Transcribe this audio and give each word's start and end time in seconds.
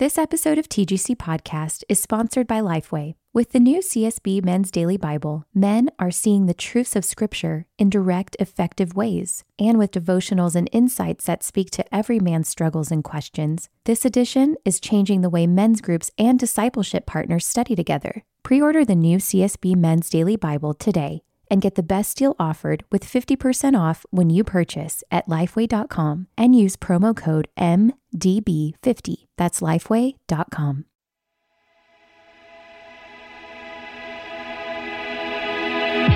This 0.00 0.16
episode 0.16 0.56
of 0.56 0.66
TGC 0.66 1.16
Podcast 1.16 1.84
is 1.86 2.00
sponsored 2.00 2.46
by 2.46 2.62
Lifeway. 2.62 3.16
With 3.34 3.52
the 3.52 3.60
new 3.60 3.80
CSB 3.80 4.42
Men's 4.42 4.70
Daily 4.70 4.96
Bible, 4.96 5.44
men 5.54 5.90
are 5.98 6.10
seeing 6.10 6.46
the 6.46 6.54
truths 6.54 6.96
of 6.96 7.04
Scripture 7.04 7.66
in 7.76 7.90
direct, 7.90 8.34
effective 8.40 8.94
ways. 8.94 9.44
And 9.58 9.76
with 9.76 9.90
devotionals 9.90 10.54
and 10.54 10.70
insights 10.72 11.26
that 11.26 11.42
speak 11.42 11.70
to 11.72 11.94
every 11.94 12.18
man's 12.18 12.48
struggles 12.48 12.90
and 12.90 13.04
questions, 13.04 13.68
this 13.84 14.06
edition 14.06 14.56
is 14.64 14.80
changing 14.80 15.20
the 15.20 15.28
way 15.28 15.46
men's 15.46 15.82
groups 15.82 16.10
and 16.16 16.38
discipleship 16.38 17.04
partners 17.04 17.44
study 17.44 17.76
together. 17.76 18.24
Pre 18.42 18.58
order 18.58 18.86
the 18.86 18.94
new 18.94 19.18
CSB 19.18 19.76
Men's 19.76 20.08
Daily 20.08 20.36
Bible 20.36 20.72
today 20.72 21.24
and 21.50 21.60
get 21.60 21.74
the 21.74 21.82
best 21.82 22.16
deal 22.16 22.36
offered 22.38 22.84
with 22.92 23.04
50% 23.04 23.78
off 23.78 24.06
when 24.10 24.30
you 24.30 24.44
purchase 24.44 25.02
at 25.10 25.26
lifeway.com 25.26 26.28
and 26.38 26.54
use 26.54 26.76
promo 26.76 27.16
code 27.16 27.48
MDB50. 27.58 29.26
That's 29.36 29.60
lifeway.com. 29.60 30.84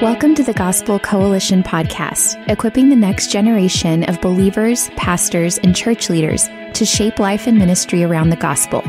Welcome 0.03 0.35
to 0.35 0.43
the 0.43 0.53
Gospel 0.53 0.99
Coalition 0.99 1.62
podcast, 1.62 2.51
equipping 2.51 2.89
the 2.89 2.97
next 2.97 3.31
generation 3.31 4.03
of 4.05 4.21
believers, 4.21 4.91
pastors, 4.97 5.59
and 5.59 5.75
church 5.75 6.11
leaders 6.11 6.49
to 6.75 6.85
shape 6.85 7.19
life 7.19 7.47
and 7.47 7.57
ministry 7.57 8.03
around 8.03 8.31
the 8.31 8.37
gospel. 8.37 8.83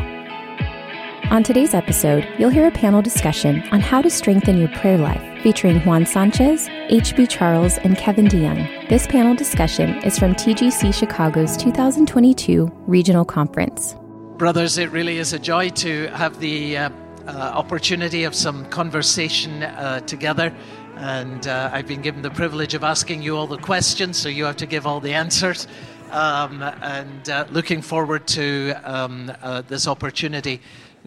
On 1.31 1.42
today's 1.42 1.73
episode, 1.73 2.28
you'll 2.38 2.52
hear 2.52 2.68
a 2.68 2.72
panel 2.72 3.02
discussion 3.02 3.64
on 3.72 3.80
how 3.80 4.00
to 4.00 4.12
strengthen 4.12 4.59
your 4.59 4.68
prayer 4.70 4.98
life 4.98 5.42
featuring 5.42 5.80
Juan 5.80 6.06
Sanchez, 6.06 6.67
H.B. 6.90 7.26
Charles, 7.26 7.80
and 7.80 7.98
Kevin 7.98 8.28
DeYoung. 8.28 8.88
This 8.90 9.08
panel 9.08 9.36
discussion 9.36 9.95
is 10.04 10.20
from 10.20 10.36
TGC 10.36 10.94
Chicago's 10.94 11.58
2022 11.58 12.72
Regional 12.86 13.26
Conference. 13.26 13.95
Brothers, 14.38 14.78
it 14.78 14.92
really 14.92 15.17
is 15.17 15.34
a 15.34 15.40
joy 15.40 15.70
to 15.70 16.08
have 16.09 16.40
the 16.40 16.78
uh, 16.78 16.90
uh, 17.26 17.32
opportunity 17.32 18.23
of 18.23 18.36
some 18.36 18.64
conversation 18.70 19.64
uh, 19.64 20.02
together. 20.02 20.56
And 20.98 21.48
uh, 21.48 21.72
I've 21.73 21.88
been 21.88 22.02
given 22.02 22.22
the 22.22 22.32
privilege 22.32 22.76
of 22.76 22.84
asking 22.84 23.23
you 23.23 23.36
all 23.36 23.48
the 23.48 23.58
questions, 23.58 24.16
so 24.17 24.30
you 24.30 24.45
have 24.45 24.58
to 24.58 24.67
give 24.67 24.86
all 24.86 25.00
the 25.00 25.14
answers. 25.14 25.67
Um, 26.12 26.62
and 26.62 27.30
uh, 27.30 27.45
looking 27.50 27.82
forward 27.82 28.28
to 28.28 28.73
um, 28.84 29.32
uh, 29.42 29.64
this 29.64 29.88
opportunity. 29.88 30.62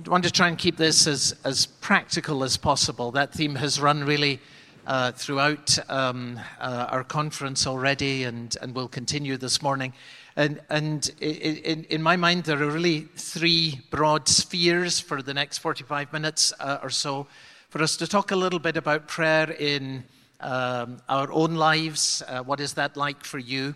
I 0.06 0.10
want 0.10 0.22
to 0.24 0.30
try 0.30 0.46
and 0.46 0.56
keep 0.56 0.77
this 0.77 1.08
as, 1.08 1.34
as 1.42 1.66
practical 1.66 2.44
as 2.44 2.56
possible. 2.56 3.10
That 3.10 3.32
theme 3.32 3.56
has 3.56 3.80
run 3.80 4.04
really 4.04 4.38
uh, 4.86 5.10
throughout 5.10 5.76
um, 5.91 6.38
uh, 6.60 6.86
our 6.88 7.03
conference 7.03 7.66
already 7.66 8.22
and, 8.22 8.56
and 8.62 8.76
will 8.76 8.86
continue 8.86 9.36
this 9.36 9.60
morning. 9.60 9.92
And, 10.36 10.60
and 10.70 11.10
in, 11.20 11.82
in 11.84 12.00
my 12.00 12.16
mind, 12.16 12.44
there 12.44 12.62
are 12.62 12.70
really 12.70 13.09
three 13.16 13.81
broad 13.91 14.28
spheres 14.28 15.00
for 15.00 15.20
the 15.20 15.34
next 15.34 15.59
45 15.59 16.12
minutes 16.12 16.53
uh, 16.60 16.78
or 16.80 16.91
so 16.91 17.26
for 17.69 17.82
us 17.82 17.97
to 17.97 18.06
talk 18.06 18.30
a 18.30 18.36
little 18.36 18.60
bit 18.60 18.76
about 18.76 19.09
prayer 19.09 19.50
in 19.50 20.04
um, 20.41 20.98
our 21.09 21.32
own 21.32 21.56
lives. 21.56 22.22
Uh, 22.28 22.44
what 22.44 22.60
is 22.60 22.75
that 22.75 22.97
like 22.97 23.25
for 23.25 23.38
you? 23.38 23.75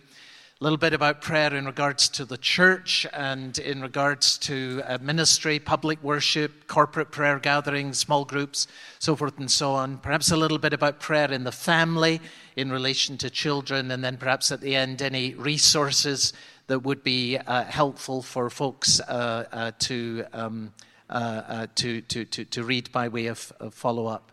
A 0.62 0.71
little 0.71 0.78
bit 0.78 0.95
about 0.95 1.21
prayer 1.21 1.53
in 1.53 1.67
regards 1.67 2.09
to 2.09 2.25
the 2.25 2.37
church 2.37 3.05
and 3.12 3.59
in 3.59 3.83
regards 3.83 4.39
to 4.39 4.81
uh, 4.87 4.97
ministry, 5.03 5.59
public 5.59 6.00
worship, 6.05 6.69
corporate 6.69 7.11
prayer 7.11 7.41
gatherings, 7.41 7.99
small 7.99 8.25
groups, 8.25 8.69
so 9.01 9.17
forth 9.17 9.37
and 9.41 9.51
so 9.51 9.72
on. 9.72 9.99
Perhaps 9.99 10.31
a 10.31 10.37
little 10.37 10.59
bit 10.59 10.72
about 10.72 11.01
prayer 11.01 11.33
in 11.33 11.43
the 11.43 11.51
family 11.51 12.21
in 12.55 12.71
relation 12.71 13.19
to 13.19 13.28
children, 13.28 13.91
and 13.91 14.05
then 14.05 14.17
perhaps 14.17 14.53
at 14.53 14.61
the 14.61 14.77
end, 14.77 15.03
any 15.03 15.34
resources 15.34 16.33
that 16.69 16.84
would 16.84 17.03
be 17.03 17.39
uh, 17.39 17.65
helpful 17.65 18.22
for 18.22 18.49
folks 18.49 19.01
uh, 19.01 19.45
uh 19.51 19.72
to, 19.81 20.25
um, 20.33 20.72
uh, 21.11 21.43
uh, 21.49 21.67
to, 21.75 22.03
to, 22.03 22.25
to, 22.25 22.45
to, 22.45 22.62
read 22.62 22.93
by 22.93 23.09
way 23.09 23.27
of, 23.27 23.53
of 23.59 23.75
follow 23.75 24.06
up. 24.06 24.31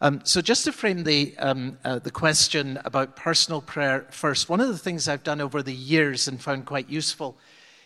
Um, 0.00 0.20
so, 0.22 0.40
just 0.40 0.64
to 0.64 0.72
frame 0.72 1.02
the, 1.02 1.36
um, 1.38 1.76
uh, 1.84 1.98
the 1.98 2.12
question 2.12 2.78
about 2.84 3.16
personal 3.16 3.60
prayer 3.60 4.06
first, 4.10 4.48
one 4.48 4.60
of 4.60 4.68
the 4.68 4.78
things 4.78 5.08
I've 5.08 5.24
done 5.24 5.40
over 5.40 5.60
the 5.60 5.74
years 5.74 6.28
and 6.28 6.40
found 6.40 6.66
quite 6.66 6.88
useful 6.88 7.36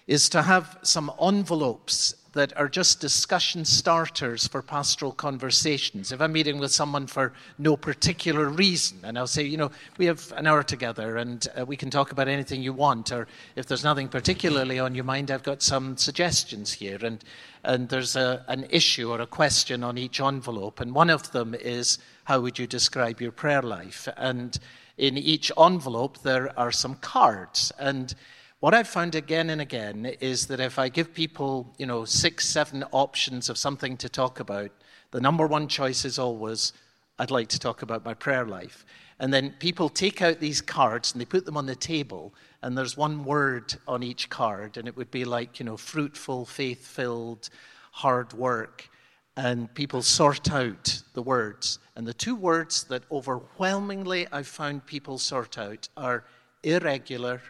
is 0.07 0.29
to 0.29 0.43
have 0.43 0.79
some 0.83 1.11
envelopes 1.23 2.15
that 2.35 2.55
are 2.57 2.69
just 2.69 3.01
discussion 3.01 3.65
starters 3.65 4.47
for 4.47 4.61
pastoral 4.63 5.13
conversations. 5.13 6.13
If 6.13 6.21
I'm 6.21 6.33
meeting 6.33 6.59
with 6.59 6.73
someone 6.73 7.07
for 7.07 7.33
no 7.59 7.77
particular 7.77 8.49
reason, 8.49 8.99
and 9.05 9.19
I'll 9.19 9.27
say, 9.27 9.45
you 9.45 9.57
know, 9.57 9.71
we 9.97 10.07
have 10.07 10.33
an 10.37 10.47
hour 10.47 10.63
together 10.63 11.17
and 11.19 11.47
uh, 11.59 11.65
we 11.65 11.77
can 11.77 11.91
talk 11.91 12.13
about 12.13 12.29
anything 12.29 12.63
you 12.63 12.73
want, 12.73 13.13
or 13.13 13.27
if 13.57 13.67
there's 13.67 13.85
nothing 13.85 14.09
particularly 14.09 14.79
on 14.79 14.95
your 14.95 15.05
mind, 15.05 15.31
I've 15.31 15.43
got 15.43 15.63
some 15.63 15.97
suggestions 15.97 16.73
here. 16.73 16.99
And, 17.03 17.23
and 17.65 17.89
there's 17.89 18.17
a, 18.17 18.45
an 18.49 18.67
issue 18.71 19.11
or 19.11 19.21
a 19.21 19.27
question 19.27 19.85
on 19.85 19.99
each 19.99 20.21
envelope, 20.21 20.81
and 20.81 20.95
one 20.95 21.11
of 21.11 21.33
them 21.33 21.55
is, 21.55 21.99
how 22.25 22.41
would 22.41 22.59
you 22.59 22.67
describe 22.67 23.21
your 23.21 23.33
prayer 23.33 23.63
life? 23.63 24.09
And 24.17 24.59
in 24.99 25.17
each 25.17 25.51
envelope, 25.59 26.23
there 26.23 26.59
are 26.59 26.73
some 26.73 26.97
cards. 26.97 27.73
And 27.79 28.15
what 28.61 28.75
I've 28.75 28.89
found 28.89 29.15
again 29.15 29.51
and 29.51 29.61
again 29.61 30.07
is 30.21 30.47
that 30.47 30.61
if 30.61 30.79
I 30.79 30.89
give 30.89 31.15
people, 31.15 31.75
you 31.79 31.87
know, 31.87 32.05
six, 32.05 32.47
seven 32.47 32.85
options 32.93 33.49
of 33.49 33.59
something 33.59 33.97
to 33.97 34.09
talk 34.09 34.39
about, 34.41 34.71
the 35.11 35.21
number 35.21 35.47
one 35.47 35.69
choice 35.69 36.05
is 36.05 36.19
always, 36.19 36.73
I'd 37.19 37.31
like 37.31 37.49
to 37.49 37.59
talk 37.59 37.83
about 37.83 38.05
my 38.05 38.15
prayer 38.15 38.47
life. 38.47 38.87
And 39.19 39.33
then 39.33 39.55
people 39.59 39.89
take 39.89 40.23
out 40.23 40.41
these 40.41 40.61
cards 40.61 41.13
and 41.13 41.21
they 41.21 41.25
put 41.25 41.45
them 41.45 41.57
on 41.57 41.67
the 41.67 41.77
table, 41.77 42.35
and 42.63 42.79
there's 42.79 42.97
one 42.97 43.25
word 43.25 43.75
on 43.89 44.03
each 44.03 44.31
card, 44.31 44.77
and 44.77 44.87
it 44.87 44.97
would 44.97 45.11
be 45.11 45.25
like, 45.25 45.59
you 45.59 45.67
know, 45.67 45.77
fruitful, 45.77 46.47
faith 46.47 46.87
filled, 46.87 47.49
hard 47.91 48.33
work. 48.33 48.89
And 49.37 49.73
people 49.75 50.03
sort 50.03 50.51
out 50.53 51.03
the 51.15 51.23
words. 51.23 51.79
And 51.97 52.07
the 52.07 52.15
two 52.15 52.37
words 52.37 52.85
that 52.85 53.03
overwhelmingly 53.11 54.27
I've 54.31 54.47
found 54.47 54.87
people 54.87 55.19
sort 55.19 55.59
out 55.59 55.89
are 55.97 56.25
irregular 56.63 57.41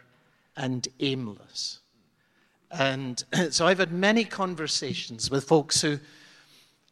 and 0.57 0.87
aimless. 1.01 1.81
And 2.71 3.23
so 3.51 3.67
I've 3.67 3.81
had 3.81 3.93
many 3.93 4.25
conversations 4.25 5.31
with 5.31 5.45
folks 5.45 5.81
who 5.83 5.99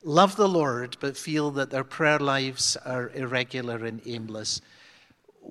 love 0.03 0.37
the 0.37 0.49
Lord 0.49 0.97
but 1.01 1.17
feel 1.17 1.51
that 1.53 1.71
their 1.71 1.85
prayer 1.85 2.19
lives 2.19 2.77
are 2.85 3.11
irregular 3.15 3.85
and 3.85 4.03
aimless. 4.07 4.61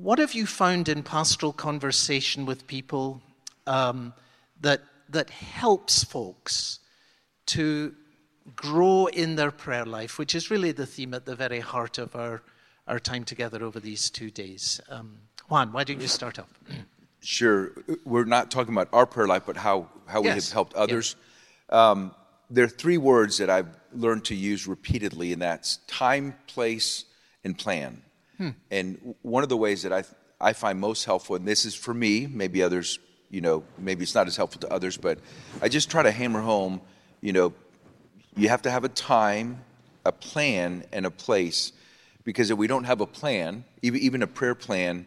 What 0.02 0.18
have 0.20 0.34
you 0.34 0.46
found 0.46 0.88
in 0.88 1.04
pastoral 1.04 1.52
conversation 1.52 2.46
with 2.46 2.66
people 2.68 3.22
um, 3.68 4.14
that, 4.62 4.82
that 5.10 5.30
helps 5.30 6.06
folks 6.06 6.80
to 7.48 7.94
grow 8.56 9.08
in 9.08 9.36
their 9.36 9.52
prayer 9.52 9.86
life, 9.86 10.18
which 10.18 10.36
is 10.36 10.50
really 10.50 10.72
the 10.72 10.86
theme 10.86 11.14
at 11.14 11.26
the 11.26 11.36
very 11.36 11.60
heart 11.60 11.98
of 11.98 12.16
our, 12.16 12.42
our 12.88 12.98
time 12.98 13.26
together 13.26 13.62
over 13.62 13.82
these 13.82 14.10
two 14.10 14.32
days? 14.32 14.80
Um, 14.88 15.18
Juan, 15.50 15.74
why 15.74 15.84
don't 15.84 16.00
you 16.00 16.08
start 16.08 16.40
off? 16.40 16.48
Sure. 17.20 17.72
We're 18.06 18.24
not 18.24 18.52
talking 18.52 18.74
about 18.74 18.88
our 18.94 19.06
prayer 19.06 19.28
life, 19.28 19.44
but 19.46 19.58
how, 19.58 19.90
how 20.06 20.22
we 20.22 20.30
have 20.30 20.50
helped 20.50 20.76
others. 20.76 21.18
Um, 21.70 22.16
there 22.50 22.64
are 22.64 22.70
three 22.70 22.98
words 22.98 23.38
that 23.40 23.50
I've 23.50 23.76
learned 23.92 24.24
to 24.26 24.36
use 24.36 24.66
repeatedly, 24.66 25.34
and 25.34 25.42
that's 25.42 25.78
time, 25.88 26.36
place, 26.48 27.04
and 27.44 27.58
plan. 27.58 28.02
Hmm. 28.40 28.50
And 28.72 29.16
one 29.22 29.44
of 29.44 29.50
the 29.50 29.58
ways 29.58 29.84
that 29.84 29.94
I, 29.94 30.04
I 30.40 30.54
find 30.54 30.80
most 30.80 31.04
helpful, 31.04 31.36
and 31.36 31.48
this 31.48 31.66
is 31.66 31.76
for 31.76 31.94
me, 31.94 32.26
maybe 32.26 32.64
others, 32.64 32.98
you 33.30 33.42
know, 33.42 33.64
maybe 33.78 34.04
it's 34.04 34.16
not 34.16 34.28
as 34.28 34.38
helpful 34.38 34.62
to 34.62 34.74
others, 34.74 34.98
but 34.98 35.20
I 35.62 35.68
just 35.68 35.92
try 35.92 36.02
to 36.02 36.12
hammer 36.12 36.42
home, 36.42 36.82
you 37.22 37.34
know, 37.34 37.54
you 38.36 38.48
have 38.50 38.62
to 38.64 38.72
have 38.72 38.86
a 38.86 38.90
time, 38.90 39.64
a 40.06 40.12
plan, 40.14 40.86
and 40.94 41.06
a 41.06 41.12
place. 41.12 41.74
Because 42.24 42.50
if 42.50 42.58
we 42.58 42.68
don't 42.68 42.86
have 42.86 43.02
a 43.02 43.06
plan, 43.06 43.66
even, 43.82 44.00
even 44.00 44.24
a 44.24 44.28
prayer 44.28 44.56
plan, 44.56 45.06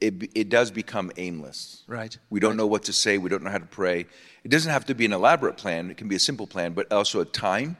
it, 0.00 0.30
it 0.34 0.48
does 0.50 0.70
become 0.70 1.10
aimless. 1.16 1.82
Right. 1.86 2.16
We 2.28 2.40
don't 2.40 2.50
right. 2.50 2.56
know 2.58 2.66
what 2.66 2.84
to 2.84 2.92
say. 2.92 3.16
We 3.16 3.30
don't 3.30 3.42
know 3.42 3.50
how 3.50 3.58
to 3.58 3.66
pray. 3.66 4.06
It 4.44 4.50
doesn't 4.50 4.70
have 4.70 4.84
to 4.86 4.94
be 4.94 5.06
an 5.06 5.14
elaborate 5.14 5.56
plan. 5.56 5.90
It 5.90 5.96
can 5.96 6.08
be 6.08 6.16
a 6.16 6.20
simple 6.20 6.46
plan, 6.46 6.74
but 6.74 6.92
also 6.92 7.20
a 7.20 7.24
time. 7.24 7.78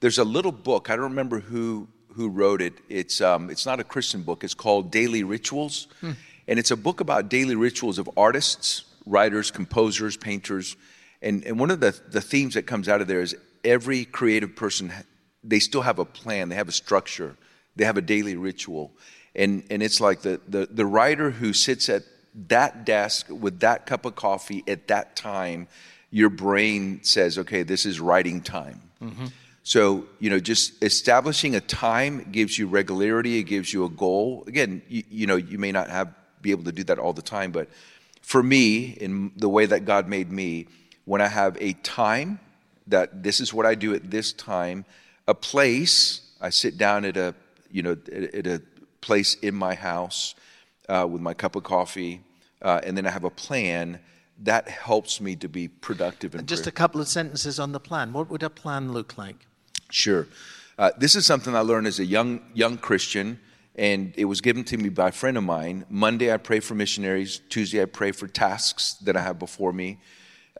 There's 0.00 0.18
a 0.18 0.24
little 0.24 0.52
book. 0.52 0.90
I 0.90 0.96
don't 0.96 1.04
remember 1.04 1.38
who 1.40 1.88
who 2.16 2.28
wrote 2.28 2.60
it. 2.60 2.74
It's 2.88 3.20
um, 3.20 3.50
it's 3.50 3.66
not 3.66 3.80
a 3.80 3.84
Christian 3.84 4.22
book. 4.22 4.42
It's 4.42 4.54
called 4.54 4.90
Daily 4.90 5.22
Rituals, 5.22 5.88
hmm. 6.00 6.12
and 6.48 6.58
it's 6.58 6.70
a 6.70 6.76
book 6.76 7.00
about 7.00 7.28
daily 7.28 7.54
rituals 7.54 7.98
of 7.98 8.10
artists, 8.16 8.84
writers, 9.04 9.50
composers, 9.50 10.16
painters, 10.16 10.76
and 11.22 11.44
and 11.44 11.60
one 11.60 11.70
of 11.70 11.80
the 11.80 11.98
the 12.10 12.20
themes 12.20 12.54
that 12.54 12.62
comes 12.62 12.88
out 12.88 13.00
of 13.00 13.06
there 13.06 13.20
is 13.20 13.36
every 13.64 14.04
creative 14.04 14.56
person 14.56 14.92
they 15.44 15.60
still 15.60 15.82
have 15.82 15.98
a 15.98 16.04
plan. 16.04 16.48
They 16.48 16.56
have 16.56 16.68
a 16.68 16.72
structure. 16.72 17.36
They 17.76 17.84
have 17.84 17.96
a 17.96 18.02
daily 18.02 18.36
ritual 18.36 18.90
and, 19.36 19.64
and 19.70 19.82
it's 19.82 20.00
like 20.00 20.22
the, 20.22 20.40
the, 20.48 20.66
the 20.66 20.86
writer 20.86 21.30
who 21.30 21.52
sits 21.52 21.88
at 21.88 22.02
that 22.48 22.84
desk 22.84 23.26
with 23.28 23.60
that 23.60 23.86
cup 23.86 24.06
of 24.06 24.16
coffee 24.16 24.64
at 24.66 24.88
that 24.88 25.14
time, 25.14 25.68
your 26.10 26.30
brain 26.30 27.00
says, 27.02 27.38
okay, 27.38 27.62
this 27.62 27.84
is 27.84 28.00
writing 28.00 28.40
time. 28.40 28.80
Mm-hmm. 29.02 29.26
So, 29.66 30.06
you 30.20 30.30
know, 30.30 30.38
just 30.38 30.80
establishing 30.80 31.56
a 31.56 31.60
time 31.60 32.28
gives 32.30 32.56
you 32.56 32.68
regularity, 32.68 33.40
it 33.40 33.42
gives 33.42 33.72
you 33.72 33.84
a 33.84 33.88
goal. 33.88 34.44
Again, 34.46 34.80
you, 34.88 35.02
you 35.10 35.26
know, 35.26 35.34
you 35.34 35.58
may 35.58 35.72
not 35.72 35.90
have 35.90 36.14
be 36.40 36.52
able 36.52 36.62
to 36.62 36.70
do 36.70 36.84
that 36.84 37.00
all 37.00 37.12
the 37.12 37.20
time, 37.20 37.50
but 37.50 37.68
for 38.22 38.44
me, 38.44 38.90
in 39.00 39.32
the 39.34 39.48
way 39.48 39.66
that 39.66 39.84
God 39.84 40.06
made 40.06 40.30
me, 40.30 40.68
when 41.04 41.20
I 41.20 41.26
have 41.26 41.56
a 41.60 41.72
time 41.82 42.38
that 42.86 43.24
this 43.24 43.40
is 43.40 43.52
what 43.52 43.66
I 43.66 43.74
do 43.74 43.92
at 43.92 44.08
this 44.08 44.32
time, 44.32 44.84
a 45.26 45.34
place, 45.34 46.20
I 46.40 46.50
sit 46.50 46.78
down 46.78 47.04
at 47.04 47.16
a, 47.16 47.34
you 47.68 47.82
know, 47.82 47.96
at, 48.12 48.46
a 48.46 48.62
place 49.00 49.34
in 49.34 49.56
my 49.56 49.74
house 49.74 50.36
uh, 50.88 51.08
with 51.10 51.20
my 51.20 51.34
cup 51.34 51.56
of 51.56 51.64
coffee, 51.64 52.20
uh, 52.62 52.82
and 52.84 52.96
then 52.96 53.04
I 53.04 53.10
have 53.10 53.24
a 53.24 53.30
plan. 53.30 53.98
That 54.44 54.68
helps 54.68 55.20
me 55.20 55.34
to 55.36 55.48
be 55.48 55.66
productive. 55.66 56.36
And 56.36 56.46
just 56.46 56.62
prayer. 56.62 56.70
a 56.70 56.72
couple 56.72 57.00
of 57.00 57.08
sentences 57.08 57.58
on 57.58 57.72
the 57.72 57.80
plan. 57.80 58.12
What 58.12 58.30
would 58.30 58.44
a 58.44 58.50
plan 58.50 58.92
look 58.92 59.18
like? 59.18 59.44
Sure. 59.90 60.26
Uh, 60.78 60.90
this 60.98 61.16
is 61.16 61.24
something 61.24 61.54
I 61.54 61.60
learned 61.60 61.86
as 61.86 62.00
a 62.00 62.04
young 62.04 62.40
young 62.54 62.76
Christian, 62.76 63.40
and 63.76 64.12
it 64.16 64.26
was 64.26 64.40
given 64.40 64.64
to 64.64 64.76
me 64.76 64.88
by 64.88 65.08
a 65.08 65.12
friend 65.12 65.36
of 65.36 65.44
mine. 65.44 65.84
Monday, 65.88 66.32
I 66.32 66.36
pray 66.36 66.60
for 66.60 66.74
missionaries. 66.74 67.40
Tuesday, 67.48 67.80
I 67.80 67.86
pray 67.86 68.12
for 68.12 68.26
tasks 68.26 68.94
that 69.04 69.16
I 69.16 69.20
have 69.20 69.38
before 69.38 69.72
me. 69.72 69.98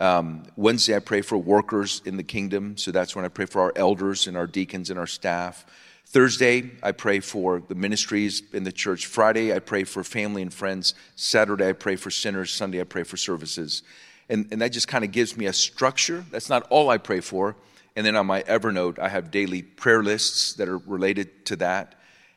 Um, 0.01 0.45
Wednesday, 0.57 0.95
I 0.95 1.01
pray 1.01 1.23
for 1.23 1.39
workers 1.39 2.03
in 2.05 2.17
the 2.17 2.23
kingdom. 2.23 2.77
So 2.77 2.91
that's 2.91 3.17
when 3.17 3.25
I 3.25 3.29
pray 3.29 3.47
for 3.47 3.63
our 3.63 3.73
elders 3.77 4.27
and 4.27 4.37
our 4.37 4.47
deacons 4.47 4.91
and 4.91 4.99
our 4.99 5.07
staff. 5.07 5.65
Thursday, 6.07 6.71
I 6.83 6.93
pray 6.93 7.21
for 7.21 7.61
the 7.67 7.75
ministries 7.75 8.43
in 8.53 8.65
the 8.65 8.73
church. 8.73 9.07
Friday, 9.07 9.55
I 9.55 9.59
pray 9.59 9.85
for 9.85 10.05
family 10.05 10.43
and 10.43 10.53
friends. 10.53 10.95
Saturday, 11.17 11.69
I 11.69 11.73
pray 11.73 11.97
for 11.97 12.11
sinners. 12.11 12.53
Sunday, 12.53 12.81
I 12.81 12.85
pray 12.85 13.03
for 13.03 13.17
services. 13.17 13.83
And, 14.29 14.49
and 14.51 14.61
that 14.61 14.69
just 14.69 14.89
kind 14.89 15.05
of 15.05 15.13
gives 15.13 15.37
me 15.37 15.47
a 15.47 15.53
structure. 15.53 16.25
That's 16.31 16.49
not 16.49 16.67
all 16.71 16.91
I 16.91 16.99
pray 16.99 17.21
for. 17.21 17.57
And 17.97 18.05
then 18.05 18.15
on 18.15 18.27
my 18.27 18.43
Evernote, 18.43 18.99
I 18.99 19.09
have 19.09 19.31
daily 19.31 19.63
prayer 19.63 20.03
lists 20.03 20.53
that 20.55 20.69
are 20.69 20.79
related 20.79 21.47
to 21.47 21.57
that. 21.57 21.95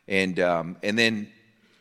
And, 0.07 0.39
um, 0.39 0.77
and 0.81 0.97
then 0.97 1.29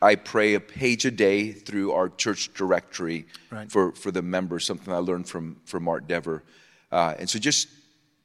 I 0.01 0.15
pray 0.15 0.53
a 0.53 0.59
page 0.59 1.05
a 1.05 1.11
day 1.11 1.53
through 1.53 1.93
our 1.93 2.09
church 2.09 2.53
directory 2.53 3.25
right. 3.49 3.71
for, 3.71 3.93
for 3.93 4.11
the 4.11 4.21
members, 4.21 4.65
something 4.65 4.93
I 4.93 4.97
learned 4.97 5.27
from, 5.27 5.61
from 5.65 5.83
Mark 5.83 6.07
Dever. 6.07 6.43
Uh, 6.91 7.15
and 7.17 7.29
so 7.29 7.39
just 7.39 7.69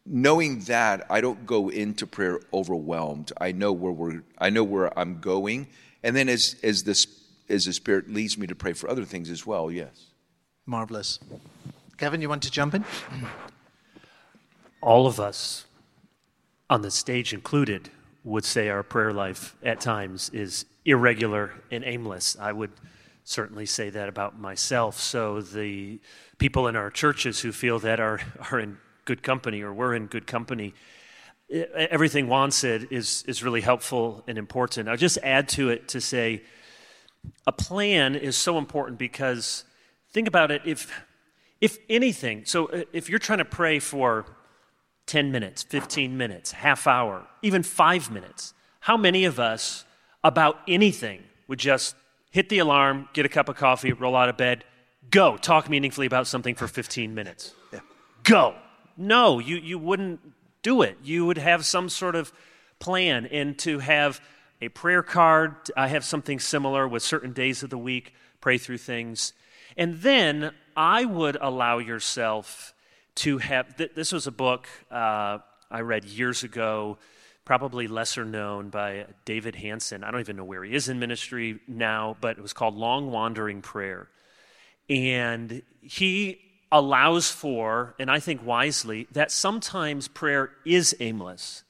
knowing 0.07 0.61
that 0.61 1.07
I 1.11 1.21
don't 1.21 1.47
go 1.47 1.69
into 1.69 2.07
prayer 2.07 2.41
overwhelmed. 2.53 3.33
I 3.41 3.53
know 3.53 3.73
where 3.73 3.93
we're 3.93 4.23
I 4.39 4.51
know 4.51 4.65
where 4.65 4.97
I'm 4.99 5.21
going. 5.21 5.69
And 6.03 6.15
then 6.15 6.29
as 6.29 6.57
as 6.63 6.85
this 6.85 7.07
as 7.49 7.65
the 7.65 7.73
Spirit 7.73 8.11
leads 8.11 8.37
me 8.39 8.47
to 8.47 8.55
pray 8.55 8.73
for 8.73 8.89
other 8.89 9.05
things 9.05 9.31
as 9.31 9.47
well, 9.47 9.71
yes. 9.71 10.07
Marvelous. 10.67 11.19
Kevin, 11.97 12.21
you 12.21 12.29
want 12.29 12.43
to 12.43 12.51
jump 12.51 12.75
in? 12.75 12.85
All 14.85 15.07
of 15.07 15.19
us 15.19 15.65
on 16.69 16.83
the 16.83 16.91
stage 16.91 17.33
included 17.33 17.89
would 18.23 18.45
say 18.45 18.69
our 18.69 18.83
prayer 18.83 19.15
life 19.15 19.57
at 19.63 19.81
times 19.81 20.29
is 20.35 20.67
irregular 20.85 21.53
and 21.71 21.83
aimless. 21.85 22.37
I 22.39 22.53
would 22.53 22.71
certainly 23.25 23.65
say 23.65 23.89
that 23.89 24.11
about 24.11 24.39
myself. 24.39 25.01
So 25.01 25.41
the 25.41 26.01
people 26.37 26.69
in 26.69 26.77
our 26.77 26.91
churches 26.91 27.41
who 27.41 27.51
feel 27.51 27.79
that 27.79 27.99
are, 27.99 28.21
are 28.51 28.61
in 28.61 28.77
good 29.07 29.23
company 29.23 29.63
or 29.63 29.73
we're 29.73 29.95
in 29.95 30.05
good 30.05 30.27
company. 30.27 30.75
Everything 31.51 32.29
Juan 32.29 32.51
said 32.51 32.89
is, 32.91 33.25
is 33.27 33.43
really 33.43 33.63
helpful 33.63 34.23
and 34.27 34.37
important. 34.37 34.91
I'll 34.91 34.99
just 34.99 35.17
add 35.23 35.49
to 35.51 35.71
it 35.71 35.89
to 35.89 36.01
say 36.03 36.43
a 37.47 37.53
plan 37.53 38.17
is 38.17 38.37
so 38.37 38.59
important 38.59 38.99
because 38.99 39.65
think 40.13 40.29
about 40.29 40.51
it 40.51 40.61
if, 40.67 40.93
if 41.63 41.79
anything, 41.89 42.45
so 42.45 42.67
uh, 42.67 42.83
if 42.93 43.09
you're 43.09 43.19
trying 43.19 43.39
to 43.39 43.47
pray 43.47 43.79
for 43.79 44.27
10 45.07 45.31
minutes, 45.31 45.63
15 45.63 46.17
minutes, 46.17 46.53
half 46.53 46.87
hour, 46.87 47.27
even 47.43 47.63
five 47.63 48.11
minutes, 48.11 48.55
how 48.81 48.97
many 48.97 49.25
of 49.25 49.39
us 49.39 49.85
about 50.23 50.59
anything 50.67 51.23
would 51.49 51.59
just 51.59 51.95
hit 52.31 52.49
the 52.49 52.59
alarm, 52.59 53.09
get 53.13 53.27
a 53.27 53.29
cup 53.29 53.49
of 53.49 53.57
coffee, 53.57 53.93
roll 53.93 54.17
out 54.17 54.29
of 54.29 54.37
bed, 54.37 54.65
go, 55.11 55.37
talk 55.37 55.69
meaningfully 55.69 56.07
about 56.07 56.27
something 56.27 56.55
for 56.55 56.67
15 56.67 57.15
minutes? 57.15 57.55
Yeah. 57.73 57.81
Go. 58.23 58.55
No, 58.97 59.39
you, 59.39 59.57
you 59.57 59.79
wouldn't 59.79 60.21
do 60.63 60.83
it. 60.83 60.99
You 61.03 61.27
would 61.27 61.39
have 61.39 61.65
some 61.65 61.89
sort 61.89 62.17
of 62.17 62.33
plan. 62.79 63.27
And 63.27 63.59
to 63.61 63.79
have 63.79 64.21
a 64.61 64.69
prayer 64.69 65.03
card, 65.03 65.55
I 65.77 65.89
have 65.89 66.05
something 66.05 66.41
similar 66.41 66.89
with 66.89 67.03
certain 67.03 67.33
days 67.33 67.63
of 67.63 67.71
the 67.71 67.79
week, 67.79 68.15
pray 68.41 68.59
through 68.59 68.79
things. 68.79 69.33
And 69.77 70.01
then 70.01 70.53
I 70.77 71.05
would 71.05 71.37
allow 71.41 71.79
yourself 71.79 72.74
to 73.17 73.39
have 73.39 73.77
th- 73.77 73.93
this 73.95 74.13
was 74.13 74.27
a 74.27 74.33
book 74.33 74.67
uh, 74.91 75.39
I 75.71 75.81
read 75.81 76.05
years 76.05 76.45
ago, 76.45 76.99
probably 77.45 77.89
lesser 77.89 78.25
known 78.25 78.71
by 78.71 79.07
David 79.25 79.55
Hansen. 79.55 80.05
I 80.05 80.11
don't 80.11 80.21
even 80.21 80.37
know 80.37 80.45
where 80.45 80.65
he 80.65 80.75
is 80.75 80.89
in 80.89 80.99
ministry 80.99 81.61
now, 81.67 82.17
but 82.21 82.39
it 82.39 82.43
was 82.43 82.53
called 82.53 82.77
Long 82.77 83.11
Wandering 83.11 83.63
Prayer. 83.63 84.09
And 84.89 85.63
he 85.81 86.41
allows 86.71 87.31
for, 87.31 87.95
and 87.99 88.11
I 88.11 88.21
think 88.21 88.45
wisely, 88.45 89.07
that 89.13 89.31
sometimes 89.31 90.09
prayer 90.09 90.51
is 90.65 90.95
aimless. 91.01 91.65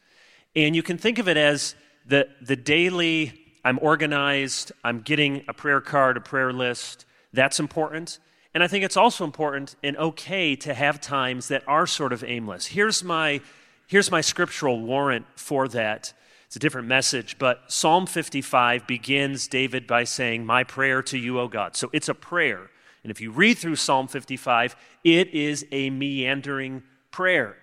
And 0.56 0.74
you 0.74 0.82
can 0.82 0.98
think 0.98 1.18
of 1.18 1.28
it 1.28 1.36
as 1.36 1.74
the, 2.06 2.28
the 2.40 2.56
daily, 2.56 3.32
I'm 3.64 3.78
organized, 3.82 4.72
I'm 4.82 5.00
getting 5.00 5.44
a 5.48 5.52
prayer 5.52 5.80
card, 5.80 6.16
a 6.16 6.20
prayer 6.20 6.52
list. 6.52 7.04
That's 7.32 7.58
important. 7.58 8.18
And 8.54 8.62
I 8.62 8.68
think 8.68 8.84
it's 8.84 8.96
also 8.96 9.24
important 9.24 9.74
and 9.82 9.96
okay 9.96 10.54
to 10.56 10.74
have 10.74 11.00
times 11.00 11.48
that 11.48 11.64
are 11.66 11.86
sort 11.86 12.12
of 12.12 12.22
aimless. 12.22 12.66
Here's 12.66 13.02
my, 13.02 13.40
here's 13.88 14.12
my 14.12 14.20
scriptural 14.20 14.80
warrant 14.80 15.26
for 15.34 15.66
that. 15.68 16.14
It's 16.46 16.56
a 16.56 16.60
different 16.60 16.86
message, 16.86 17.36
but 17.36 17.62
Psalm 17.66 18.06
55 18.06 18.86
begins 18.86 19.48
David 19.48 19.88
by 19.88 20.04
saying, 20.04 20.46
My 20.46 20.62
prayer 20.62 21.02
to 21.02 21.18
you, 21.18 21.40
O 21.40 21.48
God. 21.48 21.74
So 21.74 21.90
it's 21.92 22.08
a 22.08 22.14
prayer. 22.14 22.70
And 23.02 23.10
if 23.10 23.20
you 23.20 23.32
read 23.32 23.58
through 23.58 23.76
Psalm 23.76 24.06
55, 24.06 24.76
it 25.02 25.34
is 25.34 25.66
a 25.72 25.90
meandering 25.90 26.84
prayer. 27.10 27.56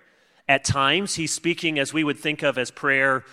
At 0.46 0.64
times, 0.64 1.14
he's 1.14 1.32
speaking 1.32 1.78
as 1.78 1.94
we 1.94 2.04
would 2.04 2.18
think 2.18 2.42
of 2.42 2.58
as 2.58 2.70
prayer 2.70 3.24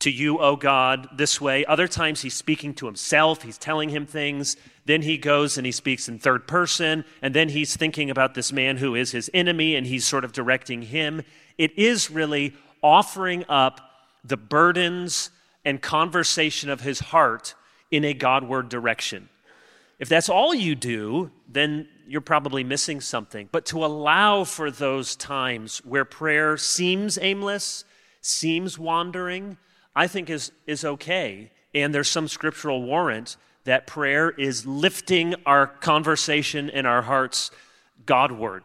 to 0.00 0.10
you, 0.10 0.38
O 0.38 0.56
God, 0.56 1.08
this 1.16 1.40
way. 1.40 1.64
Other 1.64 1.86
times, 1.86 2.22
he's 2.22 2.34
speaking 2.34 2.74
to 2.74 2.86
himself. 2.86 3.42
He's 3.42 3.58
telling 3.58 3.88
him 3.88 4.04
things. 4.04 4.56
Then 4.84 5.02
he 5.02 5.16
goes 5.16 5.56
and 5.56 5.64
he 5.64 5.72
speaks 5.72 6.08
in 6.08 6.18
third 6.18 6.48
person. 6.48 7.04
And 7.22 7.34
then 7.34 7.48
he's 7.48 7.76
thinking 7.76 8.10
about 8.10 8.34
this 8.34 8.52
man 8.52 8.78
who 8.78 8.96
is 8.96 9.12
his 9.12 9.30
enemy 9.32 9.76
and 9.76 9.86
he's 9.86 10.06
sort 10.06 10.24
of 10.24 10.32
directing 10.32 10.82
him. 10.82 11.22
It 11.56 11.78
is 11.78 12.10
really 12.10 12.54
offering 12.82 13.44
up 13.48 13.80
the 14.24 14.36
burdens 14.36 15.30
and 15.64 15.80
conversation 15.80 16.68
of 16.68 16.80
his 16.80 16.98
heart 16.98 17.54
in 17.92 18.04
a 18.04 18.12
Godward 18.12 18.68
direction. 18.68 19.28
If 20.00 20.08
that's 20.08 20.28
all 20.28 20.52
you 20.52 20.74
do, 20.74 21.30
then 21.48 21.86
you're 22.08 22.20
probably 22.20 22.64
missing 22.64 23.00
something. 23.00 23.48
But 23.52 23.66
to 23.66 23.84
allow 23.84 24.42
for 24.42 24.68
those 24.70 25.14
times 25.14 25.78
where 25.84 26.04
prayer 26.04 26.56
seems 26.56 27.18
aimless, 27.20 27.84
seems 28.22 28.78
wandering, 28.78 29.58
I 29.94 30.06
think 30.06 30.30
is, 30.30 30.52
is 30.66 30.84
okay. 30.84 31.52
And 31.74 31.94
there's 31.94 32.08
some 32.08 32.28
scriptural 32.28 32.82
warrant 32.82 33.36
that 33.64 33.86
prayer 33.86 34.30
is 34.30 34.64
lifting 34.66 35.34
our 35.44 35.66
conversation 35.66 36.70
and 36.70 36.86
our 36.86 37.02
hearts 37.02 37.50
Godward. 38.06 38.64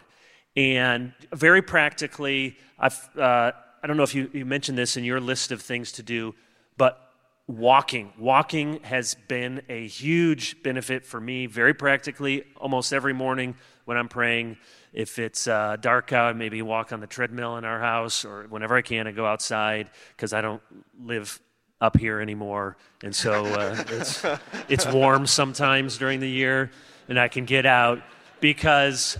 And 0.55 1.13
very 1.33 1.61
practically, 1.61 2.57
I've, 2.79 3.09
uh, 3.17 3.51
I 3.83 3.87
don't 3.87 3.97
know 3.97 4.03
if 4.03 4.15
you, 4.15 4.29
you 4.33 4.45
mentioned 4.45 4.77
this 4.77 4.97
in 4.97 5.03
your 5.03 5.19
list 5.19 5.51
of 5.51 5.61
things 5.61 5.91
to 5.93 6.03
do, 6.03 6.33
but 6.77 6.99
walking. 7.47 8.11
Walking 8.17 8.79
has 8.83 9.15
been 9.27 9.61
a 9.69 9.87
huge 9.87 10.61
benefit 10.63 11.05
for 11.05 11.21
me, 11.21 11.45
very 11.45 11.73
practically, 11.73 12.43
almost 12.57 12.91
every 12.91 13.13
morning 13.13 13.55
when 13.85 13.97
I'm 13.97 14.09
praying. 14.09 14.57
If 14.98 15.20
it's 15.20 15.46
uh, 15.46 15.77
dark 15.80 16.12
out, 16.12 16.36
maybe 16.36 16.63
walk 16.63 16.92
on 16.92 17.01
the 17.01 17.06
treadmill 17.06 17.58
in 17.58 17.66
our 17.66 17.80
house, 17.80 18.25
or 18.25 18.48
whenever 18.50 18.75
I 18.75 18.82
can, 18.82 19.06
I 19.06 19.12
go 19.12 19.27
outside 19.27 19.92
because 20.16 20.34
I 20.34 20.42
don't 20.42 20.60
live 21.00 21.39
up 21.80 22.00
here 22.00 22.20
anymore, 22.20 22.77
and 23.04 23.16
so 23.16 23.46
uh, 23.46 23.84
it's 23.89 24.25
it's 24.68 24.88
warm 24.88 25.27
sometimes 25.27 26.00
during 26.00 26.20
the 26.20 26.27
year, 26.27 26.72
and 27.08 27.20
I 27.20 27.27
can 27.27 27.46
get 27.46 27.68
out 27.68 28.01
because 28.39 29.20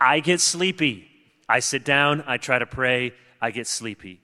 I 0.00 0.20
get 0.20 0.40
sleepy. 0.40 1.10
I 1.48 1.58
sit 1.58 1.84
down, 1.84 2.22
I 2.28 2.36
try 2.36 2.60
to 2.60 2.66
pray, 2.66 3.14
I 3.40 3.50
get 3.50 3.66
sleepy. 3.66 4.20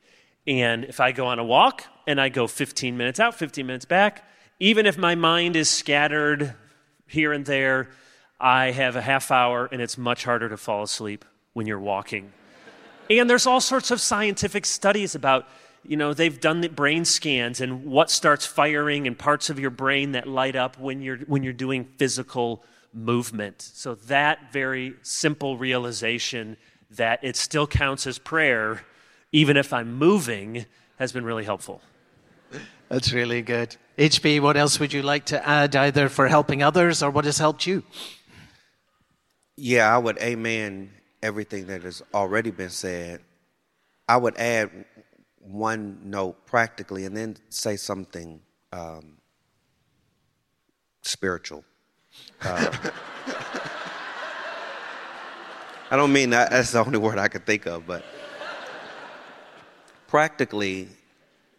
And 0.46 0.84
if 0.84 1.00
I 1.00 1.10
go 1.10 1.26
on 1.26 1.40
a 1.40 1.44
walk 1.44 1.82
and 2.06 2.20
I 2.20 2.28
go 2.28 2.46
15 2.46 2.96
minutes 2.96 3.18
out, 3.18 3.34
15 3.34 3.66
minutes 3.66 3.86
back, 3.86 4.24
even 4.60 4.86
if 4.86 4.96
my 4.96 5.16
mind 5.16 5.56
is 5.56 5.68
scattered 5.68 6.54
here 7.08 7.32
and 7.32 7.44
there, 7.44 7.88
I 8.40 8.70
have 8.70 8.96
a 8.96 9.02
half 9.02 9.30
hour 9.30 9.68
and 9.70 9.82
it's 9.82 9.98
much 9.98 10.24
harder 10.24 10.48
to 10.48 10.56
fall 10.56 10.82
asleep 10.82 11.24
when 11.52 11.66
you're 11.66 11.80
walking. 11.80 12.32
and 13.10 13.28
there's 13.28 13.46
all 13.46 13.60
sorts 13.60 13.90
of 13.90 14.00
scientific 14.00 14.64
studies 14.64 15.14
about, 15.14 15.46
you 15.84 15.96
know, 15.96 16.14
they've 16.14 16.40
done 16.40 16.60
the 16.60 16.68
brain 16.68 17.04
scans 17.04 17.60
and 17.60 17.84
what 17.84 18.10
starts 18.10 18.46
firing 18.46 19.06
and 19.06 19.18
parts 19.18 19.50
of 19.50 19.58
your 19.58 19.70
brain 19.70 20.12
that 20.12 20.26
light 20.26 20.56
up 20.56 20.78
when 20.78 21.02
you're 21.02 21.18
when 21.18 21.42
you're 21.42 21.52
doing 21.52 21.84
physical 21.98 22.64
movement. 22.94 23.60
So 23.60 23.94
that 24.06 24.52
very 24.52 24.94
simple 25.02 25.56
realization 25.56 26.56
that 26.90 27.20
it 27.22 27.36
still 27.36 27.66
counts 27.66 28.06
as 28.06 28.18
prayer 28.18 28.82
even 29.32 29.56
if 29.56 29.72
I'm 29.72 29.94
moving 29.94 30.66
has 30.98 31.12
been 31.12 31.24
really 31.24 31.44
helpful. 31.44 31.80
That's 32.88 33.12
really 33.12 33.42
good. 33.42 33.76
HB, 33.96 34.40
what 34.40 34.56
else 34.56 34.80
would 34.80 34.92
you 34.92 35.02
like 35.02 35.26
to 35.26 35.48
add 35.48 35.76
either 35.76 36.08
for 36.08 36.26
helping 36.26 36.62
others 36.62 37.02
or 37.02 37.10
what 37.10 37.24
has 37.24 37.38
helped 37.38 37.66
you? 37.66 37.84
Yeah, 39.62 39.94
I 39.94 39.98
would 39.98 40.16
amen 40.20 40.90
everything 41.22 41.66
that 41.66 41.82
has 41.82 42.02
already 42.14 42.50
been 42.50 42.70
said. 42.70 43.20
I 44.08 44.16
would 44.16 44.38
add 44.38 44.86
one 45.38 45.98
note 46.02 46.46
practically 46.46 47.04
and 47.04 47.14
then 47.14 47.36
say 47.50 47.76
something 47.76 48.40
um, 48.72 49.18
spiritual. 51.02 51.62
Uh, 52.40 52.72
I 55.90 55.96
don't 55.96 56.12
mean 56.14 56.30
that, 56.30 56.52
that's 56.52 56.72
the 56.72 56.82
only 56.82 56.98
word 56.98 57.18
I 57.18 57.28
could 57.28 57.44
think 57.44 57.66
of, 57.66 57.86
but 57.86 58.02
practically, 60.06 60.88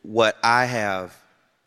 what 0.01 0.39
I 0.43 0.65
have 0.65 1.15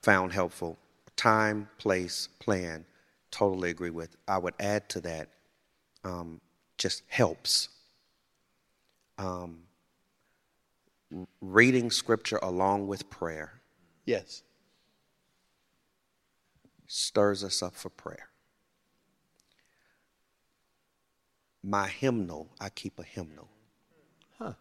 found 0.03 0.33
helpful 0.33 0.79
time, 1.15 1.69
place, 1.79 2.29
plan, 2.41 2.85
totally 3.31 3.71
agree 3.71 3.91
with. 3.91 4.17
I 4.27 4.39
would 4.39 4.55
add 4.59 4.89
to 4.89 5.01
that 5.03 5.29
um, 6.05 6.41
just 6.79 7.03
helps. 7.09 7.69
Um, 9.19 9.61
reading 11.41 11.91
scripture 11.91 12.39
along 12.43 12.87
with 12.87 13.09
prayer. 13.11 13.61
Yes. 14.05 14.43
Stirs 16.87 17.43
us 17.43 17.63
up 17.63 17.75
for 17.75 17.89
prayer. 17.89 18.29
My 21.63 21.89
hymnal, 21.89 22.49
I 22.61 22.69
keep 22.69 22.99
a 22.99 23.05
hymnal. 23.05 23.49
Huh. 24.39 24.53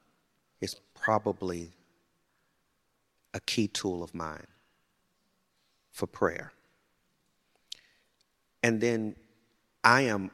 It's 0.61 0.75
probably 0.93 1.71
a 3.33 3.39
key 3.41 3.67
tool 3.67 4.03
of 4.03 4.13
mine 4.13 4.47
for 5.91 6.07
prayer. 6.07 6.53
And 8.61 8.79
then 8.79 9.15
I 9.83 10.01
am 10.01 10.31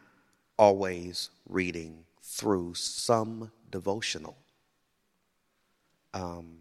always 0.60 1.30
reading 1.48 2.04
through 2.22 2.74
some 2.76 3.50
devotional. 3.72 4.36
Um, 6.14 6.60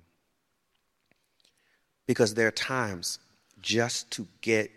because 2.07 2.33
there 2.33 2.47
are 2.47 2.53
times 2.53 3.19
just 3.61 4.11
to 4.13 4.27
get 4.41 4.71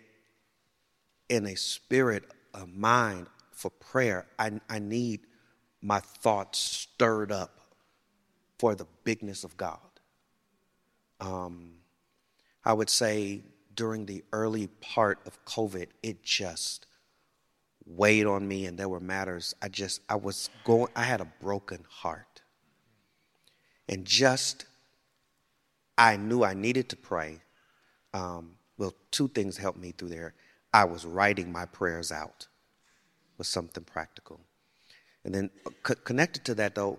in 1.28 1.46
a 1.46 1.56
spirit 1.56 2.24
of 2.52 2.68
mind 2.76 3.28
for 3.52 3.70
prayer, 3.70 4.26
I, 4.38 4.60
I 4.68 4.80
need 4.80 5.20
my 5.80 6.00
thoughts 6.00 6.58
stirred 6.58 7.30
up 7.30 7.60
for 8.58 8.74
the 8.74 8.86
bigness 9.04 9.44
of 9.44 9.56
God. 9.56 9.78
Um, 11.20 11.74
I 12.64 12.72
would 12.72 12.90
say 12.90 13.42
during 13.76 14.04
the 14.04 14.24
early 14.32 14.66
part 14.80 15.20
of 15.26 15.42
COVID, 15.44 15.86
it 16.02 16.24
just 16.24 16.86
weighed 17.86 18.26
on 18.26 18.46
me 18.46 18.66
and 18.66 18.78
there 18.78 18.88
were 18.88 19.00
matters. 19.00 19.54
I 19.62 19.68
just 19.68 20.00
i 20.08 20.14
was 20.14 20.50
going 20.64 20.92
i 20.94 21.04
had 21.04 21.20
a 21.20 21.28
broken 21.40 21.84
heart. 21.88 22.42
And 23.88 24.04
just 24.04 24.66
i 25.98 26.16
knew 26.16 26.44
i 26.44 26.54
needed 26.54 26.88
to 26.90 26.96
pray. 26.96 27.40
Um, 28.14 28.56
well 28.78 28.94
two 29.10 29.28
things 29.28 29.56
helped 29.56 29.78
me 29.78 29.92
through 29.92 30.10
there. 30.10 30.34
I 30.72 30.84
was 30.84 31.04
writing 31.04 31.52
my 31.52 31.66
prayers 31.66 32.10
out 32.10 32.46
with 33.36 33.46
something 33.46 33.84
practical. 33.84 34.40
And 35.24 35.34
then 35.34 35.50
c- 35.86 35.94
connected 36.04 36.44
to 36.46 36.54
that 36.56 36.74
though 36.74 36.98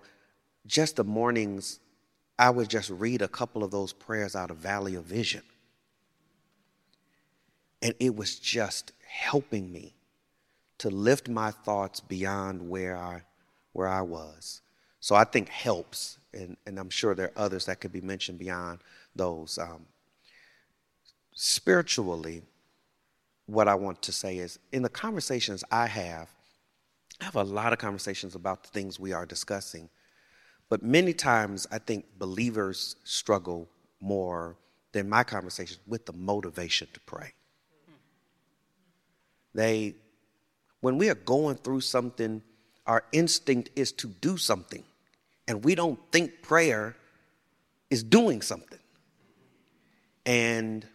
just 0.65 0.95
the 0.95 1.03
mornings 1.03 1.79
i 2.39 2.49
would 2.49 2.69
just 2.69 2.89
read 2.89 3.21
a 3.21 3.27
couple 3.27 3.63
of 3.63 3.71
those 3.71 3.93
prayers 3.93 4.35
out 4.35 4.51
of 4.51 4.57
valley 4.57 4.95
of 4.95 5.05
vision. 5.05 5.43
And 7.81 7.93
it 7.99 8.15
was 8.15 8.39
just 8.39 8.93
helping 9.05 9.71
me 9.71 9.93
to 10.83 10.89
lift 10.89 11.29
my 11.29 11.49
thoughts 11.49 12.01
beyond 12.01 12.69
where 12.69 12.97
I, 12.97 13.21
where 13.71 13.87
I 13.87 14.01
was. 14.01 14.61
So 14.99 15.15
I 15.15 15.23
think 15.23 15.47
helps, 15.47 16.17
and, 16.33 16.57
and 16.65 16.77
I'm 16.77 16.89
sure 16.89 17.15
there 17.15 17.27
are 17.27 17.45
others 17.45 17.67
that 17.67 17.79
could 17.79 17.93
be 17.93 18.01
mentioned 18.01 18.37
beyond 18.37 18.79
those. 19.15 19.57
Um, 19.57 19.85
spiritually, 21.33 22.41
what 23.45 23.69
I 23.69 23.75
want 23.75 24.01
to 24.01 24.11
say 24.11 24.39
is 24.39 24.59
in 24.73 24.81
the 24.81 24.89
conversations 24.89 25.63
I 25.71 25.87
have, 25.87 26.27
I 27.21 27.23
have 27.23 27.37
a 27.37 27.43
lot 27.43 27.71
of 27.71 27.79
conversations 27.79 28.35
about 28.35 28.63
the 28.63 28.69
things 28.69 28.99
we 28.99 29.13
are 29.13 29.25
discussing, 29.25 29.87
but 30.67 30.83
many 30.83 31.13
times 31.13 31.65
I 31.71 31.77
think 31.77 32.07
believers 32.19 32.97
struggle 33.05 33.69
more 34.01 34.57
than 34.91 35.07
my 35.07 35.23
conversations 35.23 35.79
with 35.87 36.05
the 36.05 36.13
motivation 36.13 36.89
to 36.93 36.99
pray. 36.99 37.31
They 39.53 39.95
when 40.83 40.97
we 40.97 41.09
are 41.09 41.15
going 41.15 41.55
through 41.55 41.79
something, 41.79 42.41
our 42.85 43.05
instinct 43.13 43.69
is 43.73 43.93
to 43.93 44.07
do 44.07 44.35
something. 44.35 44.83
And 45.47 45.63
we 45.63 45.75
don't 45.75 45.97
think 46.11 46.41
prayer 46.41 46.97
is 47.89 48.03
doing 48.03 48.41
something. 48.41 48.79
And 50.25 50.85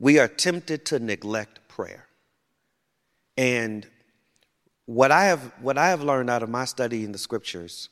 we 0.00 0.18
are 0.18 0.26
tempted 0.26 0.84
to 0.86 0.98
neglect 0.98 1.60
prayer. 1.68 2.06
And 3.36 3.86
what 4.86 5.12
I 5.12 5.26
have 5.26 5.52
what 5.60 5.78
I 5.78 5.90
have 5.90 6.02
learned 6.02 6.28
out 6.28 6.42
of 6.42 6.48
my 6.48 6.64
study 6.64 7.04
in 7.04 7.12
the 7.12 7.18
scriptures 7.18 7.88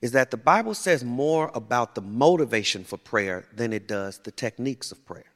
is 0.00 0.12
that 0.12 0.30
the 0.30 0.38
Bible 0.38 0.72
says 0.72 1.04
more 1.04 1.50
about 1.52 1.94
the 1.94 2.00
motivation 2.00 2.84
for 2.84 2.96
prayer 2.96 3.44
than 3.54 3.74
it 3.74 3.86
does 3.86 4.16
the 4.16 4.30
techniques 4.30 4.92
of 4.92 5.04
prayer. 5.04 5.30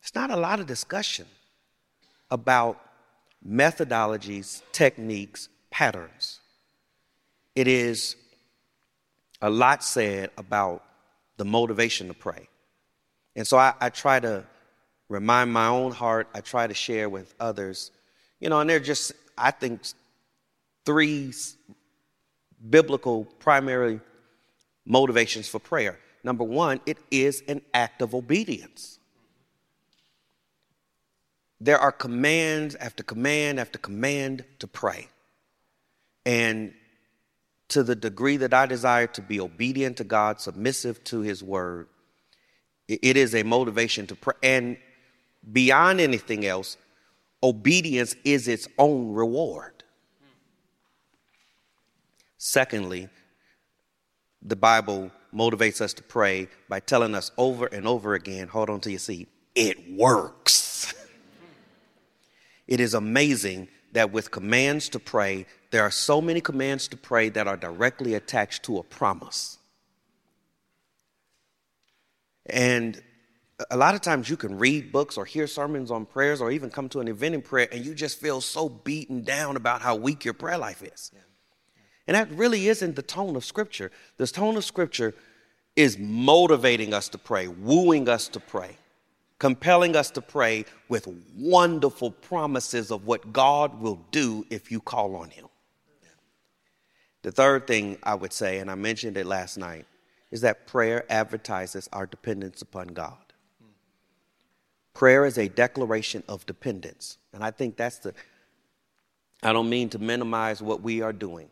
It's 0.00 0.14
not 0.14 0.30
a 0.30 0.36
lot 0.36 0.60
of 0.60 0.66
discussion 0.66 1.26
about 2.30 2.80
methodologies, 3.44 4.62
techniques, 4.72 5.48
patterns. 5.70 6.40
It 7.54 7.68
is 7.68 8.16
a 9.40 9.50
lot 9.50 9.82
said 9.82 10.30
about 10.36 10.84
the 11.36 11.44
motivation 11.44 12.08
to 12.08 12.14
pray. 12.14 12.48
And 13.34 13.46
so 13.46 13.58
I, 13.58 13.74
I, 13.80 13.90
try 13.90 14.18
to 14.20 14.44
remind 15.08 15.52
my 15.52 15.66
own 15.66 15.92
heart, 15.92 16.28
I 16.34 16.40
try 16.40 16.66
to 16.66 16.74
share 16.74 17.08
with 17.08 17.34
others, 17.38 17.90
you 18.40 18.48
know, 18.48 18.60
and 18.60 18.68
they're 18.68 18.80
just, 18.80 19.12
I 19.36 19.50
think, 19.50 19.82
three 20.84 21.32
biblical 22.70 23.26
primary 23.38 24.00
motivations 24.86 25.48
for 25.48 25.58
prayer. 25.58 25.98
Number 26.24 26.44
one, 26.44 26.80
it 26.86 26.98
is 27.10 27.42
an 27.48 27.60
act 27.74 28.00
of 28.00 28.14
obedience 28.14 28.95
there 31.60 31.78
are 31.78 31.92
commands 31.92 32.74
after 32.76 33.02
command 33.02 33.58
after 33.58 33.78
command 33.78 34.44
to 34.58 34.66
pray. 34.66 35.08
And 36.24 36.74
to 37.68 37.82
the 37.82 37.96
degree 37.96 38.36
that 38.38 38.54
I 38.54 38.66
desire 38.66 39.06
to 39.08 39.22
be 39.22 39.40
obedient 39.40 39.96
to 39.98 40.04
God, 40.04 40.40
submissive 40.40 41.02
to 41.04 41.20
His 41.20 41.42
word, 41.42 41.88
it 42.88 43.16
is 43.16 43.34
a 43.34 43.42
motivation 43.42 44.06
to 44.08 44.14
pray. 44.14 44.34
And 44.42 44.76
beyond 45.52 46.00
anything 46.00 46.46
else, 46.46 46.76
obedience 47.42 48.14
is 48.24 48.48
its 48.48 48.68
own 48.78 49.12
reward. 49.12 49.84
Secondly, 52.38 53.08
the 54.42 54.56
Bible 54.56 55.10
motivates 55.34 55.80
us 55.80 55.92
to 55.94 56.02
pray 56.02 56.48
by 56.68 56.80
telling 56.80 57.14
us 57.14 57.30
over 57.36 57.66
and 57.66 57.86
over 57.86 58.14
again 58.14 58.48
hold 58.48 58.70
on 58.70 58.80
to 58.80 58.90
your 58.90 58.98
seat, 58.98 59.28
it 59.54 59.92
works. 59.92 60.65
It 62.66 62.80
is 62.80 62.94
amazing 62.94 63.68
that 63.92 64.12
with 64.12 64.30
commands 64.30 64.88
to 64.90 64.98
pray, 64.98 65.46
there 65.70 65.82
are 65.82 65.90
so 65.90 66.20
many 66.20 66.40
commands 66.40 66.88
to 66.88 66.96
pray 66.96 67.28
that 67.30 67.46
are 67.46 67.56
directly 67.56 68.14
attached 68.14 68.64
to 68.64 68.78
a 68.78 68.82
promise. 68.82 69.58
And 72.46 73.02
a 73.70 73.76
lot 73.76 73.94
of 73.94 74.00
times 74.00 74.28
you 74.28 74.36
can 74.36 74.58
read 74.58 74.92
books 74.92 75.16
or 75.16 75.24
hear 75.24 75.46
sermons 75.46 75.90
on 75.90 76.04
prayers 76.04 76.40
or 76.40 76.50
even 76.50 76.70
come 76.70 76.88
to 76.90 77.00
an 77.00 77.08
event 77.08 77.34
in 77.34 77.42
prayer 77.42 77.68
and 77.72 77.84
you 77.84 77.94
just 77.94 78.20
feel 78.20 78.40
so 78.40 78.68
beaten 78.68 79.22
down 79.22 79.56
about 79.56 79.80
how 79.80 79.96
weak 79.96 80.24
your 80.24 80.34
prayer 80.34 80.58
life 80.58 80.82
is. 80.82 81.10
Yeah. 81.14 81.20
And 82.06 82.14
that 82.14 82.30
really 82.30 82.68
isn't 82.68 82.94
the 82.94 83.02
tone 83.02 83.34
of 83.34 83.44
Scripture. 83.44 83.90
The 84.16 84.26
tone 84.26 84.56
of 84.56 84.64
Scripture 84.64 85.14
is 85.74 85.98
motivating 85.98 86.94
us 86.94 87.08
to 87.10 87.18
pray, 87.18 87.48
wooing 87.48 88.08
us 88.08 88.28
to 88.28 88.40
pray, 88.40 88.76
compelling 89.38 89.96
us 89.96 90.10
to 90.12 90.22
pray 90.22 90.64
with 90.88 91.08
wonderful 91.36 92.10
promises 92.10 92.90
of 92.90 93.06
what 93.06 93.32
God 93.32 93.80
will 93.80 94.00
do 94.10 94.46
if 94.50 94.70
you 94.70 94.80
call 94.80 95.16
on 95.16 95.30
Him. 95.30 95.46
The 97.22 97.32
third 97.32 97.66
thing 97.66 97.98
I 98.02 98.14
would 98.14 98.32
say, 98.32 98.58
and 98.58 98.70
I 98.70 98.76
mentioned 98.76 99.16
it 99.16 99.26
last 99.26 99.58
night, 99.58 99.86
is 100.30 100.40
that 100.42 100.66
prayer 100.66 101.04
advertises 101.10 101.88
our 101.92 102.06
dependence 102.06 102.62
upon 102.62 102.88
God. 102.88 103.18
Prayer 104.94 105.26
is 105.26 105.36
a 105.36 105.48
declaration 105.48 106.22
of 106.28 106.46
dependence. 106.46 107.18
And 107.32 107.44
I 107.44 107.50
think 107.50 107.76
that's 107.76 107.98
the, 107.98 108.14
I 109.42 109.52
don't 109.52 109.68
mean 109.68 109.90
to 109.90 109.98
minimize 109.98 110.62
what 110.62 110.80
we 110.80 111.02
are 111.02 111.12
doing, 111.12 111.50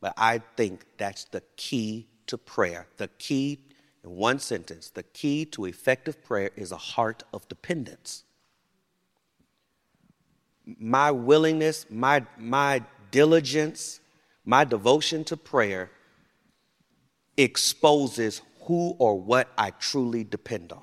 but 0.00 0.14
I 0.16 0.40
think 0.56 0.84
that's 0.98 1.24
the 1.24 1.42
key 1.56 2.08
to 2.26 2.36
prayer. 2.36 2.86
The 2.96 3.08
key, 3.18 3.60
in 4.04 4.10
one 4.10 4.38
sentence, 4.38 4.90
the 4.90 5.02
key 5.02 5.44
to 5.46 5.64
effective 5.64 6.22
prayer 6.22 6.50
is 6.56 6.70
a 6.70 6.76
heart 6.76 7.22
of 7.32 7.48
dependence. 7.48 8.24
My 10.66 11.10
willingness, 11.10 11.86
my, 11.90 12.24
my 12.38 12.82
diligence, 13.10 14.00
my 14.44 14.64
devotion 14.64 15.24
to 15.24 15.36
prayer 15.36 15.90
exposes 17.36 18.42
who 18.62 18.94
or 18.98 19.18
what 19.18 19.48
I 19.58 19.70
truly 19.70 20.24
depend 20.24 20.72
on. 20.72 20.82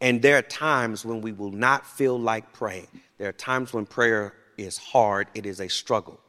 And 0.00 0.20
there 0.20 0.36
are 0.36 0.42
times 0.42 1.04
when 1.04 1.22
we 1.22 1.32
will 1.32 1.50
not 1.50 1.86
feel 1.86 2.18
like 2.18 2.52
praying. 2.52 2.88
There 3.18 3.28
are 3.28 3.32
times 3.32 3.72
when 3.72 3.86
prayer 3.86 4.34
is 4.58 4.76
hard, 4.76 5.28
it 5.34 5.46
is 5.46 5.60
a 5.60 5.68
struggle 5.68 6.20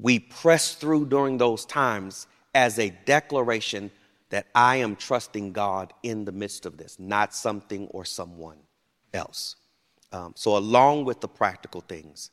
we 0.00 0.18
press 0.18 0.74
through 0.74 1.06
during 1.06 1.38
those 1.38 1.64
times 1.64 2.26
as 2.58 2.76
a 2.80 2.90
declaration 3.04 3.88
that 4.30 4.48
I 4.52 4.76
am 4.76 4.96
trusting 4.96 5.52
God 5.52 5.92
in 6.02 6.24
the 6.24 6.32
midst 6.32 6.66
of 6.66 6.76
this, 6.76 6.98
not 6.98 7.32
something 7.32 7.86
or 7.92 8.04
someone 8.04 8.58
else. 9.14 9.54
Um, 10.10 10.32
so, 10.34 10.56
along 10.56 11.04
with 11.04 11.20
the 11.20 11.28
practical 11.28 11.82
things, 11.82 12.30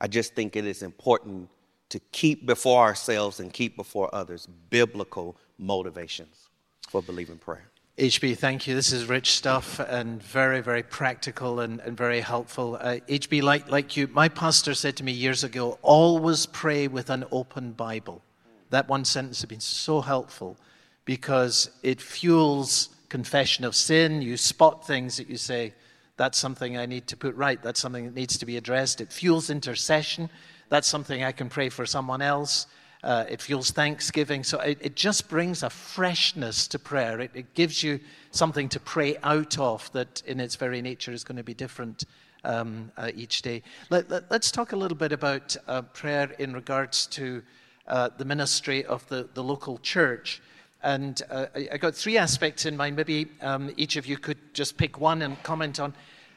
I 0.00 0.08
just 0.08 0.34
think 0.34 0.56
it 0.56 0.66
is 0.66 0.82
important 0.82 1.48
to 1.90 2.00
keep 2.10 2.44
before 2.44 2.82
ourselves 2.82 3.38
and 3.38 3.52
keep 3.52 3.76
before 3.76 4.12
others 4.12 4.48
biblical 4.68 5.36
motivations 5.58 6.48
for 6.88 7.00
believing 7.00 7.38
prayer. 7.38 7.70
HB, 7.98 8.36
thank 8.38 8.66
you. 8.66 8.74
This 8.74 8.92
is 8.92 9.06
rich 9.06 9.30
stuff 9.30 9.78
and 9.78 10.20
very, 10.20 10.60
very 10.60 10.82
practical 10.82 11.60
and, 11.60 11.80
and 11.80 11.96
very 11.96 12.20
helpful. 12.20 12.76
Uh, 12.80 12.98
HB, 13.08 13.42
like, 13.42 13.70
like 13.70 13.96
you, 13.96 14.08
my 14.08 14.28
pastor 14.28 14.74
said 14.74 14.96
to 14.96 15.04
me 15.04 15.12
years 15.12 15.44
ago 15.44 15.78
always 15.82 16.46
pray 16.46 16.88
with 16.88 17.10
an 17.10 17.24
open 17.30 17.72
Bible. 17.72 18.22
That 18.70 18.88
one 18.88 19.04
sentence 19.04 19.40
has 19.40 19.48
been 19.48 19.60
so 19.60 20.00
helpful 20.00 20.58
because 21.04 21.70
it 21.82 22.00
fuels 22.00 22.90
confession 23.08 23.64
of 23.64 23.74
sin. 23.74 24.20
You 24.20 24.36
spot 24.36 24.86
things 24.86 25.16
that 25.16 25.28
you 25.28 25.36
say, 25.36 25.72
that's 26.16 26.36
something 26.36 26.76
I 26.76 26.86
need 26.86 27.06
to 27.06 27.16
put 27.16 27.34
right, 27.36 27.62
that's 27.62 27.80
something 27.80 28.04
that 28.04 28.14
needs 28.14 28.36
to 28.38 28.46
be 28.46 28.56
addressed. 28.56 29.00
It 29.00 29.12
fuels 29.12 29.50
intercession. 29.50 30.28
That's 30.68 30.88
something 30.88 31.22
I 31.22 31.32
can 31.32 31.48
pray 31.48 31.68
for 31.68 31.86
someone 31.86 32.20
else. 32.20 32.66
Uh, 33.02 33.24
it 33.30 33.40
fuels 33.40 33.70
thanksgiving. 33.70 34.42
So 34.42 34.58
it, 34.58 34.78
it, 34.80 34.96
just 34.96 35.28
brings 35.28 35.62
a 35.62 35.70
freshness 35.70 36.66
to 36.68 36.78
prayer. 36.80 37.20
It, 37.20 37.30
it, 37.32 37.54
gives 37.54 37.80
you 37.82 38.00
something 38.32 38.68
to 38.70 38.80
pray 38.80 39.16
out 39.22 39.56
of 39.58 39.90
that, 39.92 40.20
in 40.26 40.40
its 40.40 40.56
very 40.56 40.82
nature, 40.82 41.12
is 41.12 41.22
going 41.22 41.36
to 41.36 41.44
be 41.44 41.54
different 41.54 42.04
um, 42.42 42.90
uh, 42.96 43.12
each 43.14 43.42
day. 43.42 43.62
Let, 43.88 44.10
us 44.10 44.22
let, 44.30 44.42
talk 44.42 44.72
a 44.72 44.76
little 44.76 44.96
bit 44.96 45.12
about 45.12 45.56
uh, 45.68 45.82
prayer 45.82 46.32
in 46.40 46.52
regards 46.52 47.06
to 47.06 47.40
uh, 47.88 48.10
the 48.16 48.24
ministry 48.24 48.84
of 48.84 49.06
the, 49.08 49.28
the 49.34 49.42
local 49.42 49.78
church. 49.78 50.40
And 50.82 51.20
uh, 51.30 51.46
I, 51.72 51.76
got 51.76 51.94
three 51.94 52.18
aspects 52.18 52.64
in 52.64 52.76
mind. 52.76 52.94
Maybe 52.96 53.26
um, 53.40 53.72
each 53.76 53.96
of 53.96 54.06
you 54.06 54.16
could 54.16 54.38
just 54.54 54.76
pick 54.76 55.00
one 55.00 55.22
and 55.22 55.42
comment 55.42 55.80
on. 55.80 55.92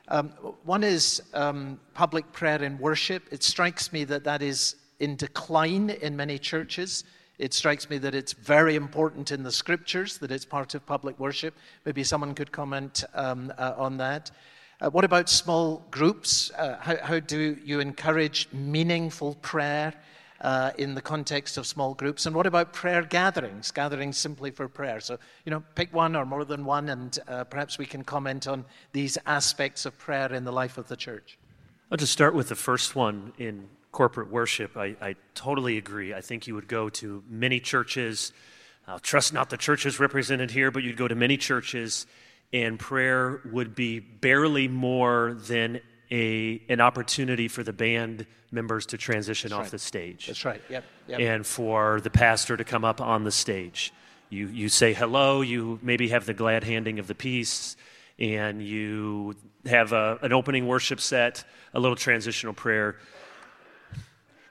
Um, 0.07 0.29
one 0.63 0.83
is 0.83 1.21
um, 1.33 1.79
public 1.93 2.31
prayer 2.31 2.63
and 2.63 2.79
worship. 2.79 3.23
It 3.31 3.43
strikes 3.43 3.93
me 3.93 4.03
that 4.05 4.23
that 4.23 4.41
is 4.41 4.77
in 4.99 5.15
decline 5.15 5.91
in 5.91 6.15
many 6.15 6.39
churches. 6.39 7.03
It 7.37 7.53
strikes 7.53 7.89
me 7.89 7.97
that 7.99 8.15
it's 8.15 8.33
very 8.33 8.75
important 8.75 9.31
in 9.31 9.43
the 9.43 9.51
scriptures 9.51 10.17
that 10.19 10.31
it's 10.31 10.45
part 10.45 10.73
of 10.75 10.85
public 10.85 11.19
worship. 11.19 11.55
Maybe 11.85 12.03
someone 12.03 12.33
could 12.33 12.51
comment 12.51 13.03
um, 13.13 13.53
uh, 13.57 13.73
on 13.77 13.97
that. 13.97 14.31
Uh, 14.79 14.89
what 14.89 15.03
about 15.03 15.29
small 15.29 15.85
groups? 15.91 16.51
Uh, 16.51 16.77
how, 16.79 16.97
how, 16.97 17.19
do 17.19 17.57
you 17.63 17.79
encourage 17.79 18.47
meaningful 18.51 19.35
prayer 19.41 19.93
uh, 20.41 20.71
in 20.77 20.95
the 20.95 21.01
context 21.01 21.57
of 21.57 21.65
small 21.65 21.93
groups? 21.93 22.25
And 22.25 22.35
what 22.35 22.45
about 22.45 22.73
prayer 22.73 23.01
gatherings, 23.03 23.71
gatherings 23.71 24.17
simply 24.17 24.51
for 24.51 24.67
prayer? 24.67 24.99
So, 24.99 25.17
you 25.45 25.51
know, 25.51 25.63
pick 25.75 25.93
one 25.93 26.15
or 26.15 26.25
more 26.25 26.43
than 26.43 26.65
one, 26.65 26.89
and 26.89 27.17
uh, 27.27 27.45
perhaps 27.45 27.77
we 27.77 27.85
can 27.85 28.03
comment 28.03 28.47
on 28.47 28.65
these 28.91 29.17
aspects 29.25 29.85
of 29.85 29.97
prayer 29.97 30.33
in 30.33 30.43
the 30.43 30.51
life 30.51 30.77
of 30.77 30.87
the 30.87 30.97
church. 30.97 31.37
I'll 31.91 31.97
just 31.97 32.13
start 32.13 32.33
with 32.33 32.49
the 32.49 32.55
first 32.55 32.95
one 32.95 33.33
in 33.37 33.67
corporate 33.91 34.31
worship, 34.31 34.77
I, 34.77 34.95
I, 35.01 35.15
totally 35.35 35.77
agree. 35.77 36.13
I 36.13 36.21
think 36.21 36.47
you 36.47 36.55
would 36.55 36.67
go 36.67 36.89
to 36.89 37.23
many 37.29 37.59
churches. 37.59 38.31
I'll 38.87 38.99
trust 38.99 39.33
not 39.33 39.49
the 39.49 39.57
churches 39.57 39.99
represented 39.99 40.51
here, 40.51 40.71
but 40.71 40.83
you'd 40.83 40.97
go 40.97 41.07
to 41.07 41.15
many 41.15 41.37
churches, 41.37 42.07
and 42.53 42.79
prayer 42.79 43.41
would 43.51 43.75
be 43.75 43.99
barely 43.99 44.67
more 44.67 45.33
than 45.33 45.81
a, 46.11 46.61
an 46.69 46.81
opportunity 46.81 47.47
for 47.47 47.63
the 47.63 47.73
band 47.73 48.27
members 48.51 48.85
to 48.87 48.97
transition 48.97 49.49
That's 49.49 49.57
off 49.57 49.63
right. 49.65 49.71
the 49.71 49.79
stage. 49.79 50.27
That's 50.27 50.43
right. 50.45 50.61
Yep. 50.69 50.83
yep. 51.07 51.19
And 51.19 51.47
for 51.47 52.01
the 52.01 52.09
pastor 52.09 52.57
to 52.57 52.63
come 52.63 52.83
up 52.83 52.99
on 53.01 53.23
the 53.23 53.31
stage. 53.31 53.93
You, 54.29 54.47
you 54.47 54.69
say 54.69 54.93
hello, 54.93 55.41
you 55.41 55.79
maybe 55.81 56.09
have 56.09 56.25
the 56.25 56.33
glad 56.33 56.63
handing 56.63 56.99
of 56.99 57.07
the 57.07 57.15
peace, 57.15 57.75
and 58.19 58.61
you 58.61 59.35
have 59.65 59.91
a, 59.93 60.19
an 60.21 60.31
opening 60.31 60.67
worship 60.67 61.01
set, 61.01 61.43
a 61.73 61.79
little 61.79 61.97
transitional 61.97 62.53
prayer 62.53 62.97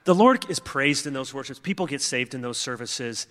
the 0.03 0.15
Lord 0.15 0.49
is 0.49 0.59
praised 0.59 1.05
in 1.05 1.13
those 1.13 1.33
worships. 1.33 1.59
People 1.59 1.85
get 1.85 2.01
saved 2.01 2.33
in 2.33 2.41
those 2.41 2.57
services. 2.57 3.27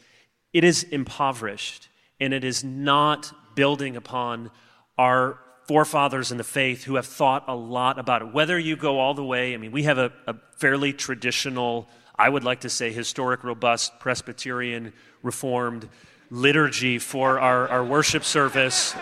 It 0.53 0.65
is 0.65 0.85
impoverished, 0.85 1.89
and 2.21 2.33
it 2.33 2.45
is 2.45 2.63
not 2.63 3.33
building 3.57 3.97
upon 3.97 4.51
our 4.97 5.39
forefathers 5.65 6.33
in 6.33 6.39
the 6.39 6.45
faith 6.45 6.85
who 6.85 6.97
have 6.97 7.07
thought 7.07 7.45
a 7.47 7.55
lot 7.55 7.99
about 7.99 8.23
it. 8.23 8.33
Whether 8.33 8.59
you 8.59 8.77
go 8.77 8.99
all 8.99 9.15
the 9.15 9.25
way, 9.25 9.55
I 9.55 9.57
mean, 9.57 9.73
we 9.73 9.85
have 9.85 9.99
a, 9.99 10.13
a 10.27 10.35
fairly 10.57 10.93
traditional, 10.93 11.89
I 12.19 12.29
would 12.29 12.45
like 12.45 12.61
to 12.61 12.69
say, 12.69 12.93
historic, 12.93 13.45
robust 13.45 13.99
Presbyterian, 14.01 14.93
Reformed 15.23 15.89
liturgy 16.31 16.99
for 16.99 17.39
our, 17.41 17.69
our 17.69 17.85
worship 17.85 18.25
service. 18.25 18.95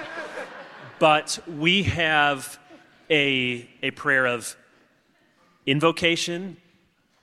But 0.99 1.39
we 1.47 1.85
have 1.85 2.59
a, 3.11 3.69
a 3.83 3.91
prayer 3.93 4.27
of 4.27 4.57
invocation, 5.67 6.57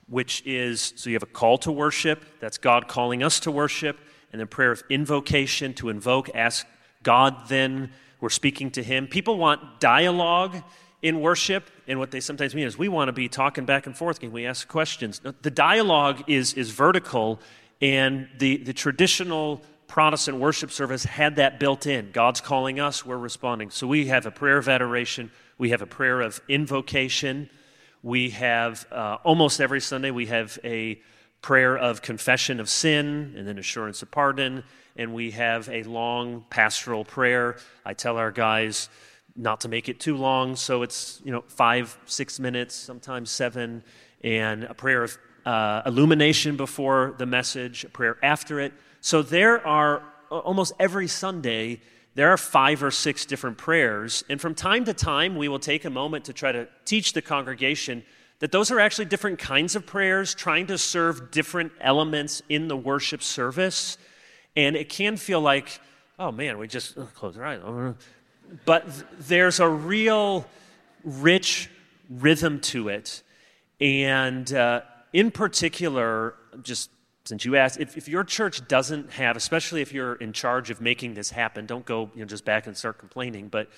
which 0.08 0.42
is 0.46 0.92
so 0.96 1.10
you 1.10 1.16
have 1.16 1.22
a 1.22 1.26
call 1.26 1.58
to 1.58 1.72
worship, 1.72 2.24
that's 2.40 2.58
God 2.58 2.88
calling 2.88 3.22
us 3.22 3.40
to 3.40 3.50
worship, 3.50 3.98
and 4.32 4.40
then 4.40 4.48
prayer 4.48 4.72
of 4.72 4.82
invocation 4.88 5.74
to 5.74 5.88
invoke, 5.88 6.30
ask 6.34 6.66
God 7.02 7.48
then, 7.48 7.90
we're 8.26 8.30
speaking 8.30 8.72
to 8.72 8.82
Him. 8.82 9.06
People 9.06 9.38
want 9.38 9.78
dialogue 9.78 10.60
in 11.00 11.20
worship, 11.20 11.70
and 11.86 12.00
what 12.00 12.10
they 12.10 12.18
sometimes 12.18 12.56
mean 12.56 12.66
is 12.66 12.76
we 12.76 12.88
want 12.88 13.06
to 13.06 13.12
be 13.12 13.28
talking 13.28 13.64
back 13.64 13.86
and 13.86 13.96
forth. 13.96 14.18
Can 14.18 14.32
we 14.32 14.46
ask 14.46 14.66
questions? 14.66 15.20
The 15.42 15.50
dialogue 15.52 16.24
is, 16.26 16.52
is 16.54 16.70
vertical, 16.70 17.38
and 17.80 18.28
the, 18.36 18.56
the 18.56 18.72
traditional 18.72 19.62
Protestant 19.86 20.38
worship 20.38 20.72
service 20.72 21.04
had 21.04 21.36
that 21.36 21.60
built 21.60 21.86
in. 21.86 22.10
God's 22.10 22.40
calling 22.40 22.80
us, 22.80 23.06
we're 23.06 23.16
responding. 23.16 23.70
So 23.70 23.86
we 23.86 24.06
have 24.08 24.26
a 24.26 24.32
prayer 24.32 24.58
of 24.58 24.68
adoration, 24.68 25.30
we 25.56 25.70
have 25.70 25.80
a 25.80 25.86
prayer 25.86 26.20
of 26.20 26.40
invocation. 26.48 27.48
We 28.02 28.30
have 28.30 28.86
uh, 28.90 29.18
almost 29.22 29.60
every 29.60 29.80
Sunday, 29.80 30.10
we 30.10 30.26
have 30.26 30.58
a 30.64 31.00
prayer 31.42 31.76
of 31.76 32.02
confession 32.02 32.60
of 32.60 32.68
sin 32.68 33.34
and 33.36 33.46
then 33.46 33.58
assurance 33.58 34.02
of 34.02 34.10
pardon. 34.10 34.64
And 34.96 35.14
we 35.14 35.32
have 35.32 35.68
a 35.68 35.82
long 35.84 36.44
pastoral 36.50 37.04
prayer. 37.04 37.58
I 37.84 37.94
tell 37.94 38.16
our 38.16 38.32
guys 38.32 38.88
not 39.36 39.60
to 39.60 39.68
make 39.68 39.88
it 39.88 40.00
too 40.00 40.16
long, 40.16 40.56
so 40.56 40.82
it's, 40.82 41.20
you 41.24 41.30
know, 41.30 41.44
five, 41.46 41.98
six 42.06 42.40
minutes, 42.40 42.74
sometimes 42.74 43.30
seven, 43.30 43.82
and 44.24 44.64
a 44.64 44.74
prayer 44.74 45.04
of 45.04 45.18
uh, 45.44 45.82
illumination 45.84 46.56
before 46.56 47.14
the 47.18 47.26
message, 47.26 47.84
a 47.84 47.88
prayer 47.88 48.16
after 48.22 48.58
it. 48.60 48.72
So 49.00 49.22
there 49.22 49.64
are 49.66 50.02
almost 50.30 50.72
every 50.80 51.06
Sunday 51.06 51.80
there 52.16 52.30
are 52.30 52.38
five 52.38 52.82
or 52.82 52.90
six 52.90 53.26
different 53.26 53.58
prayers. 53.58 54.24
And 54.30 54.40
from 54.40 54.54
time 54.54 54.86
to 54.86 54.94
time, 54.94 55.36
we 55.36 55.48
will 55.48 55.58
take 55.58 55.84
a 55.84 55.90
moment 55.90 56.24
to 56.24 56.32
try 56.32 56.50
to 56.50 56.66
teach 56.86 57.12
the 57.12 57.20
congregation 57.20 58.04
that 58.40 58.52
those 58.52 58.70
are 58.70 58.80
actually 58.80 59.06
different 59.06 59.38
kinds 59.38 59.76
of 59.76 59.86
prayers, 59.86 60.34
trying 60.34 60.66
to 60.66 60.78
serve 60.78 61.30
different 61.30 61.72
elements 61.80 62.42
in 62.48 62.68
the 62.68 62.76
worship 62.76 63.22
service. 63.22 63.98
And 64.54 64.76
it 64.76 64.88
can 64.88 65.16
feel 65.16 65.40
like 65.40 65.80
oh 66.18 66.32
man, 66.32 66.58
we 66.58 66.68
just 66.68 66.96
close 67.14 67.36
our 67.36 67.44
eyes. 67.44 67.94
But 68.64 68.86
there's 69.18 69.60
a 69.60 69.68
real 69.68 70.46
rich 71.04 71.70
rhythm 72.08 72.60
to 72.60 72.88
it. 72.88 73.22
And 73.80 74.52
uh, 74.52 74.82
in 75.12 75.30
particular, 75.30 76.34
just 76.62 76.90
since 77.24 77.44
you 77.44 77.56
asked, 77.56 77.80
if, 77.80 77.96
if 77.96 78.08
your 78.08 78.22
church 78.22 78.66
doesn't 78.68 79.10
have, 79.12 79.36
especially 79.36 79.82
if 79.82 79.92
you're 79.92 80.14
in 80.14 80.32
charge 80.32 80.70
of 80.70 80.80
making 80.80 81.14
this 81.14 81.30
happen, 81.30 81.66
don't 81.66 81.84
go 81.84 82.10
you 82.14 82.20
know, 82.20 82.26
just 82.26 82.44
back 82.44 82.66
and 82.66 82.76
start 82.76 82.98
complaining. 82.98 83.48
But 83.48 83.68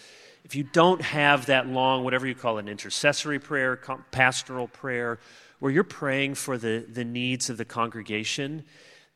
if 0.49 0.55
you 0.55 0.63
don't 0.63 1.03
have 1.03 1.45
that 1.47 1.69
long, 1.69 2.05
whatever 2.05 2.27
you 2.27 2.35
call 2.35 2.57
it, 2.57 2.63
an 2.63 2.69
intercessory 2.71 3.39
prayer, 3.39 3.77
pastoral 4.11 4.67
prayer, 4.67 5.19
where 5.59 5.71
you're 5.71 5.85
praying 5.85 6.37
for 6.37 6.57
the, 6.57 6.87
the 6.89 7.05
needs 7.05 7.51
of 7.51 7.59
the 7.59 7.67
congregation, 7.67 8.65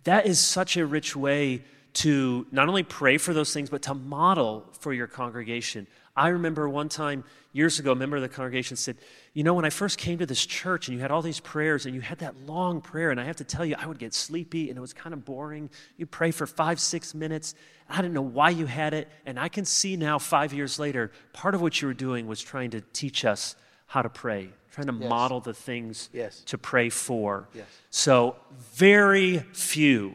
that 0.05 0.27
is 0.27 0.39
such 0.39 0.77
a 0.77 0.85
rich 0.85 1.17
way 1.17 1.65
to 1.95 2.47
not 2.53 2.69
only 2.69 2.83
pray 2.83 3.17
for 3.17 3.33
those 3.33 3.51
things, 3.51 3.71
but 3.71 3.81
to 3.81 3.95
model 3.95 4.69
for 4.79 4.93
your 4.93 5.07
congregation. 5.07 5.87
I 6.15 6.29
remember 6.29 6.69
one 6.69 6.91
time 6.91 7.25
years 7.53 7.79
ago, 7.79 7.93
a 7.93 7.97
member 7.97 8.17
of 8.17 8.23
the 8.23 8.29
congregation 8.29 8.77
said, 8.77 8.97
You 9.33 9.45
know, 9.45 9.55
when 9.55 9.65
I 9.65 9.71
first 9.71 9.97
came 9.97 10.19
to 10.19 10.27
this 10.27 10.45
church 10.45 10.89
and 10.89 10.97
you 10.97 11.01
had 11.01 11.11
all 11.11 11.23
these 11.23 11.41
prayers 11.41 11.87
and 11.87 11.95
you 11.95 12.03
had 12.03 12.19
that 12.19 12.47
long 12.47 12.83
prayer, 12.83 13.11
and 13.11 13.19
I 13.19 13.25
have 13.25 13.37
to 13.37 13.45
tell 13.45 13.65
you, 13.65 13.77
I 13.79 13.87
would 13.87 13.99
get 13.99 14.13
sleepy 14.13 14.69
and 14.69 14.77
it 14.77 14.81
was 14.81 14.93
kind 14.93 15.15
of 15.15 15.25
boring. 15.25 15.71
You 15.97 16.05
pray 16.05 16.31
for 16.31 16.47
five, 16.47 16.81
six 16.81 17.15
minutes. 17.15 17.55
I 17.89 17.97
didn't 17.97 18.13
know 18.13 18.21
why 18.23 18.51
you 18.51 18.67
had 18.67 18.93
it. 18.93 19.09
And 19.25 19.41
I 19.41 19.49
can 19.49 19.65
see 19.65 19.97
now, 19.97 20.19
five 20.19 20.53
years 20.53 20.79
later, 20.79 21.13
part 21.33 21.55
of 21.55 21.63
what 21.63 21.81
you 21.81 21.89
were 21.89 21.95
doing 21.95 22.27
was 22.27 22.43
trying 22.43 22.71
to 22.71 22.83
teach 22.93 23.25
us 23.25 23.57
how 23.87 24.03
to 24.03 24.11
pray, 24.11 24.51
trying 24.71 24.89
to 24.89 24.95
yes. 24.95 25.09
model 25.09 25.41
the 25.41 25.55
things 25.55 26.11
yes. 26.13 26.43
to 26.47 26.59
pray 26.59 26.91
for. 26.91 27.49
Yes. 27.55 27.67
So, 27.91 28.37
very 28.75 29.39
few 29.55 30.15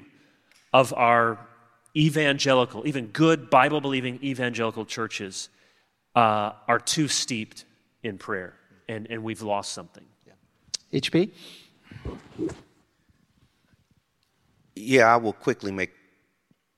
of 0.73 0.93
our 0.93 1.39
evangelical, 1.95 2.87
even 2.87 3.07
good 3.07 3.49
Bible 3.49 3.81
believing 3.81 4.19
evangelical 4.21 4.85
churches 4.85 5.49
uh, 6.17 6.53
are 6.67 6.79
too 6.79 7.07
steeped 7.07 7.65
in 8.01 8.17
prayer, 8.17 8.55
and, 8.89 9.05
and 9.11 9.23
we've 9.23 9.43
lost 9.43 9.71
something. 9.71 10.03
Yeah. 10.25 10.99
HB? 10.99 11.29
Yeah, 14.75 15.13
I 15.13 15.17
will 15.17 15.33
quickly 15.33 15.71
make 15.71 15.91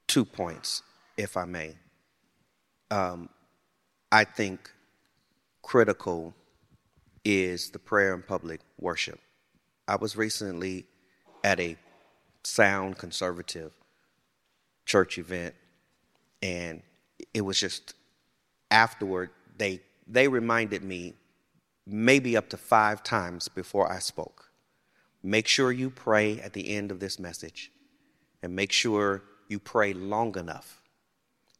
two 0.07 0.25
points, 0.25 0.83
if 1.15 1.37
I 1.37 1.45
may. 1.45 1.75
Um, 2.91 3.29
I 4.11 4.25
think 4.25 4.69
critical 5.61 6.33
is 7.23 7.69
the 7.69 7.79
prayer 7.79 8.13
in 8.13 8.23
public 8.23 8.59
worship. 8.77 9.21
I 9.87 9.95
was 9.95 10.17
recently 10.17 10.85
at 11.45 11.61
a 11.61 11.77
sound 12.43 12.97
conservative 12.97 13.71
church 14.85 15.17
event, 15.17 15.55
and 16.41 16.81
it 17.33 17.41
was 17.41 17.57
just 17.57 17.93
afterward 18.71 19.31
they 19.57 19.81
they 20.07 20.27
reminded 20.27 20.83
me 20.83 21.13
maybe 21.85 22.37
up 22.37 22.49
to 22.49 22.57
five 22.57 23.03
times 23.03 23.47
before 23.47 23.91
I 23.91 23.99
spoke. 23.99 24.51
Make 25.21 25.47
sure 25.47 25.71
you 25.71 25.89
pray 25.89 26.39
at 26.39 26.53
the 26.53 26.69
end 26.75 26.91
of 26.91 26.99
this 26.99 27.19
message, 27.19 27.71
and 28.41 28.55
make 28.55 28.71
sure 28.71 29.23
you 29.47 29.59
pray 29.59 29.93
long 29.93 30.37
enough 30.37 30.81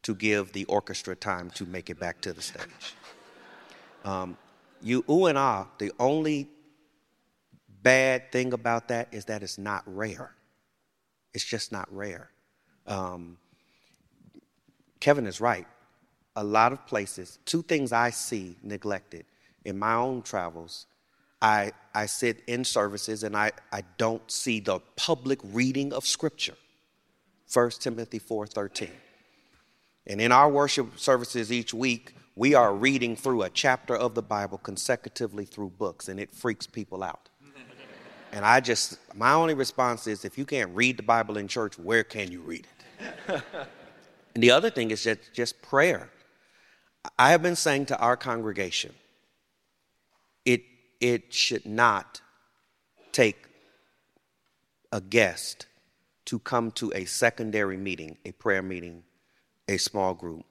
to 0.04 0.16
give 0.16 0.54
the 0.54 0.66
orchestra 0.66 1.16
time 1.16 1.50
to 1.52 1.66
make 1.66 1.90
it 1.90 2.00
back 2.00 2.22
to 2.22 2.34
the 2.34 2.42
stage. 2.42 2.96
Um, 4.06 4.38
you 4.82 5.04
ooh 5.10 5.26
and 5.26 5.38
ah, 5.38 5.68
the 5.78 5.92
only 6.00 6.48
bad 7.82 8.32
thing 8.32 8.54
about 8.54 8.88
that 8.90 9.10
is 9.12 9.26
that 9.26 9.44
it's 9.44 9.58
not 9.58 9.84
rare. 9.86 10.32
It's 11.34 11.44
just 11.44 11.72
not 11.72 11.88
rare. 11.94 12.30
Um, 12.88 13.38
Kevin 15.00 15.28
is 15.28 15.42
right. 15.42 15.68
A 16.40 16.44
lot 16.44 16.72
of 16.72 16.88
places, 16.88 17.38
two 17.44 17.62
things 17.62 17.92
I 17.92 18.12
see 18.12 18.56
neglected 18.64 19.26
in 19.66 19.78
my 19.78 19.96
own 19.96 20.22
travels. 20.22 20.86
I, 21.42 21.74
I 21.94 22.06
sit 22.06 22.44
in 22.48 22.64
services 22.64 23.24
and 23.24 23.36
I, 23.36 23.52
I 23.74 23.84
don't 23.98 24.32
see 24.32 24.62
the 24.62 24.80
public 24.96 25.40
reading 25.44 25.92
of 25.92 26.06
Scripture. 26.06 26.56
1 27.52 27.72
Timothy 27.82 28.22
4:13. 28.22 28.90
And 30.08 30.22
in 30.22 30.32
our 30.32 30.50
worship 30.50 30.98
services 30.98 31.52
each 31.52 31.74
week, 31.74 32.16
we 32.38 32.54
are 32.54 32.74
reading 32.74 33.18
through 33.18 33.44
a 33.44 33.50
chapter 33.50 33.94
of 33.94 34.16
the 34.16 34.22
Bible 34.22 34.60
consecutively 34.60 35.44
through 35.44 35.72
books, 35.72 36.08
and 36.08 36.22
it 36.22 36.32
freaks 36.32 36.66
people 36.66 37.04
out. 37.04 37.28
and 38.32 38.46
I 38.46 38.62
just, 38.62 38.98
my 39.14 39.34
only 39.34 39.56
response 39.56 40.08
is 40.08 40.24
if 40.24 40.38
you 40.38 40.46
can't 40.46 40.74
read 40.74 40.96
the 40.96 41.04
Bible 41.04 41.38
in 41.38 41.50
church, 41.50 41.78
where 41.78 42.06
can 42.06 42.32
you 42.32 42.40
read 42.40 42.66
it? 42.66 43.44
and 44.36 44.42
the 44.42 44.52
other 44.52 44.70
thing 44.70 44.92
is 44.92 45.04
just, 45.04 45.34
just 45.34 45.62
prayer. 45.62 46.10
I 47.18 47.32
have 47.32 47.42
been 47.42 47.56
saying 47.56 47.88
to 47.88 47.98
our 48.00 48.18
congregation, 48.18 48.94
it, 50.46 50.64
it 51.00 51.34
should 51.34 51.66
not 51.66 52.22
take 53.12 53.48
a 54.92 55.02
guest 55.02 55.68
to 56.26 56.40
come 56.40 56.72
to 56.72 56.92
a 56.94 57.06
secondary 57.06 57.78
meeting, 57.78 58.18
a 58.26 58.32
prayer 58.32 58.62
meeting, 58.62 59.04
a 59.68 59.78
small 59.78 60.14
group, 60.14 60.46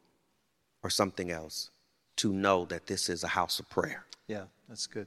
or 0.82 0.90
something 0.90 1.30
else 1.30 1.70
to 2.16 2.32
know 2.32 2.64
that 2.66 2.86
this 2.86 3.08
is 3.08 3.22
a 3.22 3.28
house 3.28 3.58
of 3.58 3.68
prayer. 3.70 4.04
Yeah, 4.26 4.44
that's 4.68 4.86
good. 4.86 5.06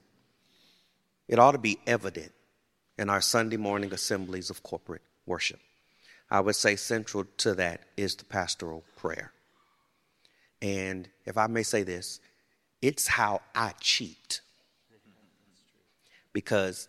It 1.27 1.39
ought 1.39 1.51
to 1.51 1.57
be 1.57 1.79
evident 1.85 2.31
in 2.97 3.09
our 3.09 3.21
Sunday 3.21 3.57
morning 3.57 3.93
assemblies 3.93 4.49
of 4.49 4.63
corporate 4.63 5.01
worship. 5.25 5.59
I 6.29 6.39
would 6.39 6.55
say 6.55 6.75
central 6.75 7.25
to 7.37 7.53
that 7.55 7.81
is 7.97 8.15
the 8.15 8.25
pastoral 8.25 8.83
prayer. 8.95 9.33
And 10.61 11.09
if 11.25 11.37
I 11.37 11.47
may 11.47 11.63
say 11.63 11.83
this, 11.83 12.19
it's 12.81 13.07
how 13.07 13.41
I 13.55 13.73
cheat. 13.79 14.41
Because 16.33 16.87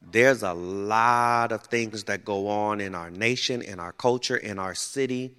there's 0.00 0.42
a 0.42 0.52
lot 0.52 1.52
of 1.52 1.62
things 1.62 2.04
that 2.04 2.24
go 2.24 2.48
on 2.48 2.80
in 2.80 2.94
our 2.94 3.10
nation, 3.10 3.62
in 3.62 3.80
our 3.80 3.92
culture, 3.92 4.36
in 4.36 4.58
our 4.58 4.74
city 4.74 5.34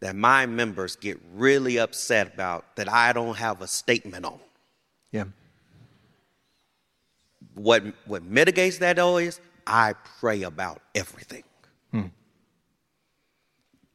that 0.00 0.16
my 0.16 0.46
members 0.46 0.96
get 0.96 1.18
really 1.34 1.78
upset 1.78 2.34
about 2.34 2.76
that 2.76 2.90
I 2.90 3.12
don't 3.12 3.36
have 3.36 3.60
a 3.60 3.66
statement 3.66 4.24
on. 4.24 4.40
Yeah. 5.12 5.24
What, 7.54 7.82
what 8.06 8.22
mitigates 8.22 8.78
that 8.78 8.96
though 8.96 9.18
is 9.18 9.40
I 9.66 9.94
pray 10.20 10.42
about 10.42 10.80
everything. 10.94 11.44
Hmm 11.90 12.06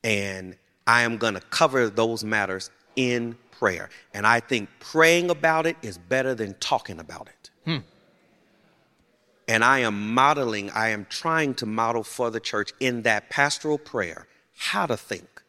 and 0.06 0.56
I 0.86 1.02
am 1.02 1.18
going 1.18 1.34
to 1.34 1.42
cover 1.42 1.90
those 1.90 2.24
matters 2.24 2.70
in 2.96 3.38
prayer. 3.52 3.90
And 4.14 4.26
I 4.26 4.40
think 4.40 4.70
praying 4.80 5.30
about 5.30 5.66
it 5.66 5.78
is 5.82 5.98
better 5.98 6.36
than 6.36 6.56
talking 6.56 7.00
about 7.00 7.28
it. 7.28 7.50
Hmm. 7.66 7.78
And 9.48 9.64
I 9.64 9.80
am 9.80 10.14
modeling, 10.14 10.72
I 10.72 10.90
am 10.90 11.06
trying 11.10 11.54
to 11.56 11.66
model 11.66 12.04
for 12.04 12.32
the 12.32 12.40
church 12.40 12.72
in 12.80 13.04
that 13.04 13.30
pastoral 13.30 13.78
prayer 13.78 14.28
how 14.58 14.86
to 14.86 14.98
think 14.98 15.44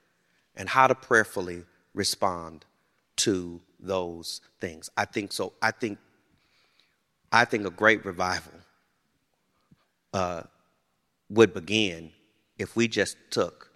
and 0.55 0.69
how 0.69 0.87
to 0.87 0.95
prayerfully 0.95 1.65
respond 1.95 2.65
to 3.17 3.61
those 3.81 4.41
things. 4.61 4.91
I 4.97 5.05
think 5.05 5.33
so. 5.33 5.53
I 5.63 5.71
think 5.71 5.99
I 7.33 7.45
think 7.45 7.67
a 7.67 7.71
great 7.71 8.05
revival 8.05 8.53
uh, 10.13 10.43
would 11.29 11.53
begin 11.53 12.13
if 12.59 12.77
we 12.77 12.89
just 12.89 13.17
took 13.31 13.71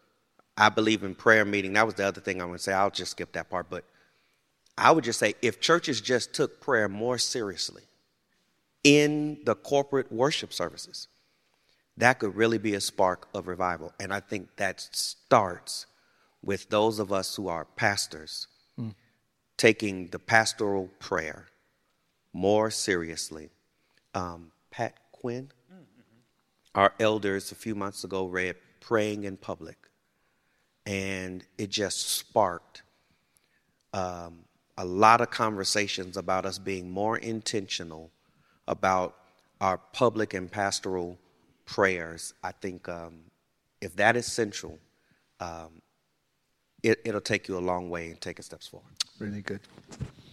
I 0.61 0.69
believe 0.69 1.03
in 1.05 1.15
prayer 1.15 1.47
meeting. 1.47 1.73
That 1.73 1.87
was 1.87 1.95
the 1.95 2.07
other 2.07 2.21
thing 2.21 2.43
I 2.43 2.45
would 2.45 2.61
say. 2.61 2.75
I'll 2.75 2.91
just 2.91 3.13
skip 3.13 3.33
that 3.33 3.49
part. 3.49 3.71
But 3.71 3.83
I 4.77 4.91
would 4.91 5.05
just 5.05 5.19
say 5.19 5.35
if 5.41 5.59
churches 5.59 6.03
just 6.03 6.35
took 6.35 6.61
prayer 6.61 6.87
more 6.87 7.17
seriously 7.17 7.85
in 8.85 9.39
the 9.45 9.55
corporate 9.55 10.13
worship 10.13 10.53
services, 10.53 11.09
that 11.97 12.19
could 12.19 12.37
really 12.37 12.59
be 12.59 12.75
a 12.75 12.81
spark 12.81 13.27
of 13.33 13.49
revival. 13.49 13.95
And 13.99 14.13
I 14.13 14.21
think 14.21 14.55
that 14.57 14.81
starts 14.81 15.87
with 16.43 16.69
those 16.69 16.99
of 16.99 17.11
us 17.11 17.37
who 17.37 17.49
are 17.49 17.65
pastors 17.65 18.47
mm. 18.79 18.95
taking 19.57 20.09
the 20.09 20.19
pastoral 20.19 20.91
prayer 20.99 21.47
more 22.35 22.71
seriously. 22.71 23.49
Um, 24.15 24.53
Pat 24.71 24.95
Quinn, 25.13 25.51
mm-hmm. 25.73 25.79
our 26.75 26.93
elders 27.01 27.51
a 27.51 27.55
few 27.55 27.75
months 27.75 28.05
ago 28.05 28.27
read 28.27 28.57
Praying 28.81 29.25
in 29.25 29.39
Public 29.39 29.90
and 30.87 31.45
it 31.59 31.71
just 31.71 32.11
sparked 32.11 32.83
um, 33.93 34.41
a 34.79 34.85
lot 34.85 35.21
of 35.21 35.31
conversations 35.31 36.17
about 36.17 36.47
us 36.47 36.59
being 36.59 36.91
more 36.91 37.19
intentional 37.19 38.11
about 38.67 39.17
our 39.61 39.79
public 39.93 40.33
and 40.33 40.51
pastoral 40.51 41.19
prayers. 41.67 42.35
I 42.43 42.53
think 42.53 42.89
um, 42.89 43.21
if 43.81 43.97
that 43.97 44.17
is 44.17 44.27
central, 44.27 44.79
um, 45.41 45.83
it, 46.83 47.01
it'll 47.05 47.21
take 47.21 47.49
you 47.49 47.59
a 47.59 47.61
long 47.61 47.91
way 47.91 48.11
in 48.11 48.17
taking 48.17 48.43
steps 48.43 48.67
forward. 48.69 48.89
Really 49.19 49.43
good. 49.43 49.61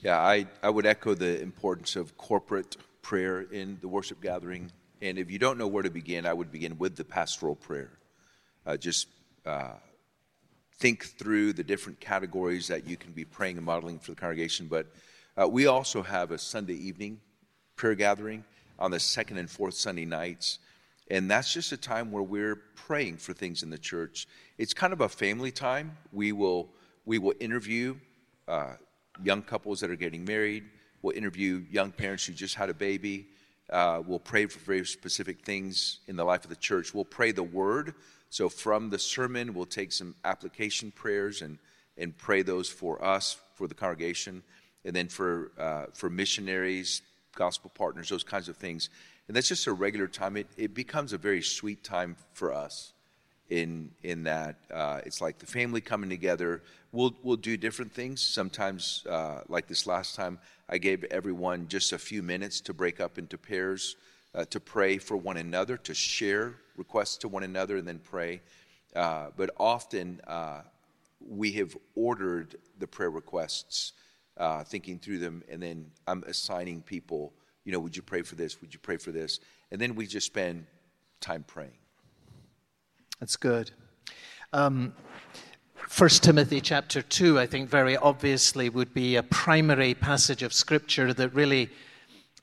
Yeah, 0.01 0.19
I, 0.19 0.47
I 0.63 0.69
would 0.69 0.85
echo 0.85 1.13
the 1.13 1.41
importance 1.41 1.95
of 1.95 2.17
corporate 2.17 2.77
prayer 3.01 3.41
in 3.41 3.77
the 3.81 3.87
worship 3.87 4.21
gathering. 4.21 4.71
And 5.01 5.17
if 5.17 5.29
you 5.29 5.39
don't 5.39 5.57
know 5.57 5.67
where 5.67 5.83
to 5.83 5.89
begin, 5.89 6.25
I 6.25 6.33
would 6.33 6.51
begin 6.51 6.77
with 6.77 6.95
the 6.95 7.03
pastoral 7.03 7.55
prayer. 7.55 7.91
Uh, 8.65 8.77
just 8.77 9.07
uh, 9.45 9.73
think 10.79 11.05
through 11.05 11.53
the 11.53 11.63
different 11.63 11.99
categories 11.99 12.67
that 12.67 12.87
you 12.87 12.97
can 12.97 13.11
be 13.11 13.25
praying 13.25 13.57
and 13.57 13.65
modeling 13.65 13.99
for 13.99 14.11
the 14.11 14.15
congregation. 14.15 14.67
But 14.67 14.87
uh, 15.39 15.47
we 15.47 15.67
also 15.67 16.03
have 16.03 16.31
a 16.31 16.37
Sunday 16.37 16.75
evening 16.75 17.19
prayer 17.75 17.95
gathering 17.95 18.43
on 18.79 18.91
the 18.91 18.99
second 18.99 19.37
and 19.37 19.49
fourth 19.49 19.73
Sunday 19.73 20.05
nights. 20.05 20.59
And 21.09 21.31
that's 21.31 21.53
just 21.53 21.71
a 21.71 21.77
time 21.77 22.11
where 22.11 22.23
we're 22.23 22.55
praying 22.75 23.17
for 23.17 23.33
things 23.33 23.63
in 23.63 23.69
the 23.69 23.77
church. 23.77 24.27
It's 24.57 24.73
kind 24.73 24.93
of 24.93 25.01
a 25.01 25.09
family 25.09 25.51
time. 25.51 25.97
We 26.11 26.31
will, 26.31 26.69
we 27.05 27.17
will 27.17 27.33
interview 27.39 27.95
uh, 28.47 28.73
young 29.23 29.41
couples 29.41 29.79
that 29.79 29.89
are 29.89 29.95
getting 29.95 30.25
married. 30.25 30.65
We'll 31.01 31.15
interview 31.15 31.63
young 31.71 31.91
parents 31.91 32.25
who 32.25 32.33
just 32.33 32.55
had 32.55 32.69
a 32.69 32.73
baby. 32.73 33.27
Uh, 33.69 34.01
we'll 34.05 34.19
pray 34.19 34.45
for 34.47 34.59
very 34.59 34.85
specific 34.85 35.45
things 35.45 35.99
in 36.07 36.15
the 36.15 36.23
life 36.23 36.43
of 36.43 36.49
the 36.49 36.55
church. 36.55 36.93
We'll 36.93 37.05
pray 37.05 37.31
the 37.31 37.43
word. 37.43 37.93
So 38.29 38.49
from 38.49 38.89
the 38.89 38.99
sermon, 38.99 39.53
we'll 39.53 39.65
take 39.65 39.91
some 39.91 40.15
application 40.25 40.91
prayers 40.91 41.41
and, 41.41 41.57
and 41.97 42.17
pray 42.17 42.41
those 42.41 42.69
for 42.69 43.03
us, 43.03 43.37
for 43.55 43.67
the 43.67 43.73
congregation, 43.73 44.43
and 44.85 44.95
then 44.95 45.07
for, 45.07 45.51
uh, 45.57 45.85
for 45.93 46.09
missionaries, 46.09 47.01
gospel 47.35 47.71
partners, 47.75 48.09
those 48.09 48.23
kinds 48.23 48.49
of 48.49 48.57
things. 48.57 48.89
And 49.27 49.35
that's 49.35 49.47
just 49.47 49.67
a 49.67 49.73
regular 49.73 50.07
time. 50.07 50.37
It, 50.37 50.47
it 50.57 50.73
becomes 50.73 51.13
a 51.13 51.17
very 51.17 51.41
sweet 51.41 51.83
time 51.83 52.15
for 52.33 52.53
us 52.53 52.93
in, 53.49 53.91
in 54.03 54.23
that 54.23 54.55
uh, 54.73 55.01
it's 55.05 55.21
like 55.21 55.39
the 55.39 55.45
family 55.45 55.81
coming 55.81 56.09
together. 56.09 56.61
We'll, 56.91 57.15
we'll 57.23 57.37
do 57.37 57.57
different 57.57 57.93
things. 57.93 58.21
Sometimes, 58.21 59.05
uh, 59.09 59.41
like 59.47 59.67
this 59.67 59.85
last 59.87 60.15
time, 60.15 60.39
I 60.69 60.77
gave 60.77 61.03
everyone 61.05 61.67
just 61.67 61.93
a 61.93 61.97
few 61.97 62.21
minutes 62.21 62.61
to 62.61 62.73
break 62.73 62.99
up 62.99 63.17
into 63.17 63.37
pairs, 63.37 63.95
uh, 64.35 64.45
to 64.45 64.59
pray 64.59 64.97
for 64.97 65.17
one 65.17 65.37
another, 65.37 65.77
to 65.77 65.93
share 65.93 66.55
requests 66.75 67.17
to 67.17 67.27
one 67.27 67.43
another, 67.43 67.77
and 67.77 67.87
then 67.87 67.99
pray. 67.99 68.41
Uh, 68.95 69.27
but 69.35 69.49
often, 69.57 70.21
uh, 70.27 70.61
we 71.19 71.51
have 71.53 71.75
ordered 71.95 72.55
the 72.79 72.87
prayer 72.87 73.09
requests, 73.09 73.93
uh, 74.37 74.63
thinking 74.63 74.99
through 74.99 75.19
them, 75.19 75.43
and 75.49 75.61
then 75.61 75.89
I'm 76.07 76.23
assigning 76.27 76.81
people 76.81 77.33
you 77.67 77.73
know, 77.73 77.79
would 77.81 77.97
you 77.97 78.01
pray 78.01 78.21
for 78.21 78.35
this? 78.35 78.61
Would 78.61 78.73
you 78.73 78.79
pray 78.79 78.95
for 78.95 79.11
this? 79.11 79.41
And 79.71 79.81
then 79.81 79.93
we 79.93 80.07
just 80.07 80.25
spend 80.25 80.65
time 81.19 81.43
praying. 81.45 81.77
That's 83.19 83.35
good. 83.35 83.71
Um, 84.53 84.93
1 85.97 86.09
Timothy 86.09 86.61
chapter 86.61 87.01
2, 87.01 87.37
I 87.37 87.45
think 87.45 87.69
very 87.69 87.97
obviously 87.97 88.69
would 88.69 88.93
be 88.93 89.17
a 89.17 89.23
primary 89.23 89.93
passage 89.93 90.43
of 90.43 90.53
scripture 90.53 91.13
that 91.13 91.33
really 91.33 91.69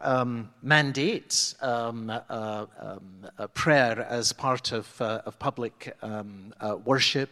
um, 0.00 0.50
mandates 0.62 1.54
um, 1.62 2.11
uh, 2.11 2.66
um, 2.80 3.28
prayer 3.54 4.07
as 4.09 4.33
part 4.33 4.72
of, 4.72 5.00
uh, 5.00 5.22
of 5.26 5.38
public 5.38 5.96
um, 6.02 6.52
uh, 6.61 6.76
worship 6.85 7.30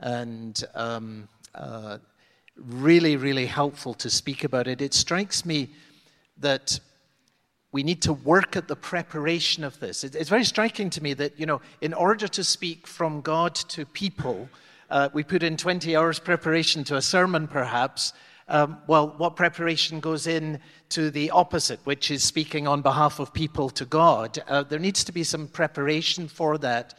and 0.00 0.64
um, 0.74 1.28
uh, 1.54 1.98
really, 2.56 3.16
really 3.16 3.46
helpful 3.46 3.94
to 3.94 4.10
speak 4.10 4.44
about 4.44 4.66
it. 4.66 4.80
It 4.80 4.94
strikes 4.94 5.44
me 5.44 5.70
that 6.38 6.78
we 7.72 7.82
need 7.82 8.02
to 8.02 8.12
work 8.12 8.54
at 8.56 8.68
the 8.68 8.76
preparation 8.76 9.64
of 9.64 9.80
this. 9.80 10.04
It's 10.04 10.28
very 10.28 10.44
striking 10.44 10.90
to 10.90 11.02
me 11.02 11.14
that, 11.14 11.38
you 11.38 11.46
know, 11.46 11.60
in 11.80 11.92
order 11.92 12.28
to 12.28 12.44
speak 12.44 12.86
from 12.86 13.20
God 13.20 13.54
to 13.56 13.84
people, 13.84 14.48
uh, 14.90 15.08
we 15.12 15.24
put 15.24 15.42
in 15.42 15.56
20 15.56 15.96
hours 15.96 16.20
preparation 16.20 16.84
to 16.84 16.96
a 16.96 17.02
sermon, 17.02 17.48
perhaps. 17.48 18.12
Um, 18.46 18.78
well, 18.86 19.14
what 19.16 19.36
preparation 19.36 20.00
goes 20.00 20.26
in 20.26 20.60
to 20.90 21.10
the 21.10 21.30
opposite, 21.30 21.80
which 21.84 22.10
is 22.10 22.22
speaking 22.22 22.68
on 22.68 22.82
behalf 22.82 23.18
of 23.18 23.32
people 23.32 23.70
to 23.70 23.86
God? 23.86 24.38
Uh, 24.46 24.62
there 24.62 24.78
needs 24.78 25.02
to 25.04 25.12
be 25.12 25.24
some 25.24 25.48
preparation 25.48 26.28
for 26.28 26.58
that. 26.58 26.94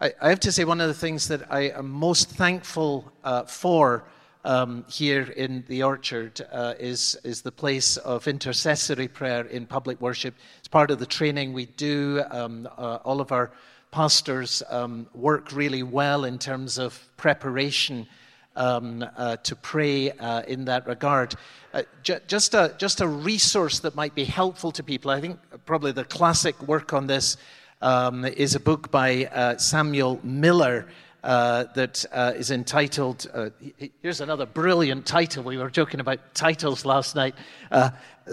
I, 0.00 0.12
I, 0.20 0.30
have 0.30 0.40
to 0.40 0.52
say, 0.52 0.64
one 0.64 0.80
of 0.80 0.88
the 0.88 0.94
things 0.94 1.28
that 1.28 1.52
I 1.52 1.70
am 1.70 1.88
most 1.90 2.30
thankful 2.30 3.12
uh, 3.22 3.44
for 3.44 4.04
um, 4.44 4.84
here 4.88 5.22
in 5.36 5.64
the 5.68 5.84
orchard 5.84 6.40
uh, 6.50 6.74
is, 6.80 7.16
is 7.22 7.42
the 7.42 7.52
place 7.52 7.96
of 7.98 8.26
intercessory 8.26 9.06
prayer 9.06 9.46
in 9.46 9.66
public 9.66 10.00
worship. 10.00 10.34
It's 10.58 10.68
part 10.68 10.90
of 10.90 10.98
the 10.98 11.06
training 11.06 11.52
we 11.52 11.66
do. 11.66 12.24
Um, 12.30 12.68
uh, 12.76 12.98
all 13.04 13.20
of 13.20 13.30
our 13.30 13.52
pastors 13.92 14.62
um, 14.70 15.06
work 15.14 15.52
really 15.52 15.82
well 15.82 16.24
in 16.24 16.38
terms 16.38 16.78
of 16.78 17.08
preparation 17.16 18.08
um, 18.56 19.04
uh, 19.16 19.36
to 19.36 19.56
pray 19.56 20.10
uh, 20.12 20.42
in 20.42 20.64
that 20.66 20.86
regard. 20.86 21.34
Uh, 21.72 21.82
J- 22.02 22.20
just, 22.26 22.54
a, 22.54 22.74
just 22.78 23.00
a 23.00 23.08
resource 23.08 23.80
that 23.80 23.94
might 23.94 24.14
be 24.14 24.24
helpful 24.24 24.72
to 24.72 24.82
people. 24.82 25.10
I 25.10 25.20
think 25.20 25.38
probably 25.66 25.92
the 25.92 26.04
classic 26.04 26.60
work 26.66 26.92
on 26.92 27.06
this 27.06 27.36
um, 27.82 28.24
is 28.24 28.54
a 28.54 28.60
book 28.60 28.90
by 28.90 29.26
uh, 29.26 29.56
Samuel 29.56 30.20
Miller 30.22 30.88
uh, 31.22 31.64
that 31.74 32.04
uh, 32.12 32.32
is 32.34 32.50
entitled, 32.50 33.26
here's 34.02 34.22
another 34.22 34.46
brilliant 34.46 35.04
title. 35.04 35.44
We 35.44 35.58
were 35.58 35.68
joking 35.68 36.00
about 36.00 36.18
titles 36.34 36.86
last 36.86 37.14
night 37.14 37.34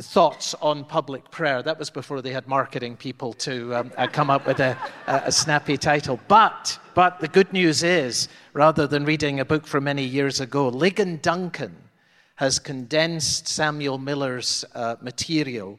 Thoughts 0.02 0.54
on 0.62 0.84
Public 0.86 1.30
Prayer. 1.32 1.64
That 1.64 1.80
was 1.80 1.90
before 1.90 2.22
they 2.22 2.32
had 2.32 2.48
marketing 2.48 2.98
people 2.98 3.34
to 3.34 3.76
um, 3.76 3.90
come 4.12 4.30
up 4.30 4.46
with 4.46 4.60
a, 4.60 4.78
a, 5.08 5.32
snappy 5.32 5.76
title. 5.78 6.20
But, 6.28 6.78
but 6.98 7.20
the 7.20 7.28
good 7.28 7.54
news 7.54 7.84
is, 7.84 8.28
rather 8.54 8.88
than 8.88 9.06
reading 9.06 9.40
a 9.40 9.46
book 9.46 9.68
from 9.68 9.84
many 9.84 10.04
years 10.04 10.40
ago, 10.40 10.72
Ligon 10.72 11.22
Duncan 11.22 11.76
has 12.38 12.58
condensed 12.58 13.48
Samuel 13.48 14.00
Miller's 14.00 14.66
uh, 14.74 14.96
material 15.00 15.78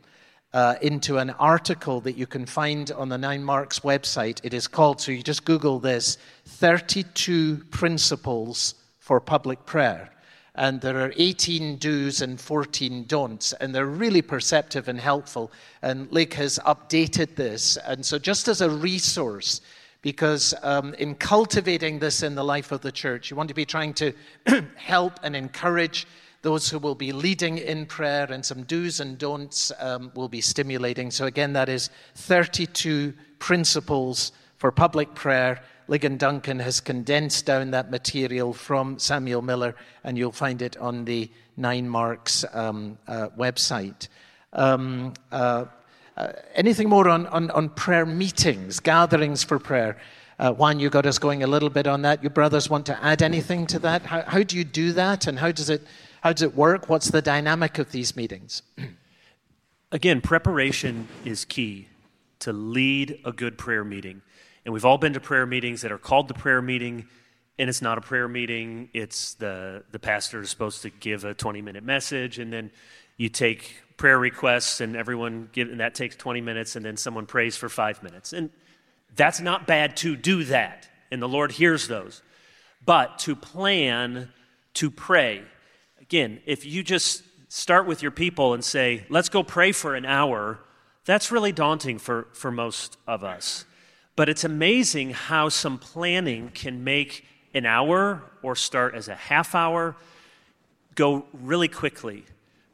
uh, 0.53 0.77
into 0.81 1.19
an 1.19 1.31
article 1.31 2.01
that 2.03 2.17
you 2.17 2.29
can 2.29 2.47
find 2.47 2.93
on 2.93 3.09
the 3.09 3.19
Nine 3.19 3.43
Marks 3.43 3.81
website. 3.81 4.39
It 4.45 4.55
is 4.55 4.69
called, 4.69 5.01
so 5.01 5.11
you 5.11 5.25
just 5.25 5.45
Google 5.45 5.81
this 5.81 6.19
32 6.45 7.65
Principles 7.73 8.77
for 9.01 9.19
Public 9.19 9.67
Prayer. 9.67 10.13
And 10.55 10.81
there 10.81 11.01
are 11.05 11.13
18 11.17 11.79
do's 11.79 12.23
and 12.23 12.41
14 12.41 13.07
don'ts, 13.09 13.55
and 13.55 13.75
they're 13.75 13.87
really 13.87 14.23
perceptive 14.23 14.87
and 14.87 15.01
helpful. 15.01 15.51
And 15.83 16.13
Lake 16.13 16.35
has 16.35 16.61
updated 16.65 17.35
this. 17.35 17.77
And 17.77 18.07
so, 18.07 18.21
just 18.21 18.47
as 18.47 18.61
a 18.61 18.71
resource, 18.71 19.63
because 20.03 20.55
um, 20.63 20.95
in 20.95 21.15
cultivating 21.15 21.99
this 21.99 22.23
in 22.23 22.35
the 22.35 22.45
life 22.45 22.73
of 22.73 22.81
the 22.81 22.93
church, 22.93 23.31
you 23.31 23.37
want 23.37 23.49
to 23.49 23.55
be 23.55 23.65
trying 23.65 23.95
to 23.95 24.13
help 24.77 25.19
and 25.23 25.35
encourage 25.35 26.07
those 26.43 26.71
who 26.71 26.79
will 26.79 26.95
be 26.95 27.13
leading 27.13 27.59
in 27.59 27.85
prayer, 27.85 28.31
and 28.31 28.45
some 28.45 28.63
do's 28.63 29.01
and 29.01 29.19
don'ts 29.19 29.73
um, 29.81 30.13
will 30.15 30.29
be 30.29 30.41
stimulating. 30.41 31.11
So, 31.11 31.27
again, 31.27 31.53
that 31.55 31.69
is 31.69 31.91
32 32.15 33.13
principles 33.41 34.33
for 34.57 34.71
public 34.71 35.15
prayer. 35.15 35.61
Ligon 35.89 36.19
Duncan 36.19 36.59
has 36.61 36.81
condensed 36.81 37.47
down 37.47 37.73
that 37.73 37.91
material 37.91 38.53
from 38.53 38.99
Samuel 38.99 39.43
Miller, 39.43 39.75
and 40.05 40.17
you'll 40.17 40.33
find 40.33 40.63
it 40.63 40.77
on 40.77 41.05
the 41.05 41.31
Nine 41.57 41.89
Marks 41.89 42.45
um, 42.53 42.99
uh, 43.09 43.31
website. 43.37 44.07
Um, 44.53 45.15
uh, 45.33 45.65
uh, 46.19 46.33
anything 46.55 46.89
more 46.89 47.09
on, 47.09 47.27
on, 47.29 47.51
on, 47.53 47.69
prayer 47.71 48.05
meetings, 48.05 48.81
gatherings 48.81 49.45
for 49.45 49.59
prayer? 49.59 49.97
Uh, 50.39 50.53
Juan, 50.53 50.81
you 50.81 50.91
got 50.91 51.07
us 51.07 51.19
going 51.19 51.43
a 51.43 51.47
little 51.47 51.71
bit 51.71 51.87
on 51.87 52.03
that. 52.03 52.23
Your 52.23 52.31
brothers 52.31 52.69
want 52.69 52.87
to 52.87 53.05
add 53.05 53.23
anything 53.23 53.67
to 53.69 53.79
that? 53.79 54.03
How, 54.03 54.23
how 54.23 54.43
do 54.43 54.57
you 54.57 54.65
do 54.65 54.93
that, 54.93 55.27
and 55.27 55.39
how 55.39 55.53
does 55.53 55.71
it 55.71 55.83
how 56.23 56.33
does 56.33 56.43
it 56.43 56.55
work? 56.57 56.89
What's 56.89 57.11
the 57.11 57.23
dynamic 57.23 57.79
of 57.79 57.93
these 57.93 58.17
meetings? 58.17 58.63
Again, 59.93 60.21
preparation 60.21 61.09
is 61.25 61.45
key 61.45 61.89
to 62.41 62.53
lead 62.53 63.21
a 63.25 63.33
good 63.33 63.57
prayer 63.57 63.85
meeting. 63.85 64.23
And 64.65 64.75
we've 64.75 64.85
all 64.85 64.99
been 64.99 65.13
to 65.15 65.21
prayer 65.21 65.47
meetings 65.47 65.83
that 65.83 65.93
are 65.93 65.99
called 65.99 66.29
the 66.29 66.35
prayer 66.35 66.61
meeting, 66.61 67.07
and 67.59 67.71
it's 67.71 67.81
not 67.81 67.97
a 67.97 68.01
prayer 68.01 68.29
meeting. 68.29 68.91
It's 68.93 69.35
the, 69.35 69.85
the 69.93 69.99
pastor 69.99 70.43
is 70.43 70.51
supposed 70.51 70.83
to 70.83 70.91
give 70.91 71.25
a 71.25 71.35
20 71.35 71.63
minute 71.63 71.85
message, 71.85 72.39
and 72.39 72.53
then 72.53 72.71
you 73.17 73.29
take 73.29 73.83
prayer 73.99 74.19
requests, 74.19 74.81
and 74.81 74.97
everyone 74.97 75.51
give, 75.53 75.69
and 75.69 75.81
that 75.81 75.95
takes 75.95 76.17
20 76.17 76.41
minutes, 76.41 76.77
and 76.77 76.85
then 76.85 76.97
someone 76.97 77.27
prays 77.27 77.57
for 77.57 77.69
five 77.69 78.03
minutes. 78.03 78.33
And 78.33 78.49
that's 79.15 79.41
not 79.41 79.67
bad 79.67 79.99
to 79.99 80.17
do 80.17 80.45
that, 80.45 80.89
and 81.11 81.21
the 81.21 81.29
Lord 81.29 81.53
hears 81.53 81.87
those. 81.89 82.23
But 82.87 83.19
to 83.21 83.37
plan 83.37 84.31
to 84.75 84.91
pray, 84.91 85.43
Again, 86.09 86.41
if 86.47 86.65
you 86.65 86.83
just 86.83 87.23
start 87.49 87.87
with 87.87 88.01
your 88.01 88.11
people 88.11 88.55
and 88.55 88.65
say, 88.65 89.05
let's 89.11 89.29
go 89.29 89.43
pray 89.43 89.73
for 89.73 89.95
an 89.95 90.07
hour, 90.07 90.59
that's 91.05 91.31
really 91.31 91.53
daunting 91.53 91.99
for, 91.99 92.29
for 92.33 92.51
most 92.51 92.97
of 93.07 93.23
us. 93.23 93.67
But 94.17 94.31
it's 94.31 94.43
amazing 94.43 95.11
how 95.11 95.51
some 95.51 95.77
planning 95.77 96.51
can 96.55 96.83
make 96.83 97.27
an 97.53 97.67
hour 97.67 98.23
or 98.43 98.57
start 98.57 98.95
as 98.95 99.09
a 99.09 99.15
half 99.15 99.55
hour 99.55 99.97
go 100.95 101.27
really 101.35 101.69
quickly. 101.69 102.25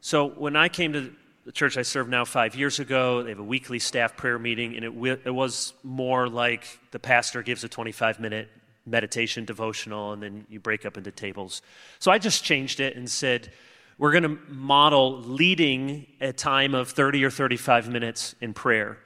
So 0.05 0.27
when 0.29 0.55
I 0.55 0.69
came 0.69 0.93
to 0.93 1.11
the 1.45 1.51
church 1.51 1.77
I 1.77 1.81
serve 1.81 2.07
now 2.07 2.25
five 2.25 2.53
years 2.53 2.77
ago, 2.79 3.23
they 3.23 3.29
have 3.29 3.39
a 3.39 3.43
weekly 3.43 3.79
staff 3.79 4.15
prayer 4.15 4.37
meeting, 4.37 4.75
and 4.75 4.85
it, 4.85 5.21
it 5.25 5.33
was 5.33 5.73
more 5.81 6.29
like 6.29 6.77
the 6.91 6.99
pastor 6.99 7.41
gives 7.41 7.63
a 7.63 7.69
25 7.69 8.19
minute 8.19 8.47
meditation 8.85 9.45
devotional, 9.45 10.13
and 10.13 10.21
then 10.21 10.45
you 10.47 10.59
break 10.59 10.85
up 10.85 10.95
into 10.95 11.09
tables. 11.09 11.63
So 11.97 12.11
I 12.11 12.19
just 12.19 12.43
changed 12.43 12.81
it 12.81 12.95
and 12.95 13.09
said, 13.09 13.51
we're 13.97 14.11
going 14.11 14.21
to 14.21 14.37
model 14.47 15.21
leading 15.21 16.05
a 16.21 16.31
time 16.31 16.75
of 16.75 16.91
30 16.91 17.25
or 17.25 17.31
35 17.31 17.89
minutes 17.89 18.35
in 18.41 18.53
prayer. 18.53 18.99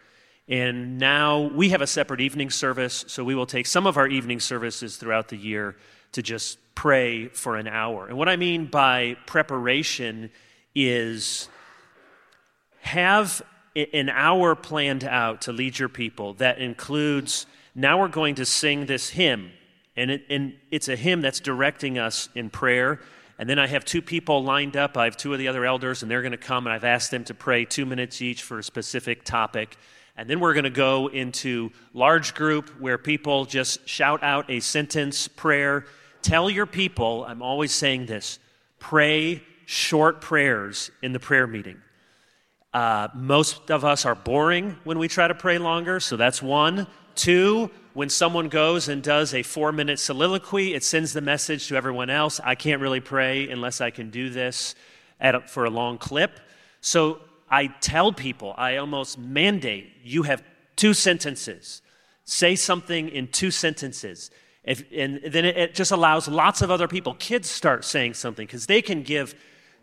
And 0.50 0.98
now 0.98 1.44
we 1.44 1.70
have 1.70 1.82
a 1.82 1.88
separate 1.88 2.20
evening 2.20 2.50
service, 2.50 3.06
so 3.08 3.24
we 3.24 3.36
will 3.36 3.46
take 3.46 3.68
some 3.68 3.88
of 3.88 3.96
our 3.96 4.10
evening 4.10 4.42
services 4.42 4.98
throughout 4.98 5.30
the 5.30 5.38
year 5.38 5.78
to 6.12 6.22
just 6.22 6.58
pray 6.76 7.30
for 7.30 7.56
an 7.56 7.70
hour. 7.70 8.08
And 8.08 8.18
what 8.18 8.28
I 8.28 8.36
mean 8.36 8.66
by 8.66 9.16
preparation 9.28 10.30
is 10.88 11.50
have 12.82 13.42
an 13.76 14.10
hour 14.10 14.56
planned 14.56 15.04
out 15.04 15.42
to 15.42 15.52
lead 15.52 15.78
your 15.78 15.90
people 15.90 16.34
that 16.36 16.60
includes 16.60 17.46
now 17.76 18.00
we're 18.00 18.08
going 18.08 18.36
to 18.36 18.46
sing 18.46 18.86
this 18.88 19.10
hymn. 19.10 19.52
And, 19.96 20.12
it, 20.12 20.26
and 20.30 20.54
it's 20.72 20.88
a 20.88 20.96
hymn 20.96 21.22
that's 21.22 21.40
directing 21.40 21.98
us 21.98 22.30
in 22.36 22.50
prayer. 22.50 23.00
And 23.38 23.50
then 23.50 23.60
I 23.60 23.68
have 23.68 23.86
two 23.86 24.02
people 24.02 24.44
lined 24.44 24.76
up. 24.76 24.98
I 24.98 25.06
have 25.06 25.16
two 25.16 25.32
of 25.34 25.40
the 25.40 25.48
other 25.48 25.66
elders, 25.66 26.02
and 26.02 26.12
they're 26.12 26.22
going 26.22 26.32
to 26.32 26.38
come, 26.38 26.68
and 26.68 26.74
I've 26.74 26.84
asked 26.84 27.12
them 27.12 27.24
to 27.26 27.34
pray 27.34 27.64
two 27.64 27.86
minutes 27.86 28.22
each 28.22 28.44
for 28.44 28.60
a 28.60 28.64
specific 28.64 29.24
topic. 29.24 29.78
And 30.18 30.30
then 30.30 30.42
we're 30.42 30.54
going 30.54 30.66
to 30.66 30.70
go 30.70 31.08
into 31.08 31.72
large 31.94 32.34
group 32.34 32.70
where 32.82 32.98
people 32.98 33.46
just 33.46 33.88
shout 33.88 34.24
out 34.24 34.50
a 34.50 34.60
sentence 34.60 35.30
prayer. 35.30 35.86
Tell 36.22 36.50
your 36.50 36.66
people, 36.66 37.24
I'm 37.26 37.42
always 37.42 37.72
saying 37.72 38.08
this, 38.08 38.40
pray 38.80 39.42
short 39.70 40.20
prayers 40.20 40.90
in 41.04 41.14
the 41.14 41.20
prayer 41.20 41.46
meeting. 41.46 41.80
Uh, 42.74 43.08
most 43.14 43.70
of 43.70 43.86
us 43.86 44.04
are 44.04 44.16
boring 44.16 44.76
when 44.84 44.98
we 44.98 45.08
try 45.08 45.28
to 45.28 45.36
pray 45.36 45.60
longer, 45.60 46.00
so 46.00 46.18
that's 46.18 46.42
one. 46.42 46.88
Two, 47.14 47.70
when 47.94 48.10
someone 48.10 48.50
goes 48.50 48.88
and 48.88 49.04
does 49.04 49.32
a 49.36 49.44
four 49.44 49.72
minute 49.72 50.00
soliloquy, 50.00 50.74
it 50.74 50.84
sends 50.84 51.14
the 51.14 51.22
message 51.22 51.68
to 51.68 51.76
everyone 51.76 52.10
else 52.10 52.40
I 52.44 52.56
can't 52.56 52.82
really 52.82 53.00
pray 53.00 53.48
unless 53.48 53.80
I 53.80 53.92
can 53.92 54.10
do 54.10 54.32
this 54.32 54.74
a, 55.20 55.40
for 55.42 55.66
a 55.66 55.70
long 55.70 56.00
clip. 56.00 56.40
So 56.82 57.20
I 57.48 57.68
tell 57.68 58.12
people, 58.12 58.56
I 58.58 58.78
almost 58.78 59.20
mandate 59.20 59.92
you 60.02 60.24
have 60.24 60.42
two 60.78 60.96
sentences. 60.96 61.84
Say 62.24 62.56
something 62.56 63.10
in 63.10 63.28
two 63.28 63.52
sentences. 63.52 64.32
If, 64.64 64.84
and 64.92 65.20
then 65.28 65.46
it, 65.46 65.58
it 65.58 65.76
just 65.76 65.92
allows 65.92 66.28
lots 66.28 66.64
of 66.64 66.72
other 66.72 66.88
people, 66.88 67.14
kids 67.14 67.48
start 67.48 67.86
saying 67.86 68.16
something 68.16 68.48
because 68.48 68.66
they 68.66 68.82
can 68.82 69.04
give, 69.04 69.36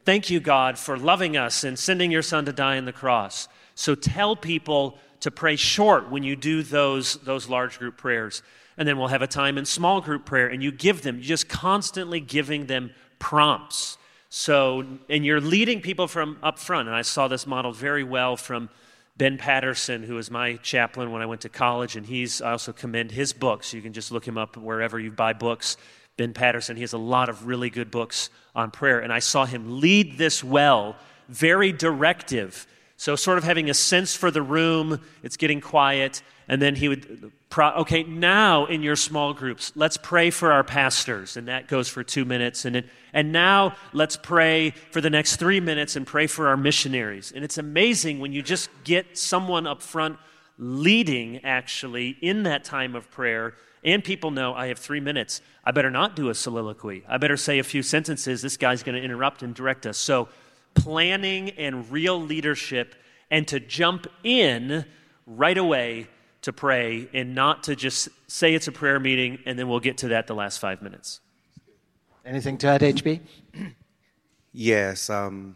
thank 0.06 0.30
you, 0.30 0.40
God, 0.40 0.78
for 0.78 0.96
loving 0.96 1.36
us 1.36 1.64
and 1.64 1.78
sending 1.78 2.10
your 2.10 2.22
son 2.22 2.46
to 2.46 2.52
die 2.52 2.78
on 2.78 2.86
the 2.86 2.92
cross. 2.92 3.48
So 3.74 3.94
tell 3.94 4.36
people 4.36 4.98
to 5.20 5.30
pray 5.30 5.56
short 5.56 6.10
when 6.10 6.22
you 6.22 6.36
do 6.36 6.62
those, 6.62 7.14
those 7.16 7.48
large 7.48 7.78
group 7.78 7.96
prayers. 7.98 8.42
And 8.78 8.86
then 8.86 8.98
we'll 8.98 9.08
have 9.08 9.22
a 9.22 9.26
time 9.26 9.58
in 9.58 9.64
small 9.64 10.00
group 10.00 10.24
prayer, 10.24 10.48
and 10.48 10.62
you 10.62 10.70
give 10.70 11.02
them, 11.02 11.16
you're 11.16 11.24
just 11.24 11.48
constantly 11.48 12.20
giving 12.20 12.66
them 12.66 12.92
prompts. 13.18 13.98
So, 14.28 14.84
and 15.08 15.24
you're 15.24 15.40
leading 15.40 15.80
people 15.80 16.06
from 16.08 16.38
up 16.42 16.58
front. 16.58 16.88
And 16.88 16.96
I 16.96 17.02
saw 17.02 17.26
this 17.26 17.46
model 17.46 17.72
very 17.72 18.04
well 18.04 18.36
from 18.36 18.68
Ben 19.16 19.38
Patterson, 19.38 20.02
who 20.02 20.14
was 20.14 20.30
my 20.30 20.56
chaplain 20.56 21.10
when 21.10 21.22
I 21.22 21.26
went 21.26 21.40
to 21.42 21.48
college. 21.48 21.96
And 21.96 22.04
he's, 22.04 22.42
I 22.42 22.52
also 22.52 22.72
commend 22.72 23.12
his 23.12 23.32
books. 23.32 23.72
You 23.72 23.80
can 23.80 23.94
just 23.94 24.12
look 24.12 24.26
him 24.26 24.36
up 24.36 24.56
wherever 24.56 25.00
you 25.00 25.10
buy 25.10 25.32
books. 25.32 25.78
Ben 26.16 26.32
Patterson, 26.32 26.76
he 26.76 26.82
has 26.82 26.92
a 26.92 26.98
lot 26.98 27.28
of 27.28 27.46
really 27.46 27.70
good 27.70 27.90
books 27.90 28.30
on 28.54 28.70
prayer. 28.70 29.00
And 29.00 29.12
I 29.12 29.18
saw 29.18 29.44
him 29.44 29.80
lead 29.80 30.18
this 30.18 30.42
well, 30.42 30.96
very 31.28 31.72
directive 31.72 32.66
so, 32.98 33.14
sort 33.14 33.36
of 33.36 33.44
having 33.44 33.68
a 33.68 33.74
sense 33.74 34.14
for 34.14 34.30
the 34.30 34.40
room, 34.40 35.00
it's 35.22 35.36
getting 35.36 35.60
quiet, 35.60 36.22
and 36.48 36.62
then 36.62 36.74
he 36.74 36.88
would, 36.88 37.30
okay, 37.58 38.04
now 38.04 38.64
in 38.64 38.82
your 38.82 38.96
small 38.96 39.34
groups, 39.34 39.70
let's 39.74 39.98
pray 39.98 40.30
for 40.30 40.50
our 40.50 40.64
pastors, 40.64 41.36
and 41.36 41.48
that 41.48 41.68
goes 41.68 41.88
for 41.88 42.02
two 42.02 42.24
minutes. 42.24 42.64
And, 42.64 42.76
it, 42.76 42.86
and 43.12 43.32
now 43.32 43.76
let's 43.92 44.16
pray 44.16 44.70
for 44.70 45.02
the 45.02 45.10
next 45.10 45.36
three 45.36 45.60
minutes 45.60 45.96
and 45.96 46.06
pray 46.06 46.26
for 46.26 46.48
our 46.48 46.56
missionaries. 46.56 47.32
And 47.36 47.44
it's 47.44 47.58
amazing 47.58 48.18
when 48.18 48.32
you 48.32 48.40
just 48.40 48.70
get 48.84 49.18
someone 49.18 49.66
up 49.66 49.82
front 49.82 50.18
leading, 50.56 51.44
actually, 51.44 52.16
in 52.22 52.44
that 52.44 52.64
time 52.64 52.94
of 52.94 53.10
prayer, 53.10 53.54
and 53.86 54.04
people 54.04 54.30
know 54.30 54.52
I 54.52 54.66
have 54.66 54.78
three 54.78 55.00
minutes. 55.00 55.40
I 55.64 55.70
better 55.70 55.90
not 55.90 56.14
do 56.14 56.28
a 56.28 56.34
soliloquy. 56.34 57.04
I 57.08 57.16
better 57.16 57.38
say 57.38 57.58
a 57.58 57.64
few 57.64 57.82
sentences. 57.82 58.42
This 58.42 58.58
guy's 58.58 58.82
going 58.82 58.96
to 58.96 59.02
interrupt 59.02 59.42
and 59.42 59.54
direct 59.54 59.86
us. 59.86 59.96
So, 59.96 60.28
planning 60.74 61.50
and 61.50 61.90
real 61.90 62.20
leadership 62.20 62.94
and 63.30 63.48
to 63.48 63.58
jump 63.58 64.06
in 64.22 64.84
right 65.26 65.56
away 65.56 66.08
to 66.42 66.52
pray 66.52 67.08
and 67.14 67.34
not 67.34 67.62
to 67.64 67.74
just 67.74 68.10
say 68.28 68.54
it's 68.54 68.68
a 68.68 68.72
prayer 68.72 69.00
meeting 69.00 69.38
and 69.46 69.58
then 69.58 69.68
we'll 69.68 69.80
get 69.80 69.98
to 69.98 70.08
that 70.08 70.26
the 70.26 70.34
last 70.34 70.58
five 70.58 70.82
minutes. 70.82 71.20
Anything 72.24 72.58
to 72.58 72.66
add, 72.66 72.82
HB? 72.82 73.20
Yes. 74.58 75.10
Um, 75.10 75.54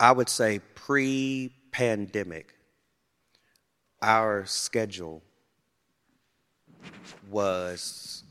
I 0.00 0.10
would 0.10 0.28
say 0.28 0.58
pre 0.74 1.54
pandemic, 1.70 2.57
our 4.00 4.44
schedule 4.46 5.22
was 7.30 8.22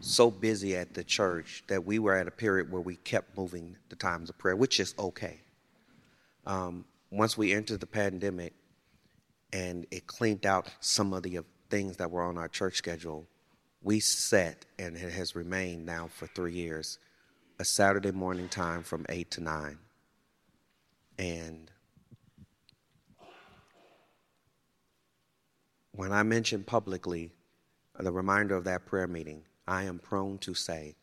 so 0.00 0.30
busy 0.30 0.76
at 0.76 0.94
the 0.94 1.04
church 1.04 1.62
that 1.66 1.84
we 1.84 1.98
were 1.98 2.14
at 2.14 2.26
a 2.26 2.30
period 2.30 2.72
where 2.72 2.80
we 2.80 2.96
kept 2.96 3.36
moving 3.36 3.76
the 3.90 3.96
times 3.96 4.30
of 4.30 4.38
prayer, 4.38 4.56
which 4.56 4.80
is 4.80 4.94
okay. 4.98 5.40
Um, 6.46 6.84
once 7.10 7.36
we 7.36 7.52
entered 7.52 7.80
the 7.80 7.86
pandemic 7.86 8.54
and 9.52 9.86
it 9.90 10.06
cleaned 10.06 10.46
out 10.46 10.70
some 10.80 11.12
of 11.12 11.22
the 11.22 11.40
things 11.68 11.96
that 11.98 12.10
were 12.10 12.22
on 12.22 12.38
our 12.38 12.48
church 12.48 12.76
schedule, 12.76 13.26
we 13.82 14.00
set, 14.00 14.64
and 14.78 14.96
it 14.96 15.12
has 15.12 15.34
remained 15.34 15.86
now 15.86 16.08
for 16.08 16.26
three 16.26 16.52
years, 16.52 16.98
a 17.58 17.64
Saturday 17.64 18.12
morning 18.12 18.48
time 18.48 18.82
from 18.82 19.04
8 19.08 19.30
to 19.32 19.42
9. 19.42 19.78
And 21.18 21.70
when 25.92 26.12
I 26.12 26.22
mention 26.22 26.62
publicly 26.62 27.32
the 27.98 28.12
reminder 28.12 28.56
of 28.56 28.64
that 28.64 28.86
prayer 28.86 29.06
meeting, 29.06 29.42
I 29.66 29.84
am 29.84 29.98
prone 29.98 30.38
to 30.38 30.54
say 30.54 30.96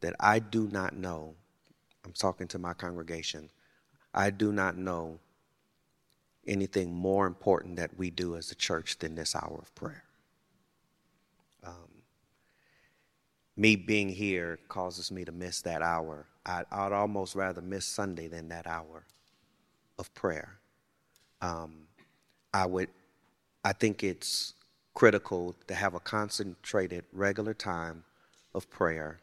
that 0.00 0.14
I 0.20 0.38
do 0.38 0.68
not 0.68 0.96
know, 0.96 1.34
I'm 2.04 2.12
talking 2.12 2.48
to 2.48 2.58
my 2.58 2.72
congregation, 2.72 3.50
I 4.14 4.30
do 4.30 4.52
not 4.52 4.76
know 4.76 5.18
anything 6.46 6.92
more 6.92 7.26
important 7.26 7.76
that 7.76 7.96
we 7.96 8.10
do 8.10 8.36
as 8.36 8.50
a 8.50 8.54
church 8.54 8.98
than 8.98 9.14
this 9.14 9.34
hour 9.34 9.58
of 9.60 9.74
prayer. 9.74 10.04
Um, 11.64 12.02
me 13.56 13.76
being 13.76 14.08
here 14.08 14.58
causes 14.68 15.10
me 15.10 15.24
to 15.24 15.32
miss 15.32 15.60
that 15.62 15.82
hour. 15.82 16.26
I'd, 16.46 16.64
I'd, 16.72 16.92
almost 16.92 17.34
rather 17.34 17.60
miss 17.60 17.84
Sunday 17.84 18.26
than 18.26 18.48
that 18.48 18.66
hour 18.66 19.04
of 19.98 20.12
prayer. 20.14 20.58
Um, 21.42 21.82
I 22.54 22.64
would, 22.66 22.88
I 23.64 23.72
think 23.72 24.02
it's 24.02 24.54
critical 24.94 25.54
to 25.66 25.74
have 25.74 25.94
a 25.94 26.00
concentrated, 26.00 27.04
regular 27.12 27.54
time 27.54 28.04
of 28.54 28.70
prayer. 28.70 29.20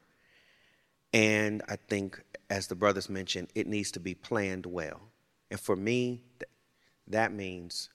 And 1.13 1.63
I 1.67 1.75
think, 1.75 2.21
as 2.49 2.67
the 2.67 2.75
brothers 2.75 3.09
mentioned, 3.09 3.49
it 3.55 3.67
needs 3.67 3.91
to 3.91 3.99
be 3.99 4.13
planned 4.13 4.65
well. 4.65 5.01
And 5.49 5.59
for 5.59 5.75
me, 5.75 6.21
that 7.07 7.31
means 7.31 7.89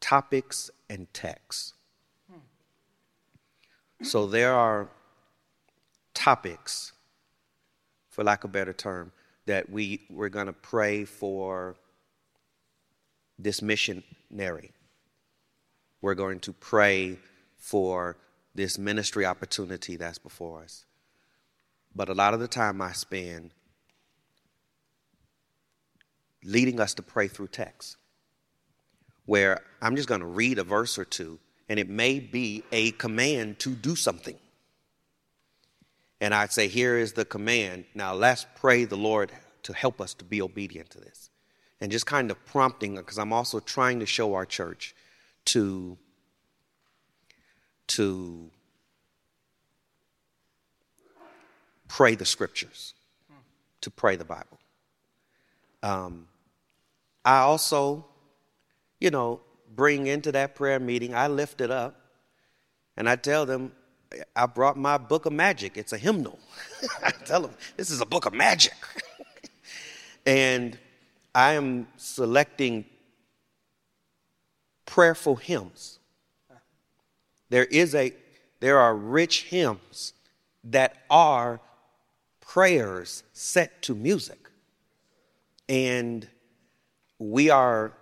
topics 0.00 0.70
and 0.88 1.12
texts. 1.12 1.74
Hmm. 2.30 4.04
So 4.04 4.26
there 4.26 4.54
are 4.54 4.88
topics, 6.14 6.92
for 8.08 8.24
lack 8.24 8.44
of 8.44 8.50
a 8.50 8.52
better 8.52 8.72
term, 8.72 9.12
that 9.46 9.68
we, 9.70 10.06
we're 10.10 10.28
going 10.28 10.46
to 10.46 10.52
pray 10.52 11.04
for 11.04 11.76
this 13.38 13.60
missionary 13.60 14.72
we're 16.06 16.14
going 16.14 16.38
to 16.38 16.52
pray 16.52 17.18
for 17.58 18.16
this 18.54 18.78
ministry 18.78 19.26
opportunity 19.26 19.96
that's 19.96 20.18
before 20.18 20.62
us. 20.62 20.84
But 21.96 22.08
a 22.08 22.14
lot 22.14 22.32
of 22.32 22.38
the 22.38 22.46
time 22.46 22.80
I 22.80 22.92
spend 22.92 23.50
leading 26.44 26.78
us 26.78 26.94
to 26.94 27.02
pray 27.02 27.26
through 27.26 27.48
text, 27.48 27.96
where 29.24 29.60
I'm 29.82 29.96
just 29.96 30.08
going 30.08 30.20
to 30.20 30.28
read 30.28 30.60
a 30.60 30.62
verse 30.62 30.96
or 30.96 31.04
two, 31.04 31.40
and 31.68 31.76
it 31.76 31.88
may 31.88 32.20
be 32.20 32.62
a 32.70 32.92
command 32.92 33.58
to 33.58 33.70
do 33.70 33.96
something. 33.96 34.36
And 36.20 36.32
I'd 36.32 36.52
say, 36.52 36.68
Here 36.68 36.96
is 36.96 37.14
the 37.14 37.24
command. 37.24 37.84
Now 37.96 38.14
let's 38.14 38.46
pray 38.54 38.84
the 38.84 38.96
Lord 38.96 39.32
to 39.64 39.72
help 39.72 40.00
us 40.00 40.14
to 40.14 40.24
be 40.24 40.40
obedient 40.40 40.90
to 40.90 41.00
this. 41.00 41.30
And 41.80 41.90
just 41.90 42.06
kind 42.06 42.30
of 42.30 42.46
prompting, 42.46 42.94
because 42.94 43.18
I'm 43.18 43.32
also 43.32 43.58
trying 43.58 43.98
to 43.98 44.06
show 44.06 44.34
our 44.34 44.46
church 44.46 44.94
to 45.46 45.98
to 47.88 48.50
pray 51.88 52.14
the 52.14 52.24
scriptures, 52.24 52.94
to 53.80 53.90
pray 53.90 54.16
the 54.16 54.24
Bible. 54.24 54.58
Um, 55.82 56.26
I 57.24 57.38
also, 57.38 58.04
you 59.00 59.10
know, 59.10 59.40
bring 59.74 60.06
into 60.06 60.32
that 60.32 60.54
prayer 60.54 60.80
meeting, 60.80 61.14
I 61.14 61.28
lift 61.28 61.60
it 61.60 61.70
up 61.70 62.00
and 62.96 63.08
I 63.08 63.16
tell 63.16 63.46
them, 63.46 63.72
I 64.34 64.46
brought 64.46 64.76
my 64.76 64.98
book 64.98 65.26
of 65.26 65.32
magic. 65.32 65.76
It's 65.76 65.92
a 65.92 65.98
hymnal. 65.98 66.38
I 67.02 67.10
tell 67.10 67.42
them, 67.42 67.52
this 67.76 67.90
is 67.90 68.00
a 68.00 68.06
book 68.06 68.24
of 68.24 68.32
magic. 68.32 68.74
and 70.26 70.78
I 71.34 71.52
am 71.52 71.88
selecting 71.96 72.84
prayerful 74.86 75.36
hymns 75.36 75.95
There 77.48 77.64
is 77.64 77.94
a 77.94 78.12
there 78.60 78.78
are 78.78 78.96
rich 78.96 79.44
hymns 79.44 80.14
that 80.64 80.96
are 81.10 81.60
prayers 82.40 83.22
set 83.32 83.82
to 83.82 83.94
music. 83.94 84.50
And 85.68 86.26
we 87.18 87.50
are 87.50 87.92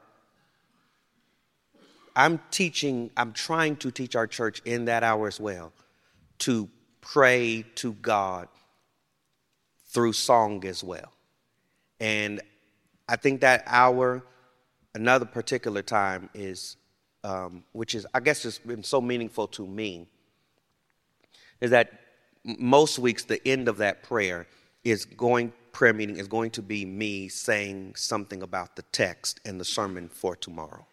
I'm 2.16 2.40
teaching, 2.50 3.10
I'm 3.16 3.32
trying 3.32 3.76
to 3.76 3.90
teach 3.90 4.14
our 4.14 4.26
church 4.26 4.62
in 4.64 4.84
that 4.84 5.02
hour 5.02 5.26
as 5.26 5.40
well 5.40 5.72
to 6.40 6.68
pray 7.00 7.64
to 7.76 7.94
God 7.94 8.48
through 9.88 10.12
song 10.12 10.64
as 10.64 10.84
well. 10.84 11.12
And 11.98 12.40
I 13.08 13.16
think 13.16 13.40
that 13.40 13.64
hour, 13.66 14.24
another 14.94 15.26
particular 15.26 15.82
time 15.82 16.30
is, 16.34 16.76
um, 17.24 17.64
which 17.72 17.94
is, 17.94 18.06
I 18.14 18.20
guess, 18.20 18.44
has 18.44 18.58
been 18.58 18.84
so 18.84 19.00
meaningful 19.00 19.48
to 19.48 19.66
me, 19.66 20.06
is 21.60 21.70
that 21.70 21.92
most 22.44 22.98
weeks 22.98 23.24
the 23.24 23.46
end 23.48 23.66
of 23.66 23.78
that 23.78 24.02
prayer 24.02 24.46
is 24.84 25.04
going 25.04 25.52
prayer 25.72 25.92
meeting 25.92 26.18
is 26.18 26.28
going 26.28 26.50
to 26.52 26.62
be 26.62 26.84
me 26.84 27.28
saying 27.28 27.94
something 27.96 28.42
about 28.42 28.76
the 28.76 28.82
text 28.92 29.40
and 29.44 29.60
the 29.60 29.64
sermon 29.64 30.08
for 30.08 30.36
tomorrow. 30.36 30.86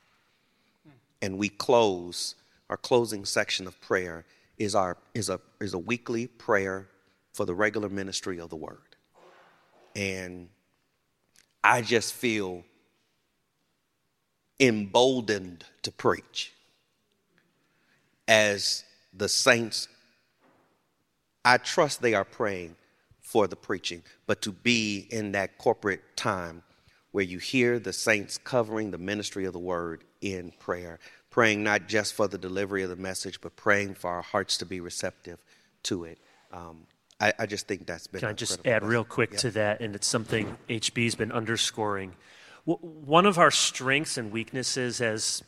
And 1.22 1.38
we 1.38 1.50
close 1.50 2.34
our 2.70 2.78
closing 2.78 3.26
section 3.26 3.68
of 3.68 3.80
prayer 3.80 4.26
is 4.58 4.74
our 4.74 4.98
is 5.14 5.30
a 5.30 5.40
is 5.60 5.74
a 5.74 5.78
weekly 5.78 6.26
prayer 6.26 6.88
for 7.34 7.46
the 7.46 7.54
regular 7.54 7.90
ministry 7.90 8.40
of 8.40 8.50
the 8.50 8.56
word. 8.56 8.96
And 9.96 10.50
i 11.64 11.82
just 11.82 12.14
feel 12.14 12.64
emboldened 14.62 15.66
to 15.82 15.92
preach 15.92 16.54
as 18.28 18.86
the 19.14 19.28
saints 19.28 19.90
i 21.44 21.58
trust 21.58 22.02
they 22.02 22.14
are 22.14 22.24
praying 22.24 22.76
for 23.20 23.48
the 23.48 23.56
preaching 23.56 24.02
but 24.28 24.42
to 24.42 24.52
be 24.52 25.08
in 25.10 25.34
that 25.34 25.58
corporate 25.58 26.02
time 26.16 26.64
where 27.12 27.24
you 27.24 27.40
hear 27.40 27.80
the 27.80 27.94
saints 27.94 28.38
covering 28.38 28.92
the 28.92 28.98
ministry 28.98 29.46
of 29.46 29.54
the 29.54 29.60
word 29.60 30.04
in 30.22 30.52
prayer, 30.60 31.00
praying 31.30 31.64
not 31.64 31.88
just 31.88 32.14
for 32.14 32.28
the 32.28 32.38
delivery 32.38 32.84
of 32.84 32.90
the 32.90 32.96
message, 32.96 33.42
but 33.42 33.56
praying 33.56 33.96
for 33.96 34.10
our 34.10 34.22
hearts 34.22 34.58
to 34.58 34.66
be 34.66 34.80
receptive 34.80 35.44
to 35.84 36.06
it. 36.06 36.20
Um, 36.52 36.88
I, 37.20 37.34
I, 37.40 37.46
just 37.46 37.68
think 37.68 37.86
that's 37.86 38.08
been. 38.08 38.20
Can 38.22 38.30
I 38.30 38.34
just 38.34 38.66
add 38.66 38.84
real 38.84 39.04
quick 39.04 39.38
to 39.38 39.52
that? 39.52 39.82
And 39.82 39.96
it's 39.96 40.08
something 40.08 40.58
HB's 40.70 41.16
been 41.16 41.32
underscoring. 41.32 42.14
One 42.66 43.26
of 43.26 43.38
our 43.38 43.52
strengths 43.52 44.18
and 44.18 44.32
weaknesses 44.32 45.02
as 45.02 45.44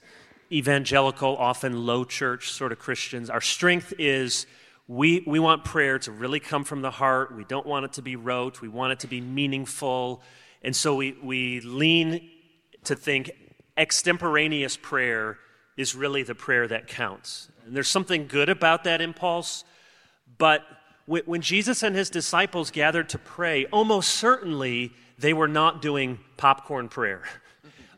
evangelical, 0.52 1.38
often 1.38 1.86
low 1.86 2.04
church 2.04 2.52
sort 2.52 2.72
of 2.72 2.80
Christians, 2.80 3.30
our 3.30 3.42
strength 3.42 3.94
is 4.00 4.46
we, 4.88 5.24
we 5.26 5.40
want 5.40 5.64
prayer 5.64 5.98
to 6.00 6.12
really 6.12 6.40
come 6.40 6.64
from 6.64 6.82
the 6.82 6.92
heart. 6.92 7.36
We 7.36 7.46
don't 7.46 7.66
want 7.66 7.86
it 7.86 7.94
to 7.94 8.02
be 8.02 8.16
rote. 8.16 8.62
We 8.62 8.68
want 8.68 8.94
it 8.94 9.00
to 9.00 9.08
be 9.08 9.22
meaningful. 9.22 10.22
And 10.62 10.76
so 10.76 10.96
we, 10.96 11.16
we 11.24 11.62
lean 11.62 12.30
to 12.86 12.96
think 12.96 13.32
extemporaneous 13.78 14.78
prayer 14.78 15.38
is 15.78 15.96
really 15.96 16.24
the 16.24 16.36
prayer 16.36 16.68
that 16.68 16.88
counts. 16.88 17.50
And 17.66 17.76
there's 17.76 17.88
something 17.88 18.28
good 18.28 18.50
about 18.50 18.84
that 18.84 19.02
impulse, 19.02 19.64
but 20.38 20.64
when 21.06 21.42
Jesus 21.42 21.84
and 21.84 21.96
his 21.96 22.10
disciples 22.10 22.72
gathered 22.72 23.10
to 23.10 23.18
pray, 23.18 23.66
almost 23.68 24.10
certainly 24.10 24.94
they 25.20 25.34
were 25.34 25.48
not 25.48 25.82
doing 25.82 26.20
popcorn 26.38 26.90
prayer. 26.90 27.24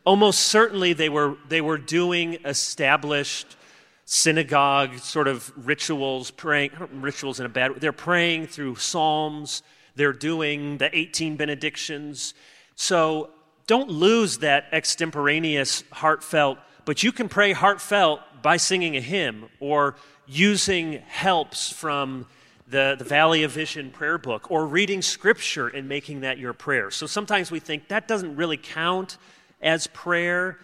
almost 0.04 0.40
certainly 0.40 0.92
they 0.92 1.08
were, 1.08 1.36
they 1.48 1.60
were 1.60 1.78
doing 1.78 2.34
established 2.44 3.56
synagogue 4.04 4.96
sort 4.98 5.26
of 5.26 5.52
rituals, 5.56 6.30
praying, 6.30 6.70
rituals 6.92 7.40
in 7.40 7.46
a 7.46 7.48
bad 7.48 7.72
way. 7.72 7.78
They're 7.78 7.92
praying 7.92 8.46
through 8.46 8.76
psalms, 8.76 9.62
they're 9.96 10.12
doing 10.12 10.78
the 10.78 10.96
18 10.96 11.36
benedictions. 11.36 12.34
So 12.76 13.30
don't 13.66 13.90
lose 13.90 14.38
that 14.38 14.66
extemporaneous, 14.72 15.82
heartfelt, 15.90 16.58
but 16.84 17.02
you 17.02 17.10
can 17.10 17.28
pray 17.28 17.52
heartfelt 17.52 18.20
by 18.42 18.58
singing 18.58 18.96
a 18.96 19.00
hymn 19.00 19.48
or 19.58 19.96
using 20.26 21.02
helps 21.08 21.72
from 21.72 22.26
the, 22.68 22.96
the 22.98 23.04
Valley 23.04 23.42
of 23.42 23.52
Vision 23.52 23.90
prayer 23.90 24.18
book 24.18 24.50
or 24.50 24.66
reading 24.66 25.02
scripture 25.02 25.68
and 25.68 25.88
making 25.88 26.20
that 26.20 26.38
your 26.38 26.52
prayer. 26.52 26.90
So 26.90 27.06
sometimes 27.06 27.50
we 27.50 27.60
think 27.60 27.88
that 27.88 28.08
doesn't 28.08 28.36
really 28.36 28.56
count 28.56 29.18
as 29.62 29.86
prayer. 29.88 30.58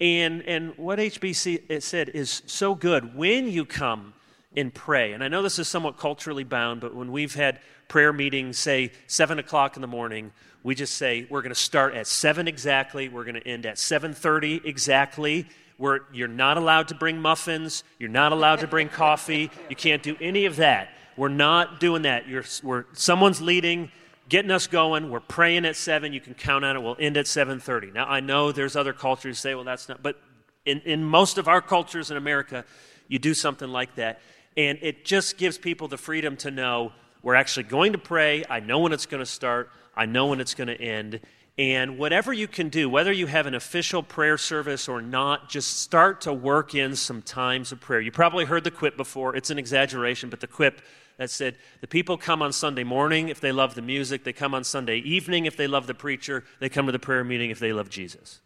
And, 0.00 0.42
and 0.42 0.76
what 0.76 0.98
HBC 0.98 1.82
said 1.82 2.08
is 2.08 2.42
so 2.46 2.74
good. 2.74 3.16
When 3.16 3.48
you 3.48 3.64
come 3.64 4.14
and 4.56 4.72
pray, 4.72 5.12
and 5.12 5.22
I 5.22 5.28
know 5.28 5.42
this 5.42 5.58
is 5.58 5.68
somewhat 5.68 5.98
culturally 5.98 6.44
bound, 6.44 6.80
but 6.80 6.94
when 6.94 7.12
we've 7.12 7.34
had 7.34 7.60
prayer 7.88 8.12
meetings, 8.12 8.58
say 8.58 8.92
7 9.06 9.38
o'clock 9.38 9.76
in 9.76 9.82
the 9.82 9.88
morning, 9.88 10.32
we 10.64 10.74
just 10.74 10.96
say 10.96 11.26
we're 11.30 11.42
going 11.42 11.50
to 11.50 11.54
start 11.54 11.94
at 11.94 12.08
7 12.08 12.48
exactly 12.48 13.08
we're 13.08 13.22
going 13.22 13.36
to 13.36 13.46
end 13.46 13.66
at 13.66 13.76
7.30 13.76 14.64
exactly 14.64 15.46
We're, 15.78 16.00
you're 16.12 16.26
not 16.26 16.56
allowed 16.56 16.88
to 16.88 16.94
bring 16.94 17.20
muffins 17.20 17.84
you're 18.00 18.08
not 18.08 18.32
allowed 18.32 18.60
to 18.60 18.66
bring 18.66 18.88
coffee 18.88 19.50
you 19.68 19.76
can't 19.76 20.02
do 20.02 20.16
any 20.20 20.46
of 20.46 20.56
that 20.56 20.88
we're 21.16 21.28
not 21.28 21.80
doing 21.80 22.02
that. 22.02 22.28
You're, 22.28 22.44
we're, 22.62 22.84
someone's 22.92 23.40
leading 23.40 23.90
getting 24.28 24.50
us 24.50 24.66
going. 24.66 25.10
We're 25.10 25.20
praying 25.20 25.66
at 25.66 25.76
7 25.76 26.12
you 26.12 26.20
can 26.20 26.34
count 26.34 26.64
on 26.64 26.76
it. 26.76 26.82
We'll 26.82 26.96
end 26.98 27.18
at 27.18 27.26
7.30 27.26 27.92
now 27.92 28.06
i 28.06 28.20
know 28.20 28.52
there's 28.52 28.74
other 28.74 28.94
cultures 28.94 29.38
say 29.38 29.54
well 29.54 29.64
that's 29.64 29.86
not 29.86 30.02
but 30.02 30.18
in, 30.64 30.80
in 30.80 31.04
most 31.04 31.36
of 31.36 31.46
our 31.46 31.60
cultures 31.60 32.10
in 32.10 32.16
america 32.16 32.64
you 33.08 33.18
do 33.18 33.34
something 33.34 33.68
like 33.68 33.94
that. 33.96 34.20
And 34.56 34.78
it 34.82 35.04
just 35.04 35.36
gives 35.36 35.58
people 35.58 35.88
the 35.88 35.98
freedom 35.98 36.36
to 36.38 36.50
know 36.50 36.92
we're 37.22 37.34
actually 37.34 37.64
going 37.64 37.92
to 37.92 37.98
pray. 37.98 38.44
I 38.48 38.60
know 38.60 38.80
when 38.80 38.92
it's 38.92 39.06
going 39.06 39.22
to 39.22 39.26
start. 39.26 39.70
I 39.96 40.06
know 40.06 40.26
when 40.26 40.40
it's 40.40 40.54
going 40.54 40.68
to 40.68 40.80
end. 40.80 41.20
And 41.56 41.98
whatever 41.98 42.32
you 42.32 42.48
can 42.48 42.68
do, 42.68 42.88
whether 42.90 43.12
you 43.12 43.26
have 43.26 43.46
an 43.46 43.54
official 43.54 44.02
prayer 44.02 44.36
service 44.36 44.88
or 44.88 45.00
not, 45.00 45.48
just 45.48 45.78
start 45.78 46.22
to 46.22 46.32
work 46.32 46.74
in 46.74 46.96
some 46.96 47.22
times 47.22 47.72
of 47.72 47.80
prayer. 47.80 48.00
You 48.00 48.10
probably 48.10 48.44
heard 48.44 48.64
the 48.64 48.70
quip 48.70 48.96
before. 48.96 49.36
It's 49.36 49.50
an 49.50 49.58
exaggeration, 49.58 50.30
but 50.30 50.40
the 50.40 50.46
quip 50.48 50.80
that 51.16 51.30
said, 51.30 51.56
The 51.80 51.86
people 51.86 52.16
come 52.16 52.42
on 52.42 52.52
Sunday 52.52 52.84
morning 52.84 53.28
if 53.28 53.40
they 53.40 53.52
love 53.52 53.74
the 53.74 53.82
music, 53.82 54.24
they 54.24 54.32
come 54.32 54.54
on 54.54 54.64
Sunday 54.64 54.98
evening 54.98 55.46
if 55.46 55.56
they 55.56 55.66
love 55.66 55.86
the 55.86 55.94
preacher, 55.94 56.44
they 56.60 56.68
come 56.68 56.86
to 56.86 56.92
the 56.92 56.98
prayer 56.98 57.24
meeting 57.24 57.50
if 57.50 57.58
they 57.58 57.72
love 57.72 57.90
Jesus. 57.90 58.40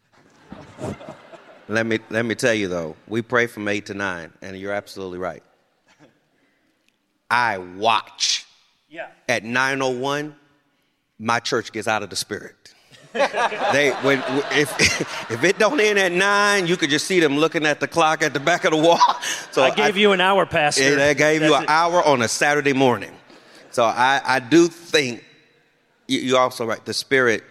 let, 1.67 1.85
me, 1.85 1.99
let 2.09 2.25
me 2.25 2.35
tell 2.35 2.53
you 2.53 2.67
though, 2.67 2.95
we 3.07 3.21
pray 3.21 3.47
from 3.47 3.67
8 3.67 3.85
to 3.87 3.93
9, 3.93 4.33
and 4.41 4.57
you're 4.57 4.73
absolutely 4.73 5.19
right. 5.19 5.43
I 7.29 7.57
watch. 7.57 8.45
Yeah. 8.89 9.07
At 9.27 9.43
901, 9.43 10.35
my 11.19 11.39
church 11.39 11.71
gets 11.71 11.87
out 11.87 12.01
of 12.01 12.09
the 12.09 12.15
spirit. 12.15 12.73
they 13.73 13.91
when 14.03 14.23
if 14.51 14.71
if 15.31 15.43
it 15.43 15.57
don't 15.57 15.79
end 15.79 15.97
at 15.97 16.11
nine, 16.11 16.67
you 16.67 16.77
could 16.77 16.91
just 16.91 17.07
see 17.07 17.19
them 17.19 17.37
looking 17.37 17.65
at 17.65 17.79
the 17.79 17.87
clock 17.87 18.21
at 18.21 18.33
the 18.33 18.39
back 18.39 18.65
of 18.65 18.71
the 18.71 18.77
wall. 18.77 18.99
So 19.51 19.63
I 19.63 19.71
gave 19.71 19.95
I, 19.95 19.99
you 19.99 20.11
an 20.11 20.21
hour, 20.21 20.45
Pastor. 20.45 20.83
And 20.83 21.01
I 21.01 21.13
gave 21.15 21.41
That's 21.41 21.49
you 21.49 21.55
an 21.55 21.63
it. 21.63 21.69
hour 21.69 22.03
on 22.03 22.21
a 22.21 22.27
Saturday 22.27 22.73
morning. 22.73 23.11
So 23.71 23.83
I 23.83 24.21
I 24.23 24.39
do 24.39 24.67
think 24.67 25.23
you, 26.07 26.35
are 26.35 26.41
also 26.41 26.65
right. 26.65 26.83
The 26.85 26.93
spirit. 26.93 27.43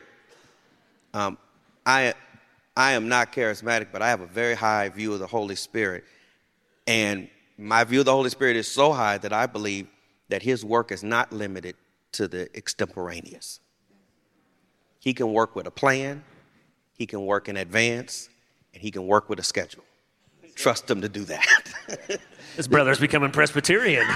Um, 1.13 1.39
I 1.85 2.15
I 2.77 2.93
am 2.93 3.09
not 3.09 3.33
charismatic, 3.33 3.89
but 3.91 4.01
I 4.01 4.11
have 4.11 4.21
a 4.21 4.27
very 4.27 4.55
high 4.55 4.89
view 4.91 5.13
of 5.13 5.19
the 5.19 5.27
Holy 5.27 5.57
Spirit, 5.57 6.05
and 6.87 7.29
my 7.59 7.83
view 7.83 8.01
of 8.01 8.07
the 8.07 8.13
Holy 8.13 8.31
Spirit 8.31 8.57
is 8.57 8.71
so 8.71 8.93
high 8.93 9.19
that 9.19 9.33
I 9.33 9.47
believe 9.47 9.89
that 10.29 10.43
His 10.43 10.65
work 10.65 10.93
is 10.93 11.03
not 11.03 11.33
limited 11.33 11.75
to 12.13 12.29
the 12.29 12.49
extemporaneous. 12.57 13.59
He 14.99 15.15
can 15.15 15.33
work 15.33 15.55
with 15.55 15.67
a 15.67 15.71
plan, 15.71 16.25
he 16.93 17.07
can 17.07 17.25
work 17.25 17.49
in 17.49 17.57
advance, 17.57 18.29
and 18.75 18.83
he 18.83 18.91
can 18.91 19.07
work 19.07 19.29
with 19.29 19.39
a 19.39 19.45
schedule. 19.45 19.85
Trust 20.55 20.91
him 20.91 21.01
to 21.03 21.09
do 21.09 21.25
that. 21.25 22.21
His 22.57 22.67
brother's 22.67 22.99
becoming 22.99 23.31
Presbyterian. 23.31 24.05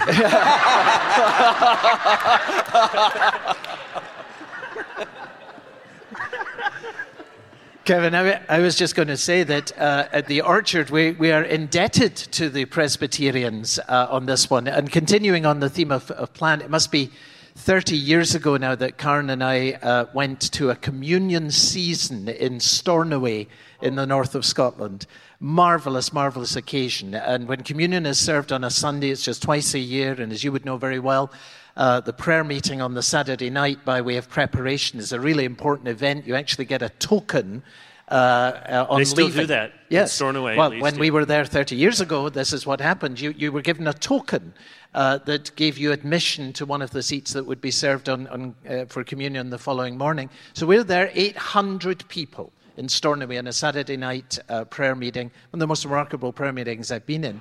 Kevin, 7.85 8.15
I, 8.15 8.41
I, 8.49 8.61
was 8.61 8.77
just 8.77 8.95
going 8.95 9.09
to 9.09 9.17
say 9.17 9.43
that 9.43 9.77
uh, 9.77 10.07
at 10.13 10.27
the 10.27 10.41
Orchard, 10.41 10.91
we, 10.91 11.13
we 11.13 11.33
are 11.33 11.43
indebted 11.43 12.15
to 12.15 12.49
the 12.49 12.65
Presbyterians 12.65 13.81
uh, 13.89 14.07
on 14.09 14.27
this 14.27 14.49
one. 14.49 14.69
And 14.69 14.91
continuing 14.91 15.47
on 15.47 15.59
the 15.59 15.69
theme 15.69 15.91
of, 15.91 16.11
of 16.13 16.33
plan, 16.33 16.61
it 16.61 16.71
must 16.71 16.93
be 16.93 17.11
30 17.55 17.97
years 17.97 18.35
ago 18.35 18.57
now 18.57 18.75
that 18.75 18.97
Karen 18.97 19.29
and 19.29 19.45
I 19.45 19.73
uh, 19.73 20.07
went 20.15 20.41
to 20.53 20.71
a 20.71 20.77
communion 20.77 21.51
season 21.51 22.29
in 22.29 22.61
Stornoway 22.61 23.47
in 23.83 23.95
the 23.95 24.07
north 24.07 24.35
of 24.35 24.47
Scotland. 24.47 25.07
Marvelous, 25.39 26.15
marvelous 26.15 26.57
occasion. 26.57 27.15
And 27.15 27.47
when 27.47 27.63
communion 27.63 28.07
is 28.07 28.19
served 28.19 28.53
on 28.53 28.65
a 28.65 28.71
Sunday, 28.71 29.11
it's 29.11 29.23
just 29.23 29.43
twice 29.43 29.75
a 29.75 29.79
year. 29.79 30.13
And 30.13 30.33
as 30.33 30.43
you 30.43 30.51
would 30.51 30.65
know 30.65 30.79
very 30.79 30.99
well, 30.99 31.31
uh, 31.77 32.01
the 32.01 32.13
prayer 32.15 32.43
meeting 32.43 32.81
on 32.81 32.95
the 32.95 33.03
Saturday 33.03 33.51
night 33.51 33.85
by 33.85 34.01
way 34.01 34.17
of 34.17 34.31
preparation 34.31 34.99
is 34.99 35.13
a 35.13 35.21
really 35.21 35.45
important 35.45 35.89
event. 35.89 36.27
You 36.27 36.35
actually 36.35 36.65
get 36.65 36.81
a 36.81 36.89
token 36.89 37.63
uh, 38.09 38.15
uh, 38.15 38.87
on 38.89 38.99
they 39.01 39.05
still 39.05 39.27
leaving. 39.27 39.43
do 39.43 39.47
that. 39.49 39.73
Yes. 39.89 40.13
Stornoway. 40.13 40.57
Well, 40.57 40.79
when 40.81 40.99
we 40.99 41.11
were 41.11 41.25
there 41.25 41.45
30 41.45 41.77
years 41.77 42.01
ago, 42.01 42.29
this 42.29 42.53
is 42.53 42.67
what 42.67 42.81
happened. 42.81 43.21
You, 43.21 43.31
you 43.37 43.53
were 43.53 43.63
given 43.63 43.87
a 43.87 43.93
token 43.93 44.55
uh, 44.95 45.19
that 45.19 45.55
gave 45.57 45.79
you 45.79 45.93
admission 45.93 46.53
to 46.55 46.67
one 46.67 46.83
of 46.83 46.91
the 46.91 47.03
seats 47.03 47.33
that 47.33 47.45
would 47.45 47.61
be 47.61 47.71
served 47.71 48.09
on, 48.09 48.27
on 48.29 48.55
uh, 48.69 48.85
for 48.87 49.05
communion 49.05 49.51
the 49.51 49.59
following 49.59 49.97
morning. 49.97 50.31
So 50.53 50.67
we're 50.67 50.85
there, 50.85 51.11
800 51.15 52.07
people 52.09 52.53
in 52.77 52.89
Stornoway 52.89 53.39
on 53.39 53.47
a 53.47 53.53
Saturday 53.53 53.97
night 53.97 54.39
uh, 54.49 54.65
prayer 54.65 54.95
meeting, 54.95 55.31
one 55.51 55.55
of 55.55 55.61
the 55.61 55.67
most 55.67 55.85
remarkable 55.85 56.33
prayer 56.33 56.53
meetings 56.53 56.91
I've 56.91 57.07
been 57.07 57.25
in. 57.25 57.41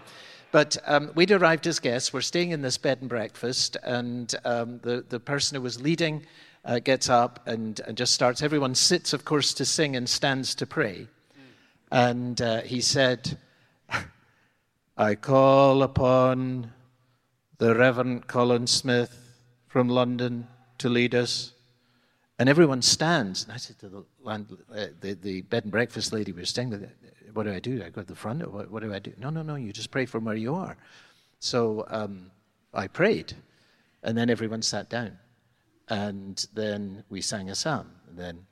But 0.52 0.78
um, 0.86 1.12
we'd 1.16 1.32
arrived 1.32 1.66
as 1.68 1.80
guests. 1.80 2.12
We're 2.12 2.22
staying 2.22 2.52
in 2.52 2.62
this 2.62 2.78
bed 2.78 2.98
and 3.00 3.10
breakfast, 3.10 3.78
and 3.84 4.34
um, 4.44 4.80
the, 4.84 5.06
the 5.08 5.20
person 5.20 5.56
who 5.56 5.62
was 5.62 5.82
leading 5.82 6.26
uh, 6.64 6.80
gets 6.80 7.10
up 7.10 7.46
and, 7.48 7.80
and, 7.88 7.98
just 7.98 8.14
starts. 8.14 8.42
Everyone 8.42 8.76
sits, 8.76 9.14
of 9.14 9.26
course, 9.26 9.54
to 9.56 9.66
sing 9.66 9.96
and 9.96 10.08
stands 10.08 10.56
to 10.56 10.66
pray. 10.66 11.08
And 11.92 12.42
uh, 12.42 12.62
he 12.62 12.82
said, 12.82 13.38
I 14.98 15.16
call 15.16 15.84
upon 15.84 16.72
the 17.58 17.76
Reverend 17.76 18.28
Colin 18.28 18.68
Smith 18.68 19.18
from 19.68 19.90
London 19.90 20.48
to 20.78 20.90
lead 20.90 21.16
us. 21.16 21.54
And 22.40 22.48
everyone 22.50 22.82
stands. 22.82 23.44
And 23.44 23.54
I 23.54 23.58
said 23.58 23.80
to 23.80 23.90
the, 23.90 24.06
land, 24.22 24.48
uh, 24.74 24.88
the, 25.00 25.14
the, 25.14 25.42
bed 25.42 25.64
and 25.64 25.72
breakfast 25.72 26.14
lady 26.14 26.32
we 26.32 26.42
were 26.42 26.46
staying 26.46 26.70
with, 26.70 26.90
What 27.34 27.44
do 27.44 27.54
I 27.54 27.60
do? 27.60 27.84
I 27.86 27.90
go 27.90 28.02
to 28.02 28.08
the 28.08 28.16
front? 28.16 28.52
What, 28.52 28.72
what, 28.72 28.84
do 28.84 28.94
I 28.94 29.00
do? 29.00 29.14
No, 29.18 29.30
no, 29.30 29.42
no, 29.42 29.56
you 29.56 29.74
just 29.74 29.92
pray 29.92 30.06
from 30.06 30.26
where 30.26 30.36
you 30.36 30.56
are. 30.56 30.78
So 31.40 31.86
um, 31.90 32.32
I 32.74 32.88
prayed. 32.88 33.34
And 34.04 34.18
then 34.18 34.30
everyone 34.30 34.62
sat 34.62 34.90
down. 34.90 35.18
And 35.90 36.46
then 36.54 37.04
we 37.10 37.22
sang 37.22 37.50
a 37.50 37.56
psalm. 37.56 37.92
And 38.10 38.18
then 38.18 38.46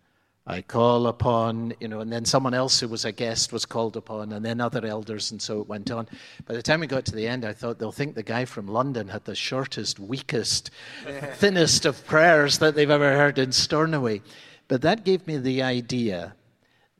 I 0.49 0.63
call 0.63 1.05
upon, 1.05 1.73
you 1.79 1.87
know, 1.87 1.99
and 1.99 2.11
then 2.11 2.25
someone 2.25 2.55
else 2.55 2.79
who 2.79 2.87
was 2.87 3.05
a 3.05 3.11
guest 3.11 3.53
was 3.53 3.67
called 3.67 3.95
upon, 3.95 4.31
and 4.31 4.43
then 4.43 4.59
other 4.59 4.83
elders, 4.83 5.29
and 5.29 5.39
so 5.39 5.61
it 5.61 5.67
went 5.67 5.91
on. 5.91 6.07
By 6.47 6.55
the 6.55 6.63
time 6.63 6.79
we 6.79 6.87
got 6.87 7.05
to 7.05 7.15
the 7.15 7.27
end, 7.27 7.45
I 7.45 7.53
thought 7.53 7.77
they'll 7.77 7.91
think 7.91 8.15
the 8.15 8.23
guy 8.23 8.45
from 8.45 8.67
London 8.67 9.09
had 9.09 9.25
the 9.25 9.35
shortest, 9.35 9.99
weakest, 9.99 10.71
thinnest 11.35 11.85
of 11.85 12.03
prayers 12.07 12.57
that 12.57 12.73
they've 12.73 12.89
ever 12.89 13.15
heard 13.15 13.37
in 13.37 13.51
Stornoway. 13.51 14.23
But 14.67 14.81
that 14.81 15.05
gave 15.05 15.27
me 15.27 15.37
the 15.37 15.61
idea 15.61 16.33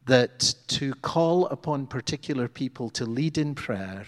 that 0.06 0.54
to 0.68 0.94
call 0.94 1.48
upon 1.48 1.88
particular 1.88 2.48
people 2.48 2.92
to 2.92 3.06
lead 3.06 3.40
in 3.40 3.56
prayer 3.56 4.06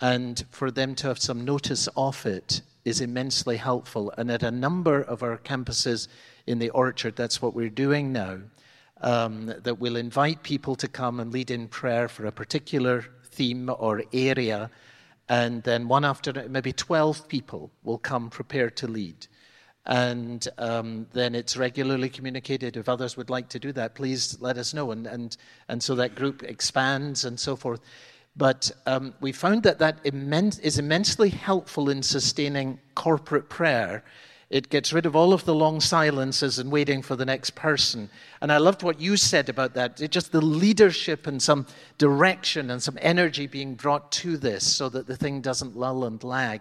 and 0.00 0.44
for 0.50 0.70
them 0.70 0.94
to 0.96 1.08
have 1.08 1.18
some 1.18 1.44
notice 1.44 1.88
of 1.96 2.24
it 2.24 2.62
is 2.86 3.00
immensely 3.00 3.56
helpful. 3.56 4.12
And 4.16 4.30
at 4.30 4.44
a 4.44 4.50
number 4.50 5.02
of 5.02 5.24
our 5.24 5.38
campuses 5.38 6.06
in 6.46 6.60
the 6.60 6.70
orchard, 6.70 7.16
that's 7.16 7.42
what 7.42 7.52
we're 7.52 7.68
doing 7.68 8.12
now 8.12 8.38
um, 9.00 9.52
that 9.64 9.80
will 9.80 9.96
invite 9.96 10.44
people 10.44 10.76
to 10.76 10.86
come 10.86 11.18
and 11.18 11.32
lead 11.32 11.50
in 11.50 11.66
prayer 11.66 12.06
for 12.06 12.26
a 12.26 12.32
particular 12.32 13.04
theme 13.24 13.68
or 13.76 14.04
area. 14.12 14.70
And 15.28 15.64
then 15.64 15.88
one 15.88 16.04
after 16.04 16.32
maybe 16.48 16.72
12 16.72 17.26
people 17.26 17.72
will 17.82 17.98
come 17.98 18.30
prepared 18.30 18.76
to 18.76 18.86
lead. 18.86 19.26
And 19.84 20.46
um, 20.56 21.08
then 21.12 21.34
it's 21.34 21.56
regularly 21.56 22.08
communicated. 22.08 22.76
If 22.76 22.88
others 22.88 23.16
would 23.16 23.30
like 23.30 23.48
to 23.48 23.58
do 23.58 23.72
that, 23.72 23.96
please 23.96 24.40
let 24.40 24.58
us 24.58 24.72
know. 24.72 24.92
And, 24.92 25.08
and, 25.08 25.36
and 25.68 25.82
so 25.82 25.96
that 25.96 26.14
group 26.14 26.44
expands 26.44 27.24
and 27.24 27.38
so 27.38 27.56
forth. 27.56 27.80
But 28.36 28.70
um, 28.84 29.14
we 29.20 29.32
found 29.32 29.62
that 29.62 29.78
that 29.78 29.98
immense, 30.04 30.58
is 30.58 30.78
immensely 30.78 31.30
helpful 31.30 31.88
in 31.88 32.02
sustaining 32.02 32.78
corporate 32.94 33.48
prayer 33.48 34.04
it 34.48 34.68
gets 34.68 34.92
rid 34.92 35.06
of 35.06 35.16
all 35.16 35.32
of 35.32 35.44
the 35.44 35.54
long 35.54 35.80
silences 35.80 36.58
and 36.58 36.70
waiting 36.70 37.02
for 37.02 37.16
the 37.16 37.24
next 37.24 37.56
person. 37.56 38.08
And 38.40 38.52
I 38.52 38.58
loved 38.58 38.84
what 38.84 39.00
you 39.00 39.16
said 39.16 39.48
about 39.48 39.74
that. 39.74 40.00
It 40.00 40.12
just 40.12 40.30
the 40.30 40.40
leadership 40.40 41.26
and 41.26 41.42
some 41.42 41.66
direction 41.98 42.70
and 42.70 42.80
some 42.80 42.96
energy 43.00 43.48
being 43.48 43.74
brought 43.74 44.12
to 44.12 44.36
this 44.36 44.64
so 44.64 44.88
that 44.90 45.08
the 45.08 45.16
thing 45.16 45.40
doesn't 45.40 45.76
lull 45.76 46.04
and 46.04 46.22
lag. 46.22 46.60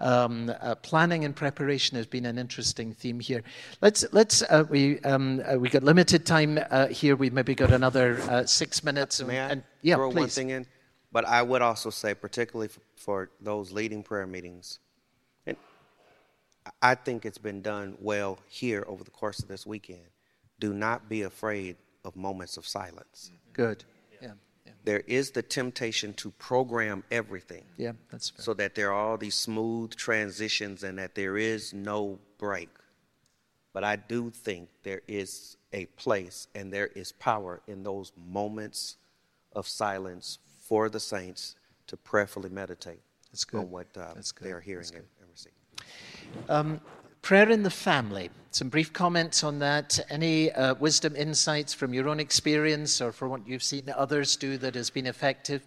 Um, 0.00 0.50
uh, 0.60 0.74
planning 0.76 1.24
and 1.26 1.36
preparation 1.36 1.96
has 1.98 2.06
been 2.06 2.24
an 2.24 2.38
interesting 2.38 2.94
theme 2.94 3.20
here. 3.20 3.42
Let's 3.82 4.04
let's 4.12 4.40
uh, 4.42 4.64
we 4.68 4.98
um, 5.00 5.42
uh, 5.46 5.58
we 5.58 5.68
got 5.68 5.82
limited 5.82 6.24
time 6.24 6.58
uh, 6.70 6.86
here. 6.86 7.16
We've 7.16 7.34
maybe 7.34 7.54
got 7.54 7.70
another 7.70 8.18
uh, 8.22 8.46
six 8.46 8.82
minutes. 8.82 9.22
May 9.22 9.38
I 9.38 9.48
and, 9.50 9.62
yeah, 9.82 9.96
throw 9.96 10.10
please. 10.10 10.20
one 10.20 10.28
thing 10.30 10.50
in? 10.50 10.66
But 11.12 11.24
I 11.26 11.42
would 11.42 11.62
also 11.62 11.90
say, 11.90 12.14
particularly 12.14 12.68
for, 12.68 12.80
for 12.96 13.30
those 13.40 13.72
leading 13.72 14.02
prayer 14.02 14.26
meetings, 14.26 14.78
and 15.46 15.56
I 16.80 16.94
think 16.94 17.26
it's 17.26 17.38
been 17.38 17.62
done 17.62 17.96
well 18.00 18.38
here 18.46 18.84
over 18.86 19.02
the 19.02 19.10
course 19.10 19.40
of 19.40 19.48
this 19.48 19.66
weekend. 19.66 20.06
Do 20.60 20.72
not 20.72 21.08
be 21.08 21.22
afraid 21.22 21.76
of 22.04 22.16
moments 22.16 22.56
of 22.56 22.66
silence. 22.66 23.32
Mm-hmm. 23.32 23.52
Good. 23.52 23.84
Yeah. 24.22 24.32
yeah. 24.66 24.72
There 24.84 25.00
is 25.00 25.32
the 25.32 25.42
temptation 25.42 26.14
to 26.14 26.30
program 26.32 27.02
everything. 27.10 27.64
Yeah, 27.76 27.92
that's 28.10 28.30
fair. 28.30 28.44
So 28.44 28.54
that 28.54 28.74
there 28.74 28.92
are 28.92 29.10
all 29.10 29.16
these 29.16 29.34
smooth 29.34 29.96
transitions 29.96 30.84
and 30.84 30.98
that 30.98 31.14
there 31.14 31.36
is 31.36 31.72
no 31.72 32.18
break. 32.38 32.68
But 33.72 33.84
I 33.84 33.96
do 33.96 34.30
think 34.30 34.68
there 34.82 35.02
is 35.08 35.56
a 35.72 35.86
place 35.86 36.48
and 36.54 36.72
there 36.72 36.88
is 36.88 37.12
power 37.12 37.62
in 37.66 37.82
those 37.82 38.12
moments 38.16 38.96
of 39.52 39.66
silence 39.66 40.38
for 40.70 40.88
the 40.88 41.00
saints 41.00 41.56
to 41.88 41.96
prayerfully 41.96 42.48
meditate 42.48 43.00
on 43.52 43.70
what 43.70 43.88
uh, 43.96 44.14
they 44.40 44.52
are 44.52 44.60
hearing 44.60 44.86
and, 44.94 45.04
and 45.20 45.28
receiving. 45.32 45.58
Um, 46.48 46.80
prayer 47.22 47.50
in 47.50 47.64
the 47.64 47.70
family. 47.70 48.30
Some 48.52 48.68
brief 48.68 48.92
comments 48.92 49.42
on 49.42 49.58
that. 49.58 49.98
Any 50.08 50.52
uh, 50.52 50.74
wisdom, 50.74 51.16
insights 51.16 51.74
from 51.74 51.92
your 51.92 52.08
own 52.08 52.20
experience 52.20 53.00
or 53.00 53.10
from 53.10 53.30
what 53.30 53.48
you've 53.48 53.64
seen 53.64 53.92
others 53.96 54.36
do 54.36 54.58
that 54.58 54.76
has 54.76 54.90
been 54.90 55.06
effective? 55.06 55.62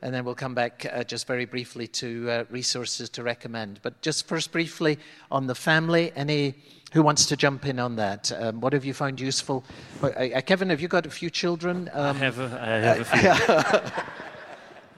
And 0.00 0.14
then 0.14 0.24
we'll 0.24 0.34
come 0.34 0.54
back 0.54 0.86
uh, 0.90 1.04
just 1.04 1.26
very 1.26 1.44
briefly 1.44 1.86
to 1.88 2.30
uh, 2.30 2.44
resources 2.48 3.10
to 3.10 3.22
recommend. 3.22 3.80
But 3.82 4.00
just 4.00 4.26
first, 4.26 4.52
briefly 4.52 4.98
on 5.30 5.46
the 5.46 5.54
family, 5.54 6.12
any 6.16 6.54
who 6.92 7.02
wants 7.02 7.26
to 7.26 7.36
jump 7.36 7.66
in 7.66 7.78
on 7.78 7.96
that? 7.96 8.32
Um, 8.32 8.60
what 8.60 8.72
have 8.72 8.86
you 8.86 8.94
found 8.94 9.20
useful? 9.20 9.64
Uh, 10.02 10.40
Kevin, 10.46 10.70
have 10.70 10.80
you 10.80 10.88
got 10.88 11.04
a 11.04 11.10
few 11.10 11.28
children? 11.28 11.90
Um, 11.92 12.16
I 12.16 12.18
have 12.20 12.38
a, 12.38 12.58
I 12.62 12.66
have 12.68 13.00
a 13.00 13.92
few. 13.92 14.02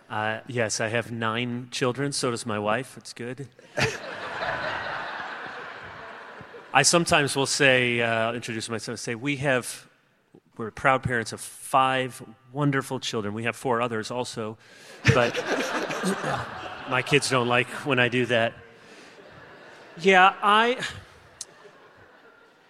Uh, 0.09 0.41
yes, 0.47 0.81
I 0.81 0.89
have 0.89 1.13
nine 1.13 1.69
children. 1.71 2.13
So 2.13 2.31
does 2.31 2.47
my 2.47 2.59
wife. 2.59 2.97
It's 2.97 3.13
good. 3.13 3.47
I 6.73 6.83
sometimes 6.83 7.37
will 7.37 7.47
say, 7.47 8.01
uh, 8.01 8.33
introduce 8.33 8.71
myself, 8.71 8.99
say, 9.01 9.15
we 9.15 9.37
have, 9.37 9.87
we're 10.57 10.71
proud 10.71 11.03
parents 11.03 11.33
of 11.33 11.41
five 11.41 12.23
wonderful 12.53 13.01
children. 13.01 13.35
We 13.35 13.45
have 13.45 13.57
four 13.57 13.83
others 13.83 14.11
also, 14.11 14.57
but 15.15 15.35
my 16.91 17.03
kids 17.03 17.29
don't 17.29 17.49
like 17.49 17.69
when 17.87 17.99
I 17.99 18.09
do 18.09 18.27
that. 18.27 18.55
Yeah, 20.01 20.35
I, 20.43 20.79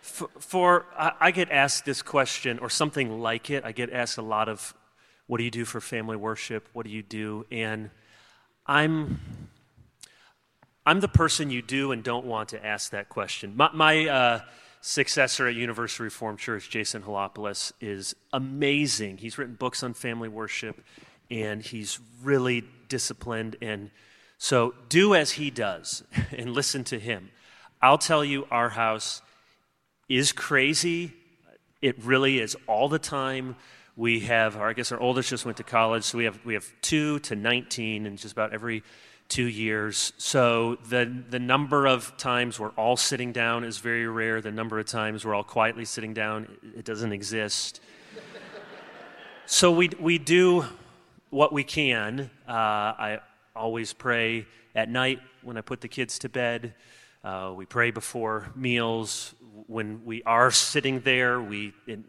for, 0.01 0.87
I 0.97 1.31
get 1.31 1.51
asked 1.51 1.85
this 1.85 2.03
question 2.03 2.59
or 2.61 2.71
something 2.71 3.21
like 3.21 3.51
it. 3.51 3.65
I 3.65 3.73
get 3.73 3.93
asked 3.93 4.17
a 4.17 4.23
lot 4.23 4.49
of, 4.49 4.75
what 5.29 5.39
do 5.39 5.45
you 5.45 5.51
do 5.51 5.65
for 5.65 5.81
family 5.81 6.17
worship? 6.17 6.69
What 6.73 6.85
do 6.85 6.91
you 6.91 7.03
do? 7.03 7.47
And 7.53 7.91
I'm, 8.67 9.21
I'm 10.85 11.01
the 11.01 11.09
person 11.09 11.51
you 11.51 11.63
do 11.63 11.93
and 11.93 12.03
don't 12.03 12.25
want 12.25 12.49
to 12.51 12.67
ask 12.67 12.91
that 12.91 13.11
question. 13.11 13.53
My, 13.55 13.71
my 13.75 14.09
uh, 14.09 14.41
successor 14.81 15.47
at 15.47 15.55
University 15.55 16.05
Reformed 16.05 16.39
Church, 16.39 16.71
Jason 16.71 17.03
Helopoulos, 17.03 17.73
is 17.79 18.17
amazing. 18.33 19.19
He's 19.19 19.37
written 19.37 19.55
books 19.55 19.83
on 19.83 19.93
family 19.93 20.31
worship, 20.31 20.83
and 21.31 21.63
he's 21.63 22.01
really 22.23 22.65
disciplined. 22.89 23.57
And 23.61 23.91
so 24.39 24.75
do 24.89 25.15
as 25.15 25.33
he 25.33 25.51
does 25.51 26.05
and 26.37 26.55
listen 26.55 26.85
to 26.85 26.99
him. 26.99 27.31
I'll 27.83 27.99
tell 27.99 28.25
you, 28.25 28.47
our 28.51 28.71
house 28.71 29.21
is 30.09 30.33
crazy. 30.33 31.13
It 31.83 32.03
really 32.03 32.39
is 32.39 32.57
all 32.67 32.89
the 32.89 32.99
time. 32.99 33.57
We 33.99 34.21
have, 34.21 34.55
or 34.57 34.69
I 34.69 34.75
guess 34.75 34.93
our 34.93 35.01
oldest 35.01 35.29
just 35.29 35.45
went 35.45 35.57
to 35.57 35.65
college, 35.65 36.05
so 36.05 36.19
we 36.19 36.25
have, 36.25 36.39
we 36.45 36.55
have 36.55 36.73
two 36.83 37.19
to 37.19 37.35
19, 37.35 38.07
and 38.07 38.17
just 38.17 38.31
about 38.31 38.53
every 38.55 38.85
two 39.29 39.49
years. 39.49 40.13
So 40.19 40.77
the, 40.89 41.25
the 41.29 41.41
number 41.41 41.85
of 41.85 42.17
times 42.17 42.61
we're 42.61 42.71
all 42.71 42.97
sitting 42.97 43.33
down 43.33 43.65
is 43.65 43.79
very 43.79 44.07
rare. 44.07 44.41
The 44.41 44.53
number 44.53 44.79
of 44.79 44.87
times 44.87 45.25
we're 45.25 45.35
all 45.35 45.43
quietly 45.43 45.85
sitting 45.85 46.15
down, 46.15 46.47
it 46.77 46.85
doesn't 46.85 47.11
exist. 47.11 47.81
so 49.47 49.73
we, 49.73 49.91
we 49.99 50.19
do 50.19 50.65
what 51.31 51.53
we 51.53 51.65
can. 51.65 52.31
Uh, 52.49 52.53
I 52.53 53.19
always 53.57 53.93
pray 53.93 54.47
at 54.77 54.89
night 54.89 55.19
when 55.43 55.57
I 55.57 55.61
put 55.61 55.81
the 55.81 55.89
kids 55.89 56.21
to 56.21 56.29
bed. 56.29 56.73
Uh, 57.25 57.53
we 57.57 57.67
pray 57.67 57.91
before 57.91 58.53
meals. 58.55 59.35
When 59.67 60.05
we 60.05 60.23
are 60.23 60.53
sitting 60.53 61.01
there, 61.01 61.43
we, 61.43 61.73
in, 61.89 62.05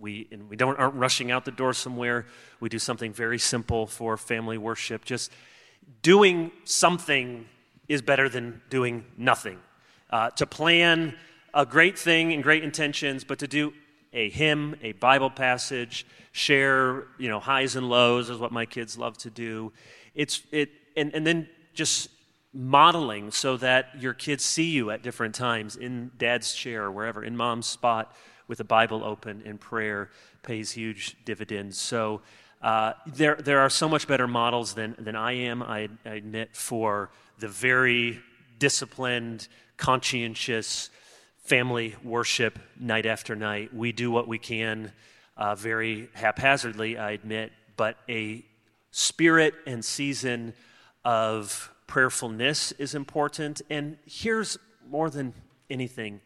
we, 0.00 0.28
and 0.30 0.48
we 0.48 0.56
don't, 0.56 0.78
aren't 0.78 0.94
rushing 0.94 1.30
out 1.30 1.44
the 1.44 1.50
door 1.50 1.72
somewhere. 1.72 2.26
We 2.60 2.68
do 2.68 2.78
something 2.78 3.12
very 3.12 3.38
simple 3.38 3.86
for 3.86 4.16
family 4.16 4.58
worship. 4.58 5.04
Just 5.04 5.32
doing 6.02 6.50
something 6.64 7.46
is 7.88 8.02
better 8.02 8.28
than 8.28 8.62
doing 8.70 9.04
nothing. 9.16 9.58
Uh, 10.10 10.30
to 10.30 10.46
plan 10.46 11.14
a 11.52 11.64
great 11.66 11.98
thing 11.98 12.32
and 12.32 12.42
great 12.42 12.64
intentions, 12.64 13.24
but 13.24 13.38
to 13.38 13.46
do 13.46 13.72
a 14.12 14.30
hymn, 14.30 14.76
a 14.82 14.92
Bible 14.92 15.30
passage, 15.30 16.06
share, 16.32 17.04
you 17.18 17.28
know, 17.28 17.40
highs 17.40 17.76
and 17.76 17.88
lows 17.88 18.30
is 18.30 18.38
what 18.38 18.52
my 18.52 18.66
kids 18.66 18.96
love 18.96 19.18
to 19.18 19.30
do. 19.30 19.72
It's 20.14 20.42
it 20.52 20.70
and, 20.96 21.12
and 21.14 21.26
then 21.26 21.48
just 21.74 22.08
modeling 22.52 23.32
so 23.32 23.56
that 23.56 24.00
your 24.00 24.14
kids 24.14 24.44
see 24.44 24.70
you 24.70 24.90
at 24.90 25.02
different 25.02 25.34
times 25.34 25.74
in 25.74 26.12
dad's 26.16 26.54
chair 26.54 26.84
or 26.84 26.92
wherever, 26.92 27.24
in 27.24 27.36
mom's 27.36 27.66
spot 27.66 28.14
with 28.48 28.60
a 28.60 28.64
Bible 28.64 29.04
open 29.04 29.42
in 29.42 29.58
prayer 29.58 30.10
pays 30.42 30.72
huge 30.72 31.16
dividends. 31.24 31.78
So 31.78 32.22
uh, 32.62 32.94
there, 33.06 33.36
there 33.36 33.60
are 33.60 33.70
so 33.70 33.88
much 33.88 34.06
better 34.06 34.26
models 34.26 34.74
than, 34.74 34.94
than 34.98 35.16
I 35.16 35.32
am, 35.32 35.62
I, 35.62 35.88
I 36.04 36.14
admit, 36.14 36.56
for 36.56 37.10
the 37.38 37.48
very 37.48 38.20
disciplined, 38.58 39.48
conscientious 39.76 40.90
family 41.38 41.94
worship 42.02 42.58
night 42.80 43.04
after 43.06 43.36
night. 43.36 43.74
We 43.74 43.92
do 43.92 44.10
what 44.10 44.26
we 44.26 44.38
can 44.38 44.92
uh, 45.36 45.54
very 45.54 46.08
haphazardly, 46.14 46.96
I 46.96 47.10
admit, 47.10 47.52
but 47.76 47.98
a 48.08 48.44
spirit 48.92 49.54
and 49.66 49.84
season 49.84 50.54
of 51.04 51.70
prayerfulness 51.86 52.72
is 52.72 52.94
important. 52.94 53.60
And 53.68 53.98
here's 54.06 54.56
more 54.88 55.10
than 55.10 55.34
anything 55.68 56.20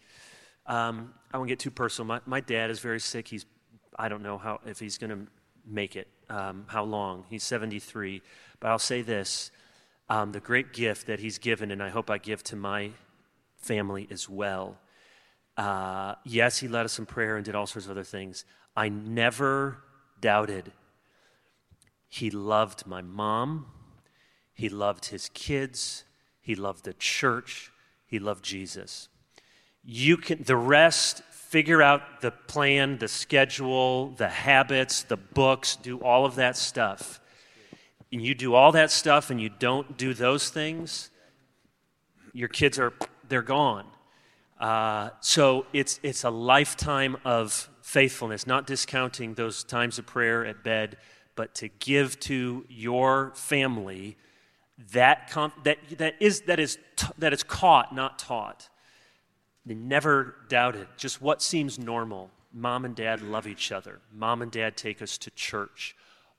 um, 0.69 1.13
I 1.33 1.39
won't 1.39 1.49
get 1.49 1.59
too 1.59 1.71
personal. 1.71 2.07
My, 2.07 2.21
my 2.27 2.41
dad 2.41 2.71
is 2.71 2.79
very 2.79 3.01
sick. 3.01 3.27
He's, 3.27 3.45
I 3.99 4.09
don't 4.09 4.23
know 4.23 4.39
how, 4.39 4.61
if 4.65 4.79
he's 4.79 4.99
going 4.99 5.11
to 5.11 5.27
make 5.67 5.97
it, 5.97 6.07
um, 6.31 6.65
how 6.69 6.85
long. 6.85 7.25
He's 7.29 7.43
73. 7.43 8.23
But 8.61 8.69
I'll 8.69 8.79
say 8.79 9.03
this 9.03 9.51
um, 10.09 10.33
the 10.33 10.41
great 10.41 10.73
gift 10.73 11.07
that 11.09 11.21
he's 11.21 11.39
given, 11.39 11.71
and 11.71 11.83
I 11.83 11.89
hope 11.89 12.09
I 12.09 12.19
give 12.19 12.43
to 12.45 12.57
my 12.57 12.93
family 13.57 14.07
as 14.11 14.29
well. 14.29 14.79
Uh, 15.57 16.15
yes, 16.25 16.59
he 16.59 16.69
led 16.69 16.85
us 16.85 16.99
in 16.99 17.07
prayer 17.07 17.37
and 17.37 17.45
did 17.45 17.55
all 17.57 17.67
sorts 17.67 17.87
of 17.87 17.91
other 17.91 18.05
things. 18.05 18.45
I 18.77 18.89
never 18.89 19.83
doubted 20.21 20.73
he 22.09 22.31
loved 22.31 22.87
my 22.87 23.03
mom, 23.03 23.67
he 24.55 24.69
loved 24.69 25.07
his 25.07 25.29
kids, 25.35 26.05
he 26.41 26.55
loved 26.55 26.85
the 26.85 26.95
church, 26.95 27.71
he 28.07 28.19
loved 28.19 28.45
Jesus. 28.45 29.09
You 29.91 30.19
can 30.19 30.43
the 30.43 30.55
rest 30.55 31.23
figure 31.31 31.81
out 31.81 32.21
the 32.21 32.31
plan, 32.31 32.99
the 32.99 33.09
schedule, 33.09 34.11
the 34.11 34.29
habits, 34.29 35.03
the 35.05 35.17
books, 35.17 35.77
do 35.77 35.99
all 36.01 36.27
of 36.27 36.35
that 36.35 36.59
stuff. 36.59 37.21
And 38.13 38.21
you 38.21 38.35
do 38.35 38.53
all 38.53 38.71
that 38.73 38.91
stuff 38.91 39.31
and 39.31 39.41
you 39.41 39.49
don't 39.49 39.97
do 39.97 40.13
those 40.13 40.51
things, 40.51 41.09
your 42.35 42.49
kids 42.49 42.79
are 42.79 42.93
they're 43.31 43.41
gone. 43.41 43.87
Uh, 44.61 45.09
so 45.21 45.65
it's 45.73 46.01
it's 46.03 46.23
a 46.23 46.31
lifetime 46.31 47.17
of 47.25 47.71
faithfulness, 47.81 48.47
not 48.47 48.67
discounting 48.67 49.33
those 49.33 49.65
times 49.65 49.99
of 49.99 50.05
prayer 50.05 50.45
at 50.45 50.63
bed, 50.63 50.99
but 51.35 51.55
to 51.55 51.69
give 51.69 52.21
to 52.21 52.67
your 52.69 53.33
family 53.35 54.19
that, 54.93 55.33
that, 55.65 55.79
that, 55.97 56.15
is, 56.21 56.43
that, 56.43 56.61
is 56.61 56.77
t- 56.97 57.09
that 57.17 57.33
is 57.33 57.43
caught, 57.43 57.95
not 57.95 58.19
taught. 58.19 58.69
They 59.67 59.75
never 59.75 60.37
doubted 60.49 60.89
just 60.97 61.21
what 61.21 61.43
seems 61.43 61.79
normal. 61.79 62.31
Mom 62.53 62.85
and 62.85 62.97
dad 62.97 63.21
love 63.21 63.47
each 63.47 63.71
other. 63.71 64.01
Mom 64.13 64.43
and 64.43 64.51
dad 64.51 64.77
take 64.77 65.03
us 65.03 65.19
to 65.19 65.31
church. 65.31 65.95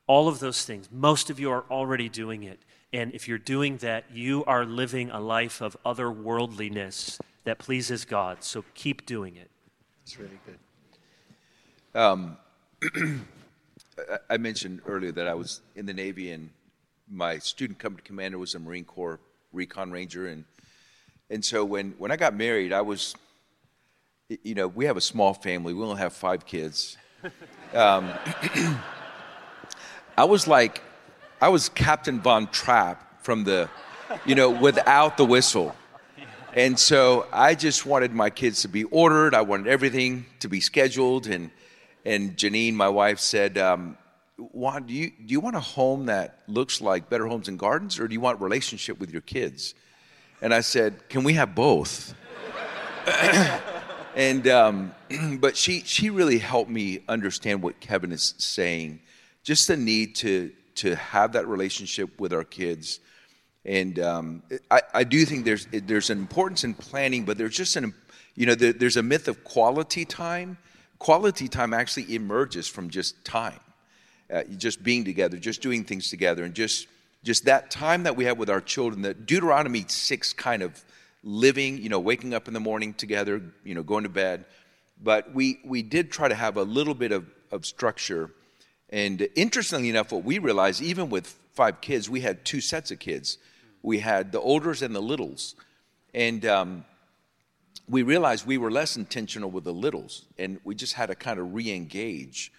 All 0.07 0.27
of 0.27 0.39
those 0.39 0.65
things. 0.65 0.89
Most 0.91 1.29
of 1.29 1.39
you 1.39 1.51
are 1.51 1.65
already 1.69 2.09
doing 2.09 2.43
it. 2.43 2.59
And 2.91 3.13
if 3.13 3.27
you're 3.27 3.37
doing 3.37 3.77
that, 3.77 4.05
you 4.11 4.43
are 4.45 4.65
living 4.65 5.11
a 5.11 5.19
life 5.19 5.61
of 5.61 5.77
otherworldliness 5.85 7.19
that 7.43 7.59
pleases 7.59 8.05
God. 8.05 8.43
So 8.43 8.65
keep 8.73 9.05
doing 9.05 9.35
it. 9.35 9.51
That's 9.99 10.17
really 10.17 10.39
good. 10.45 11.99
Um, 11.99 12.37
I 14.29 14.37
mentioned 14.37 14.81
earlier 14.87 15.11
that 15.11 15.27
I 15.27 15.35
was 15.35 15.61
in 15.75 15.85
the 15.85 15.93
Navy 15.93 16.31
and 16.31 16.49
my 17.09 17.37
student 17.37 17.77
company 17.79 18.03
commander 18.03 18.37
was 18.37 18.55
a 18.55 18.59
Marine 18.59 18.85
Corps 18.85 19.19
recon 19.53 19.91
ranger. 19.91 20.27
And, 20.27 20.45
and 21.29 21.45
so 21.45 21.63
when, 21.63 21.93
when 21.97 22.11
I 22.11 22.15
got 22.15 22.35
married, 22.35 22.73
I 22.73 22.81
was, 22.81 23.15
you 24.43 24.55
know, 24.55 24.67
we 24.67 24.85
have 24.85 24.97
a 24.97 25.01
small 25.01 25.33
family. 25.33 25.73
We 25.73 25.83
only 25.83 25.99
have 25.99 26.13
five 26.13 26.45
kids. 26.45 26.97
Um, 27.73 28.11
I 30.17 30.23
was 30.23 30.47
like, 30.47 30.81
I 31.39 31.49
was 31.49 31.69
Captain 31.69 32.19
Von 32.19 32.47
Trapp 32.47 33.23
from 33.23 33.43
the, 33.43 33.69
you 34.25 34.33
know, 34.33 34.49
without 34.49 35.17
the 35.17 35.25
whistle. 35.25 35.75
And 36.53 36.79
so 36.79 37.27
I 37.31 37.53
just 37.53 37.85
wanted 37.85 38.11
my 38.11 38.31
kids 38.31 38.63
to 38.63 38.67
be 38.67 38.85
ordered. 38.85 39.35
I 39.35 39.41
wanted 39.41 39.67
everything 39.67 40.25
to 40.39 40.49
be 40.49 40.59
scheduled. 40.59 41.27
And, 41.27 41.51
and 42.05 42.35
Janine, 42.35 42.73
my 42.73 42.89
wife, 42.89 43.19
said, 43.19 43.59
um, 43.59 43.97
Juan, 44.37 44.87
do 44.87 44.93
you, 44.93 45.11
do 45.11 45.31
you 45.31 45.39
want 45.39 45.57
a 45.57 45.61
home 45.61 46.07
that 46.07 46.39
looks 46.47 46.81
like 46.81 47.07
Better 47.07 47.27
Homes 47.27 47.47
and 47.47 47.59
Gardens, 47.59 47.99
or 47.99 48.07
do 48.07 48.13
you 48.13 48.21
want 48.21 48.41
relationship 48.41 48.99
with 48.99 49.11
your 49.11 49.21
kids? 49.21 49.75
And 50.41 50.53
I 50.53 50.61
said, 50.61 51.07
Can 51.09 51.23
we 51.23 51.33
have 51.33 51.55
both? 51.55 52.13
and 54.15 54.47
um, 54.47 54.93
but 55.39 55.57
she 55.57 55.81
she 55.81 56.09
really 56.09 56.37
helped 56.37 56.69
me 56.69 56.99
understand 57.07 57.61
what 57.61 57.79
Kevin 57.79 58.11
is 58.11 58.33
saying, 58.37 58.99
just 59.43 59.67
the 59.67 59.77
need 59.77 60.15
to 60.15 60.51
to 60.75 60.95
have 60.95 61.33
that 61.33 61.47
relationship 61.47 62.19
with 62.19 62.33
our 62.33 62.43
kids. 62.43 62.99
And 63.65 63.99
um, 63.99 64.43
I, 64.71 64.81
I 64.93 65.03
do 65.03 65.25
think 65.25 65.45
there's 65.45 65.67
there's 65.71 66.09
an 66.09 66.17
importance 66.17 66.63
in 66.63 66.73
planning, 66.73 67.25
but 67.25 67.37
there's 67.37 67.55
just 67.55 67.75
an 67.75 67.93
you 68.35 68.45
know 68.45 68.55
there, 68.55 68.73
there's 68.73 68.97
a 68.97 69.03
myth 69.03 69.27
of 69.27 69.43
quality 69.43 70.05
time. 70.05 70.57
Quality 70.97 71.47
time 71.47 71.73
actually 71.73 72.13
emerges 72.13 72.67
from 72.67 72.89
just 72.89 73.23
time 73.23 73.59
uh, 74.33 74.43
just 74.57 74.83
being 74.83 75.03
together, 75.03 75.37
just 75.37 75.61
doing 75.61 75.83
things 75.83 76.09
together, 76.09 76.43
and 76.43 76.53
just 76.53 76.87
just 77.23 77.45
that 77.45 77.69
time 77.69 78.03
that 78.03 78.15
we 78.15 78.25
have 78.25 78.37
with 78.37 78.49
our 78.49 78.61
children. 78.61 79.01
That 79.01 79.25
Deuteronomy 79.25 79.85
six 79.87 80.33
kind 80.33 80.61
of 80.61 80.83
living, 81.23 81.77
you 81.77 81.89
know, 81.89 81.99
waking 81.99 82.33
up 82.33 82.47
in 82.47 82.53
the 82.53 82.59
morning 82.59 82.93
together, 82.93 83.41
you 83.63 83.75
know, 83.75 83.83
going 83.83 84.03
to 84.03 84.09
bed. 84.09 84.45
But 85.01 85.33
we 85.33 85.59
we 85.63 85.81
did 85.81 86.11
try 86.11 86.27
to 86.27 86.35
have 86.35 86.57
a 86.57 86.63
little 86.63 86.93
bit 86.93 87.11
of, 87.11 87.25
of 87.51 87.65
structure. 87.65 88.31
And 88.89 89.27
interestingly 89.35 89.89
enough, 89.89 90.11
what 90.11 90.23
we 90.23 90.39
realized, 90.39 90.81
even 90.81 91.09
with 91.09 91.27
five 91.53 91.79
kids, 91.81 92.09
we 92.09 92.21
had 92.21 92.43
two 92.43 92.61
sets 92.61 92.91
of 92.91 92.99
kids. 92.99 93.37
We 93.83 93.99
had 93.99 94.31
the 94.31 94.39
olders 94.41 94.81
and 94.81 94.95
the 94.95 95.01
littles, 95.01 95.55
and 96.13 96.45
um, 96.45 96.85
we 97.87 98.03
realized 98.03 98.45
we 98.45 98.57
were 98.57 98.71
less 98.71 98.97
intentional 98.97 99.49
with 99.49 99.63
the 99.63 99.73
littles, 99.73 100.25
and 100.37 100.59
we 100.63 100.75
just 100.75 100.93
had 100.93 101.07
to 101.07 101.15
kind 101.15 101.39
of 101.39 101.53
re-engage. 101.53 102.51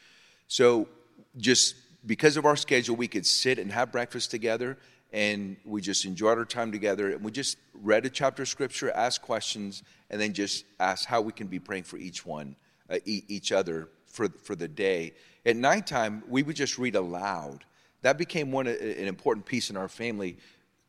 So 0.49 0.89
just 1.37 1.75
because 2.07 2.37
of 2.37 2.47
our 2.47 2.57
schedule, 2.57 2.97
we 2.97 3.09
could 3.09 3.27
sit 3.27 3.59
and 3.59 3.71
have 3.73 3.93
breakfast 3.93 4.31
together 4.31 4.79
and 5.13 5.57
we 5.65 5.81
just 5.81 6.05
enjoyed 6.05 6.39
our 6.39 6.45
time 6.45 6.71
together 6.71 7.11
and 7.11 7.25
we 7.25 7.33
just 7.33 7.57
read 7.75 8.07
a 8.07 8.11
chapter 8.11 8.43
of 8.43 8.49
scripture 8.49 8.91
asked 8.93 9.23
questions 9.23 9.83
and 10.09 10.21
then 10.21 10.33
just 10.33 10.65
asked 10.79 11.07
how 11.07 11.21
we 11.21 11.33
can 11.33 11.49
be 11.49 11.59
praying 11.59 11.83
for 11.83 11.97
each 11.97 12.25
one 12.25 12.55
uh, 12.89 12.99
each 13.05 13.51
other 13.53 13.89
for, 14.07 14.29
for 14.43 14.55
the 14.55 14.69
day. 14.69 15.13
At 15.45 15.57
nighttime 15.57 16.23
we 16.29 16.43
would 16.43 16.57
just 16.57 16.79
read 16.79 16.95
aloud. 16.95 17.65
That 18.03 18.19
became 18.19 18.53
one 18.53 18.67
an 18.67 18.79
important 18.81 19.47
piece 19.47 19.71
in 19.71 19.77
our 19.77 19.89
family 19.89 20.39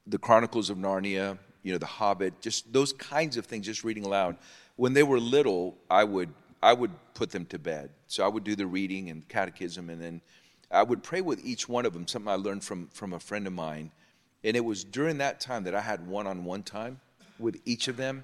the 0.08 0.18
chronicles 0.18 0.70
of 0.72 0.78
narnia 0.78 1.38
you 1.62 1.72
know 1.72 1.78
the 1.78 1.86
hobbit 1.86 2.42
just 2.42 2.74
those 2.74 2.92
kinds 2.92 3.38
of 3.38 3.46
things 3.46 3.66
just 3.66 3.84
reading 3.84 4.06
aloud. 4.06 4.38
When 4.76 4.94
they 4.94 5.04
were 5.04 5.20
little 5.20 5.78
i 5.90 6.04
would 6.04 6.30
I 6.64 6.74
would 6.74 6.92
put 7.14 7.32
them 7.32 7.46
to 7.48 7.60
bed. 7.60 7.90
So 8.08 8.24
I 8.24 8.28
would 8.28 8.44
do 8.44 8.56
the 8.56 8.68
reading 8.68 9.10
and 9.10 9.28
catechism, 9.28 9.90
and 9.90 10.02
then 10.02 10.22
I 10.72 10.84
would 10.84 11.04
pray 11.04 11.22
with 11.22 11.44
each 11.46 11.68
one 11.68 11.86
of 11.86 11.94
them, 11.94 12.08
something 12.08 12.32
I 12.32 12.36
learned 12.36 12.64
from, 12.64 12.88
from 12.94 13.14
a 13.14 13.20
friend 13.20 13.46
of 13.48 13.54
mine. 13.54 13.92
And 14.44 14.56
it 14.56 14.64
was 14.66 14.84
during 14.84 15.20
that 15.20 15.40
time 15.40 15.66
that 15.66 15.76
I 15.76 15.82
had 15.82 16.08
one 16.08 16.28
on 16.28 16.46
one 16.46 16.64
time 16.64 17.00
with 17.40 17.60
each 17.66 17.88
of 17.88 17.98
them. 17.98 18.24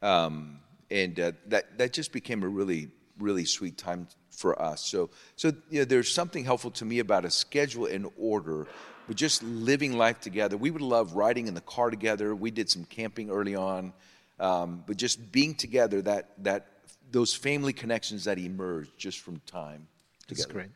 Um, 0.00 0.60
and 0.90 1.18
uh, 1.18 1.32
that, 1.48 1.78
that 1.78 1.92
just 1.92 2.12
became 2.12 2.42
a 2.42 2.48
really, 2.48 2.88
really 3.18 3.44
sweet 3.44 3.76
time 3.76 4.08
for 4.30 4.60
us. 4.60 4.84
So, 4.84 5.10
so 5.36 5.52
you 5.70 5.80
know, 5.80 5.84
there's 5.84 6.12
something 6.12 6.44
helpful 6.44 6.70
to 6.72 6.84
me 6.84 7.00
about 7.00 7.24
a 7.24 7.30
schedule 7.30 7.86
and 7.86 8.08
order, 8.16 8.66
but 9.06 9.16
just 9.16 9.42
living 9.42 9.98
life 9.98 10.20
together. 10.20 10.56
We 10.56 10.70
would 10.70 10.82
love 10.82 11.14
riding 11.14 11.48
in 11.48 11.54
the 11.54 11.60
car 11.60 11.90
together. 11.90 12.34
We 12.34 12.50
did 12.50 12.70
some 12.70 12.84
camping 12.84 13.30
early 13.30 13.56
on. 13.56 13.92
Um, 14.40 14.84
but 14.86 14.96
just 14.96 15.32
being 15.32 15.56
together, 15.56 16.00
that, 16.02 16.30
that 16.44 16.66
those 17.10 17.34
family 17.34 17.72
connections 17.72 18.24
that 18.24 18.38
emerge 18.38 18.88
just 18.96 19.18
from 19.18 19.40
time 19.46 19.88
together. 20.28 20.46
That's 20.46 20.52
great. 20.52 20.70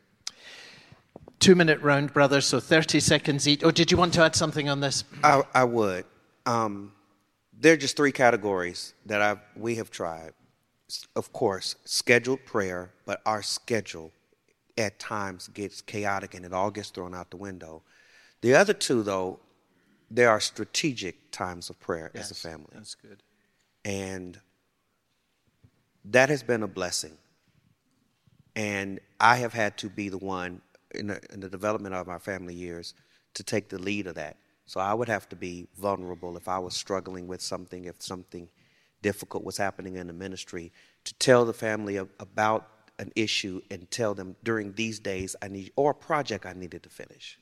Two 1.43 1.55
minute 1.55 1.81
round, 1.81 2.13
brother, 2.13 2.39
so 2.39 2.61
30 2.61 3.01
seconds 3.01 3.49
each. 3.49 3.65
Oh, 3.65 3.71
did 3.71 3.91
you 3.91 3.97
want 3.97 4.13
to 4.13 4.23
add 4.23 4.33
something 4.33 4.69
on 4.69 4.79
this? 4.79 5.03
I, 5.25 5.43
I 5.53 5.65
would. 5.65 6.05
Um, 6.45 6.93
there 7.51 7.73
are 7.73 7.77
just 7.77 7.97
three 7.97 8.13
categories 8.13 8.93
that 9.07 9.21
I've, 9.21 9.39
we 9.53 9.75
have 9.75 9.91
tried. 9.91 10.31
Of 11.17 11.33
course, 11.33 11.75
scheduled 11.83 12.45
prayer, 12.45 12.93
but 13.05 13.21
our 13.25 13.41
schedule 13.41 14.13
at 14.77 14.99
times 14.99 15.49
gets 15.49 15.81
chaotic 15.81 16.33
and 16.33 16.45
it 16.45 16.53
all 16.53 16.71
gets 16.71 16.91
thrown 16.91 17.13
out 17.13 17.29
the 17.29 17.35
window. 17.35 17.81
The 18.39 18.55
other 18.55 18.73
two, 18.73 19.03
though, 19.03 19.41
there 20.09 20.29
are 20.29 20.39
strategic 20.39 21.29
times 21.31 21.69
of 21.69 21.77
prayer 21.77 22.09
yes, 22.15 22.31
as 22.31 22.31
a 22.31 22.35
family. 22.35 22.71
That's 22.71 22.95
good. 22.95 23.21
And 23.83 24.39
that 26.05 26.29
has 26.29 26.41
been 26.41 26.63
a 26.63 26.69
blessing. 26.69 27.17
And 28.55 29.01
I 29.19 29.35
have 29.35 29.51
had 29.51 29.77
to 29.79 29.89
be 29.89 30.07
the 30.07 30.17
one 30.17 30.61
in 30.93 31.07
the, 31.07 31.19
in 31.31 31.39
the 31.39 31.49
development 31.49 31.95
of 31.95 32.09
our 32.09 32.19
family 32.19 32.53
years 32.53 32.93
to 33.33 33.43
take 33.43 33.69
the 33.69 33.79
lead 33.79 34.07
of 34.07 34.15
that. 34.15 34.37
So 34.65 34.79
I 34.79 34.93
would 34.93 35.09
have 35.09 35.27
to 35.29 35.35
be 35.35 35.67
vulnerable 35.77 36.37
if 36.37 36.47
I 36.47 36.59
was 36.59 36.75
struggling 36.75 37.27
with 37.27 37.41
something, 37.41 37.85
if 37.85 38.01
something 38.01 38.49
difficult 39.01 39.43
was 39.43 39.57
happening 39.57 39.97
in 39.97 40.07
the 40.07 40.13
ministry, 40.13 40.71
to 41.03 41.13
tell 41.15 41.45
the 41.45 41.53
family 41.53 41.97
about 41.97 42.67
an 42.99 43.11
issue 43.15 43.61
and 43.69 43.89
tell 43.91 44.13
them 44.13 44.35
during 44.43 44.73
these 44.73 44.99
days 44.99 45.35
I 45.41 45.47
need, 45.47 45.71
or 45.75 45.91
a 45.91 45.95
project 45.95 46.45
I 46.45 46.53
needed 46.53 46.83
to 46.83 46.89
finish. 46.89 47.37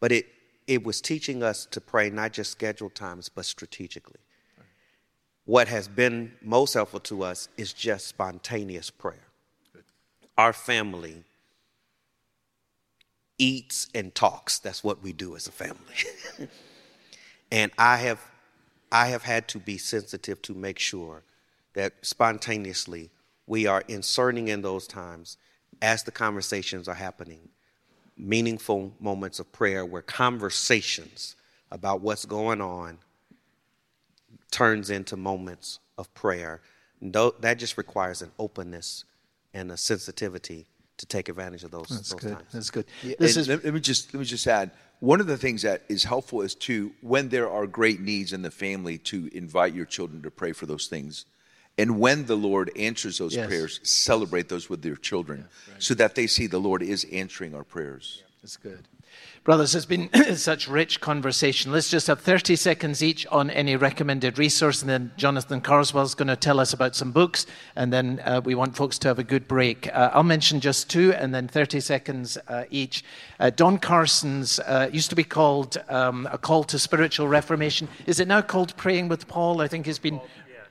But 0.00 0.10
it, 0.10 0.26
it 0.66 0.82
was 0.82 1.00
teaching 1.00 1.42
us 1.42 1.66
to 1.66 1.80
pray 1.80 2.10
not 2.10 2.32
just 2.32 2.50
scheduled 2.50 2.94
times, 2.94 3.28
but 3.28 3.44
strategically. 3.44 4.20
What 5.44 5.68
has 5.68 5.88
been 5.88 6.32
most 6.40 6.74
helpful 6.74 7.00
to 7.00 7.24
us 7.24 7.48
is 7.56 7.72
just 7.72 8.06
spontaneous 8.06 8.90
prayer. 8.90 9.26
Our 10.38 10.52
family 10.52 11.24
eats 13.38 13.88
and 13.94 14.14
talks. 14.14 14.58
That's 14.58 14.84
what 14.84 15.02
we 15.02 15.12
do 15.12 15.36
as 15.36 15.46
a 15.46 15.52
family. 15.52 15.78
and 17.50 17.72
I 17.78 17.96
have 17.96 18.20
I 18.90 19.06
have 19.06 19.22
had 19.22 19.48
to 19.48 19.58
be 19.58 19.78
sensitive 19.78 20.42
to 20.42 20.54
make 20.54 20.78
sure 20.78 21.22
that 21.72 21.94
spontaneously 22.02 23.10
we 23.46 23.66
are 23.66 23.82
inserting 23.88 24.48
in 24.48 24.60
those 24.60 24.86
times 24.86 25.38
as 25.80 26.02
the 26.02 26.10
conversations 26.10 26.88
are 26.88 26.94
happening 26.94 27.48
meaningful 28.16 28.92
moments 29.00 29.40
of 29.40 29.50
prayer 29.52 29.84
where 29.84 30.02
conversations 30.02 31.36
about 31.70 32.00
what's 32.00 32.24
going 32.24 32.60
on 32.60 32.98
turns 34.50 34.90
into 34.90 35.16
moments 35.16 35.78
of 35.98 36.12
prayer. 36.14 36.60
That 37.00 37.54
just 37.58 37.76
requires 37.78 38.22
an 38.22 38.30
openness 38.38 39.04
and 39.54 39.72
a 39.72 39.76
sensitivity 39.76 40.66
to 41.02 41.06
take 41.06 41.28
advantage 41.28 41.64
of 41.64 41.72
those. 41.72 41.88
That's 41.88 42.10
those 42.10 42.20
good. 42.20 42.34
Times. 42.34 42.52
That's 42.52 42.70
good. 42.70 42.86
Yeah, 43.02 43.16
this 43.18 43.36
is, 43.36 43.48
let 43.48 43.64
me 43.64 43.80
just 43.80 44.14
let 44.14 44.20
me 44.20 44.24
just 44.24 44.46
add 44.46 44.70
one 45.00 45.20
of 45.20 45.26
the 45.26 45.36
things 45.36 45.62
that 45.62 45.82
is 45.88 46.04
helpful 46.04 46.42
is 46.42 46.54
to 46.54 46.92
when 47.00 47.28
there 47.28 47.50
are 47.50 47.66
great 47.66 48.00
needs 48.00 48.32
in 48.32 48.42
the 48.42 48.52
family 48.52 48.98
to 48.98 49.28
invite 49.34 49.74
your 49.74 49.84
children 49.84 50.22
to 50.22 50.30
pray 50.30 50.52
for 50.52 50.66
those 50.66 50.86
things. 50.86 51.26
And 51.76 51.98
when 51.98 52.26
the 52.26 52.36
Lord 52.36 52.70
answers 52.76 53.18
those 53.18 53.34
yes. 53.34 53.48
prayers, 53.48 53.80
celebrate 53.82 54.48
those 54.48 54.70
with 54.70 54.82
their 54.82 54.94
children 54.94 55.40
yeah, 55.40 55.72
right. 55.72 55.82
so 55.82 55.94
that 55.94 56.14
they 56.14 56.28
see 56.28 56.46
the 56.46 56.60
Lord 56.60 56.82
is 56.82 57.04
answering 57.10 57.52
our 57.52 57.64
prayers. 57.64 58.18
Yeah, 58.20 58.26
that's 58.42 58.56
good. 58.56 58.86
Brothers, 59.44 59.74
it's 59.74 59.86
been 59.86 60.08
such 60.36 60.68
rich 60.68 61.00
conversation. 61.00 61.72
Let's 61.72 61.90
just 61.90 62.06
have 62.06 62.20
30 62.20 62.54
seconds 62.54 63.02
each 63.02 63.26
on 63.26 63.50
any 63.50 63.74
recommended 63.74 64.38
resource, 64.38 64.82
and 64.82 64.88
then 64.88 65.10
Jonathan 65.16 65.60
Carswell 65.60 66.04
is 66.04 66.14
going 66.14 66.28
to 66.28 66.36
tell 66.36 66.60
us 66.60 66.72
about 66.72 66.94
some 66.94 67.10
books, 67.10 67.44
and 67.74 67.92
then 67.92 68.20
uh, 68.24 68.40
we 68.44 68.54
want 68.54 68.76
folks 68.76 69.00
to 69.00 69.08
have 69.08 69.18
a 69.18 69.24
good 69.24 69.48
break. 69.48 69.92
Uh, 69.92 70.10
I'll 70.14 70.22
mention 70.22 70.60
just 70.60 70.88
two, 70.88 71.12
and 71.14 71.34
then 71.34 71.48
30 71.48 71.80
seconds 71.80 72.38
uh, 72.46 72.66
each. 72.70 73.02
Uh, 73.40 73.50
Don 73.50 73.78
Carson's 73.78 74.60
uh, 74.60 74.88
used 74.92 75.10
to 75.10 75.16
be 75.16 75.24
called 75.24 75.76
um, 75.88 76.28
A 76.30 76.38
Call 76.38 76.62
to 76.62 76.78
Spiritual 76.78 77.26
Reformation. 77.26 77.88
Is 78.06 78.20
it 78.20 78.28
now 78.28 78.42
called 78.42 78.76
Praying 78.76 79.08
with 79.08 79.26
Paul? 79.26 79.60
I 79.60 79.66
think 79.66 79.88
it's 79.88 79.98
been 79.98 80.20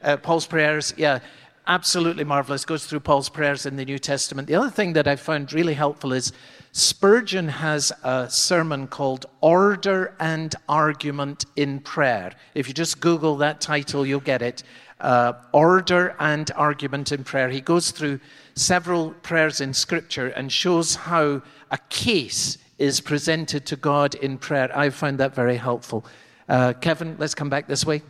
uh, 0.02 0.16
Paul's 0.16 0.48
Prayers. 0.48 0.94
Yeah 0.96 1.20
absolutely 1.68 2.24
marvelous. 2.24 2.66
Goes 2.66 2.86
through 2.86 3.02
Paul's 3.02 3.30
prayers 3.30 3.66
in 3.66 3.76
the 3.76 3.86
New 3.86 4.00
Testament. 4.00 4.48
The 4.48 4.56
other 4.56 4.70
thing 4.70 4.94
that 4.94 5.08
I 5.08 5.16
found 5.16 5.54
really 5.54 5.74
helpful 5.74 6.14
is 6.14 6.34
Spurgeon 6.72 7.48
has 7.50 7.92
a 8.04 8.30
sermon 8.30 8.88
called 8.88 9.26
Order 9.42 10.16
and 10.20 10.56
Argument 10.70 11.46
in 11.56 11.80
Prayer. 11.80 12.32
If 12.56 12.68
you 12.68 12.74
just 12.74 13.00
Google 13.00 13.38
that 13.38 13.62
title, 13.62 14.06
you'll 14.06 14.20
get 14.20 14.42
it. 14.42 14.64
Uh, 15.00 15.34
order 15.52 16.16
and 16.20 16.52
Argument 16.56 17.12
in 17.12 17.24
Prayer. 17.24 17.50
He 17.50 17.62
goes 17.62 17.92
through 17.92 18.20
several 18.56 19.12
prayers 19.24 19.60
in 19.60 19.74
Scripture 19.74 20.28
and 20.28 20.52
shows 20.52 20.96
how 20.96 21.42
a 21.72 21.78
case 21.90 22.58
is 22.78 23.02
presented 23.02 23.66
to 23.68 23.76
God 23.76 24.16
in 24.16 24.38
prayer. 24.38 24.76
I 24.76 24.90
found 24.90 25.20
that 25.20 25.36
very 25.36 25.58
helpful. 25.58 26.06
Uh, 26.50 26.74
Kevin, 26.74 27.16
let's 27.20 27.36
come 27.36 27.50
back 27.50 27.68
this 27.68 27.86
way. 27.86 28.02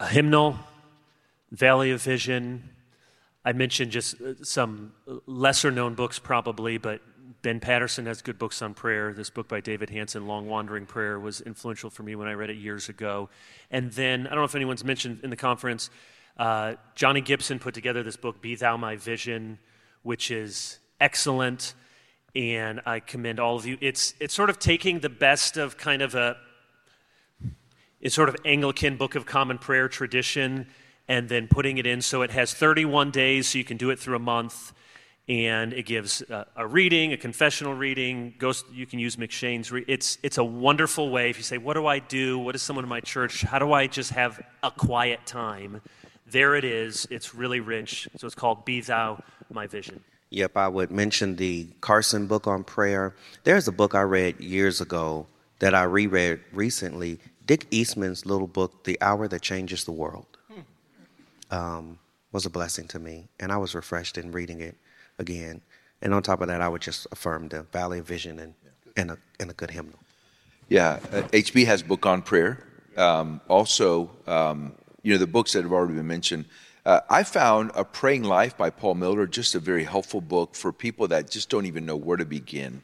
A 0.00 0.06
hymnal, 0.06 0.58
Valley 1.52 1.90
of 1.90 2.02
Vision. 2.02 2.70
I 3.44 3.52
mentioned 3.52 3.90
just 3.90 4.20
uh, 4.20 4.34
some 4.42 4.92
lesser 5.26 5.70
known 5.70 5.94
books, 5.94 6.18
probably, 6.18 6.78
but 6.78 7.00
Ben 7.42 7.58
Patterson 7.58 8.06
has 8.06 8.22
good 8.22 8.38
books 8.38 8.60
on 8.62 8.74
prayer. 8.74 9.12
This 9.12 9.30
book 9.30 9.48
by 9.48 9.60
David 9.60 9.90
Hansen, 9.90 10.26
Long 10.26 10.46
Wandering 10.46 10.86
Prayer, 10.86 11.18
was 11.18 11.40
influential 11.40 11.90
for 11.90 12.02
me 12.02 12.14
when 12.14 12.28
I 12.28 12.34
read 12.34 12.50
it 12.50 12.56
years 12.56 12.88
ago. 12.88 13.30
And 13.70 13.90
then, 13.92 14.26
I 14.26 14.30
don't 14.30 14.38
know 14.38 14.44
if 14.44 14.54
anyone's 14.54 14.84
mentioned 14.84 15.20
in 15.22 15.30
the 15.30 15.36
conference, 15.36 15.90
uh, 16.36 16.74
Johnny 16.94 17.20
Gibson 17.20 17.58
put 17.58 17.74
together 17.74 18.02
this 18.02 18.16
book, 18.16 18.40
Be 18.40 18.54
Thou 18.54 18.76
My 18.76 18.96
Vision, 18.96 19.58
which 20.02 20.30
is 20.30 20.78
excellent. 21.00 21.74
And 22.36 22.80
I 22.86 23.00
commend 23.00 23.40
all 23.40 23.56
of 23.56 23.66
you. 23.66 23.76
It's, 23.80 24.14
it's 24.20 24.34
sort 24.34 24.50
of 24.50 24.58
taking 24.58 25.00
the 25.00 25.08
best 25.08 25.56
of 25.56 25.76
kind 25.76 26.02
of 26.02 26.14
a, 26.14 26.36
it's 28.00 28.14
sort 28.14 28.28
of 28.28 28.36
Anglican 28.44 28.96
Book 28.96 29.14
of 29.14 29.26
Common 29.26 29.58
Prayer 29.58 29.88
tradition 29.88 30.66
and 31.10 31.28
then 31.28 31.48
putting 31.48 31.76
it 31.76 31.86
in 31.86 32.00
so 32.00 32.22
it 32.22 32.30
has 32.30 32.54
31 32.54 33.10
days 33.10 33.48
so 33.48 33.58
you 33.58 33.64
can 33.64 33.76
do 33.76 33.90
it 33.90 33.98
through 33.98 34.14
a 34.14 34.20
month 34.20 34.72
and 35.28 35.72
it 35.72 35.84
gives 35.84 36.22
a, 36.22 36.46
a 36.56 36.66
reading, 36.66 37.12
a 37.12 37.16
confessional 37.16 37.74
reading. 37.74 38.34
You 38.72 38.86
can 38.86 38.98
use 38.98 39.16
M'Cheyne's. 39.16 39.70
Re- 39.70 39.84
it's 39.86 40.18
it's 40.22 40.38
a 40.38 40.44
wonderful 40.44 41.10
way. 41.10 41.30
If 41.30 41.36
you 41.36 41.44
say, 41.44 41.58
"What 41.58 41.74
do 41.74 41.86
I 41.86 41.98
do? 41.98 42.38
What 42.38 42.54
is 42.54 42.62
someone 42.62 42.84
in 42.84 42.88
my 42.88 43.00
church? 43.00 43.42
How 43.42 43.58
do 43.58 43.72
I 43.72 43.86
just 43.86 44.10
have 44.10 44.40
a 44.62 44.70
quiet 44.70 45.26
time?" 45.26 45.82
There 46.26 46.54
it 46.56 46.64
is. 46.64 47.06
It's 47.10 47.34
really 47.34 47.60
rich. 47.60 48.08
So 48.16 48.26
it's 48.26 48.34
called 48.34 48.64
"Be 48.64 48.80
Thou 48.80 49.22
My 49.52 49.66
Vision." 49.68 50.02
Yep, 50.30 50.56
I 50.56 50.68
would 50.68 50.90
mention 50.90 51.36
the 51.36 51.68
Carson 51.80 52.26
book 52.26 52.46
on 52.46 52.64
prayer. 52.64 53.14
There's 53.44 53.68
a 53.68 53.72
book 53.72 53.94
I 53.94 54.02
read 54.02 54.40
years 54.40 54.80
ago 54.80 55.26
that 55.60 55.74
I 55.74 55.84
reread 55.84 56.40
recently. 56.52 57.20
Dick 57.46 57.66
Eastman's 57.70 58.26
little 58.26 58.48
book, 58.48 58.82
"The 58.84 58.98
Hour 59.00 59.28
That 59.28 59.42
Changes 59.42 59.84
the 59.84 59.92
World," 59.92 60.38
um, 61.50 61.98
was 62.32 62.46
a 62.46 62.50
blessing 62.50 62.86
to 62.88 62.98
me, 62.98 63.28
and 63.38 63.52
I 63.52 63.56
was 63.56 63.74
refreshed 63.74 64.18
in 64.18 64.32
reading 64.32 64.60
it 64.60 64.76
again. 65.18 65.60
And 66.02 66.14
on 66.14 66.22
top 66.22 66.40
of 66.40 66.48
that, 66.48 66.60
I 66.60 66.68
would 66.68 66.82
just 66.82 67.06
affirm 67.12 67.48
the 67.48 67.62
Valley 67.64 67.98
of 67.98 68.06
Vision 68.06 68.38
and, 68.38 68.54
and, 68.96 69.10
a, 69.10 69.18
and 69.38 69.50
a 69.50 69.54
good 69.54 69.70
hymnal. 69.70 69.98
Yeah, 70.68 71.00
uh, 71.12 71.22
HB 71.32 71.66
has 71.66 71.82
book 71.82 72.06
on 72.06 72.22
prayer. 72.22 72.64
Um, 72.96 73.40
also, 73.48 74.10
um, 74.26 74.72
you 75.02 75.12
know, 75.12 75.18
the 75.18 75.26
books 75.26 75.52
that 75.52 75.62
have 75.62 75.72
already 75.72 75.94
been 75.94 76.06
mentioned. 76.06 76.44
Uh, 76.86 77.00
I 77.10 77.24
found 77.24 77.72
A 77.74 77.84
Praying 77.84 78.24
Life 78.24 78.56
by 78.56 78.70
Paul 78.70 78.94
Miller 78.94 79.26
just 79.26 79.54
a 79.54 79.58
very 79.58 79.84
helpful 79.84 80.20
book 80.20 80.54
for 80.54 80.72
people 80.72 81.08
that 81.08 81.30
just 81.30 81.50
don't 81.50 81.66
even 81.66 81.84
know 81.84 81.96
where 81.96 82.16
to 82.16 82.24
begin. 82.24 82.82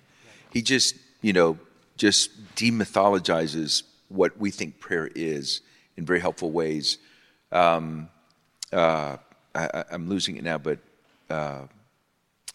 He 0.52 0.62
just, 0.62 0.96
you 1.22 1.32
know, 1.32 1.58
just 1.96 2.54
demythologizes 2.54 3.84
what 4.08 4.36
we 4.38 4.50
think 4.50 4.80
prayer 4.80 5.08
is 5.14 5.62
in 5.96 6.04
very 6.04 6.20
helpful 6.20 6.50
ways. 6.50 6.98
Um, 7.52 8.08
uh, 8.72 9.16
I, 9.54 9.84
am 9.90 10.08
losing 10.08 10.36
it 10.36 10.44
now, 10.44 10.58
but 10.58 10.78
uh, 11.30 11.62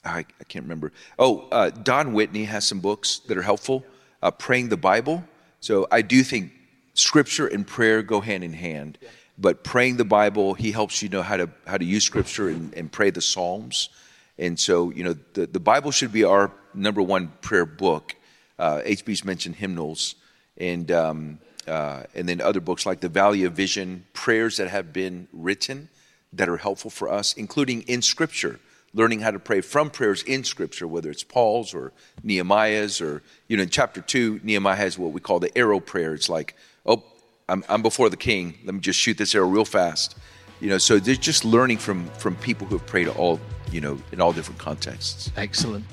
I, 0.03 0.19
I 0.19 0.43
can't 0.47 0.63
remember. 0.63 0.91
Oh, 1.17 1.47
uh, 1.51 1.69
Don 1.69 2.13
Whitney 2.13 2.45
has 2.45 2.65
some 2.65 2.79
books 2.79 3.19
that 3.27 3.37
are 3.37 3.41
helpful. 3.41 3.83
Uh, 4.21 4.31
Praying 4.31 4.69
the 4.69 4.77
Bible. 4.77 5.23
So 5.59 5.87
I 5.91 6.01
do 6.01 6.23
think 6.23 6.51
scripture 6.93 7.47
and 7.47 7.65
prayer 7.65 8.01
go 8.01 8.21
hand 8.21 8.43
in 8.43 8.53
hand. 8.53 8.97
Yeah. 9.01 9.09
But 9.37 9.63
praying 9.63 9.97
the 9.97 10.05
Bible, 10.05 10.53
he 10.53 10.71
helps 10.71 11.01
you 11.01 11.09
know 11.09 11.23
how 11.23 11.37
to 11.37 11.49
how 11.65 11.77
to 11.77 11.85
use 11.85 12.03
scripture 12.03 12.49
and, 12.49 12.73
and 12.75 12.91
pray 12.91 13.09
the 13.09 13.21
Psalms. 13.21 13.89
And 14.37 14.59
so, 14.59 14.91
you 14.91 15.03
know, 15.03 15.15
the, 15.33 15.47
the 15.47 15.59
Bible 15.59 15.91
should 15.91 16.11
be 16.11 16.23
our 16.23 16.51
number 16.73 17.01
one 17.01 17.31
prayer 17.41 17.65
book. 17.65 18.15
Uh, 18.59 18.81
HB's 18.81 19.25
mentioned 19.25 19.55
hymnals 19.55 20.15
and 20.57 20.91
um, 20.91 21.39
uh, 21.67 22.03
and 22.13 22.29
then 22.29 22.41
other 22.41 22.59
books 22.59 22.85
like 22.85 22.99
the 22.99 23.09
Valley 23.09 23.43
of 23.45 23.53
Vision, 23.53 24.05
prayers 24.13 24.57
that 24.57 24.67
have 24.67 24.93
been 24.93 25.27
written 25.31 25.89
that 26.33 26.49
are 26.49 26.57
helpful 26.57 26.91
for 26.91 27.11
us, 27.11 27.33
including 27.33 27.81
in 27.83 28.01
Scripture 28.01 28.59
learning 28.93 29.21
how 29.21 29.31
to 29.31 29.39
pray 29.39 29.61
from 29.61 29.89
prayers 29.89 30.21
in 30.23 30.43
Scripture, 30.43 30.85
whether 30.87 31.09
it's 31.09 31.23
Paul's 31.23 31.73
or 31.73 31.93
Nehemiah's, 32.23 33.01
or, 33.01 33.23
you 33.47 33.57
know, 33.57 33.63
in 33.63 33.69
chapter 33.69 34.01
two, 34.01 34.39
Nehemiah 34.43 34.75
has 34.75 34.99
what 34.99 35.13
we 35.13 35.21
call 35.21 35.39
the 35.39 35.55
arrow 35.57 35.79
prayer. 35.79 36.13
It's 36.13 36.29
like, 36.29 36.55
oh, 36.85 37.03
I'm, 37.47 37.63
I'm 37.69 37.81
before 37.81 38.09
the 38.09 38.17
king. 38.17 38.57
Let 38.65 38.75
me 38.75 38.81
just 38.81 38.99
shoot 38.99 39.17
this 39.17 39.33
arrow 39.35 39.47
real 39.47 39.65
fast. 39.65 40.17
You 40.59 40.69
know, 40.69 40.77
so 40.77 40.99
they're 40.99 41.15
just 41.15 41.43
learning 41.43 41.77
from, 41.77 42.07
from 42.11 42.35
people 42.35 42.67
who 42.67 42.77
have 42.77 42.85
prayed 42.85 43.07
all, 43.07 43.39
you 43.71 43.81
know, 43.81 43.97
in 44.11 44.21
all 44.21 44.31
different 44.31 44.59
contexts. 44.59 45.31
Excellent. 45.35 45.85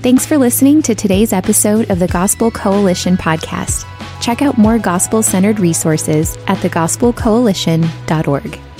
Thanks 0.00 0.24
for 0.24 0.38
listening 0.38 0.82
to 0.82 0.94
today's 0.94 1.32
episode 1.32 1.90
of 1.90 1.98
the 1.98 2.08
Gospel 2.08 2.50
Coalition 2.50 3.16
podcast. 3.16 3.86
Check 4.20 4.42
out 4.42 4.56
more 4.56 4.78
gospel 4.78 5.22
centered 5.22 5.60
resources 5.60 6.36
at 6.46 6.58
thegospelcoalition.org. 6.58 8.71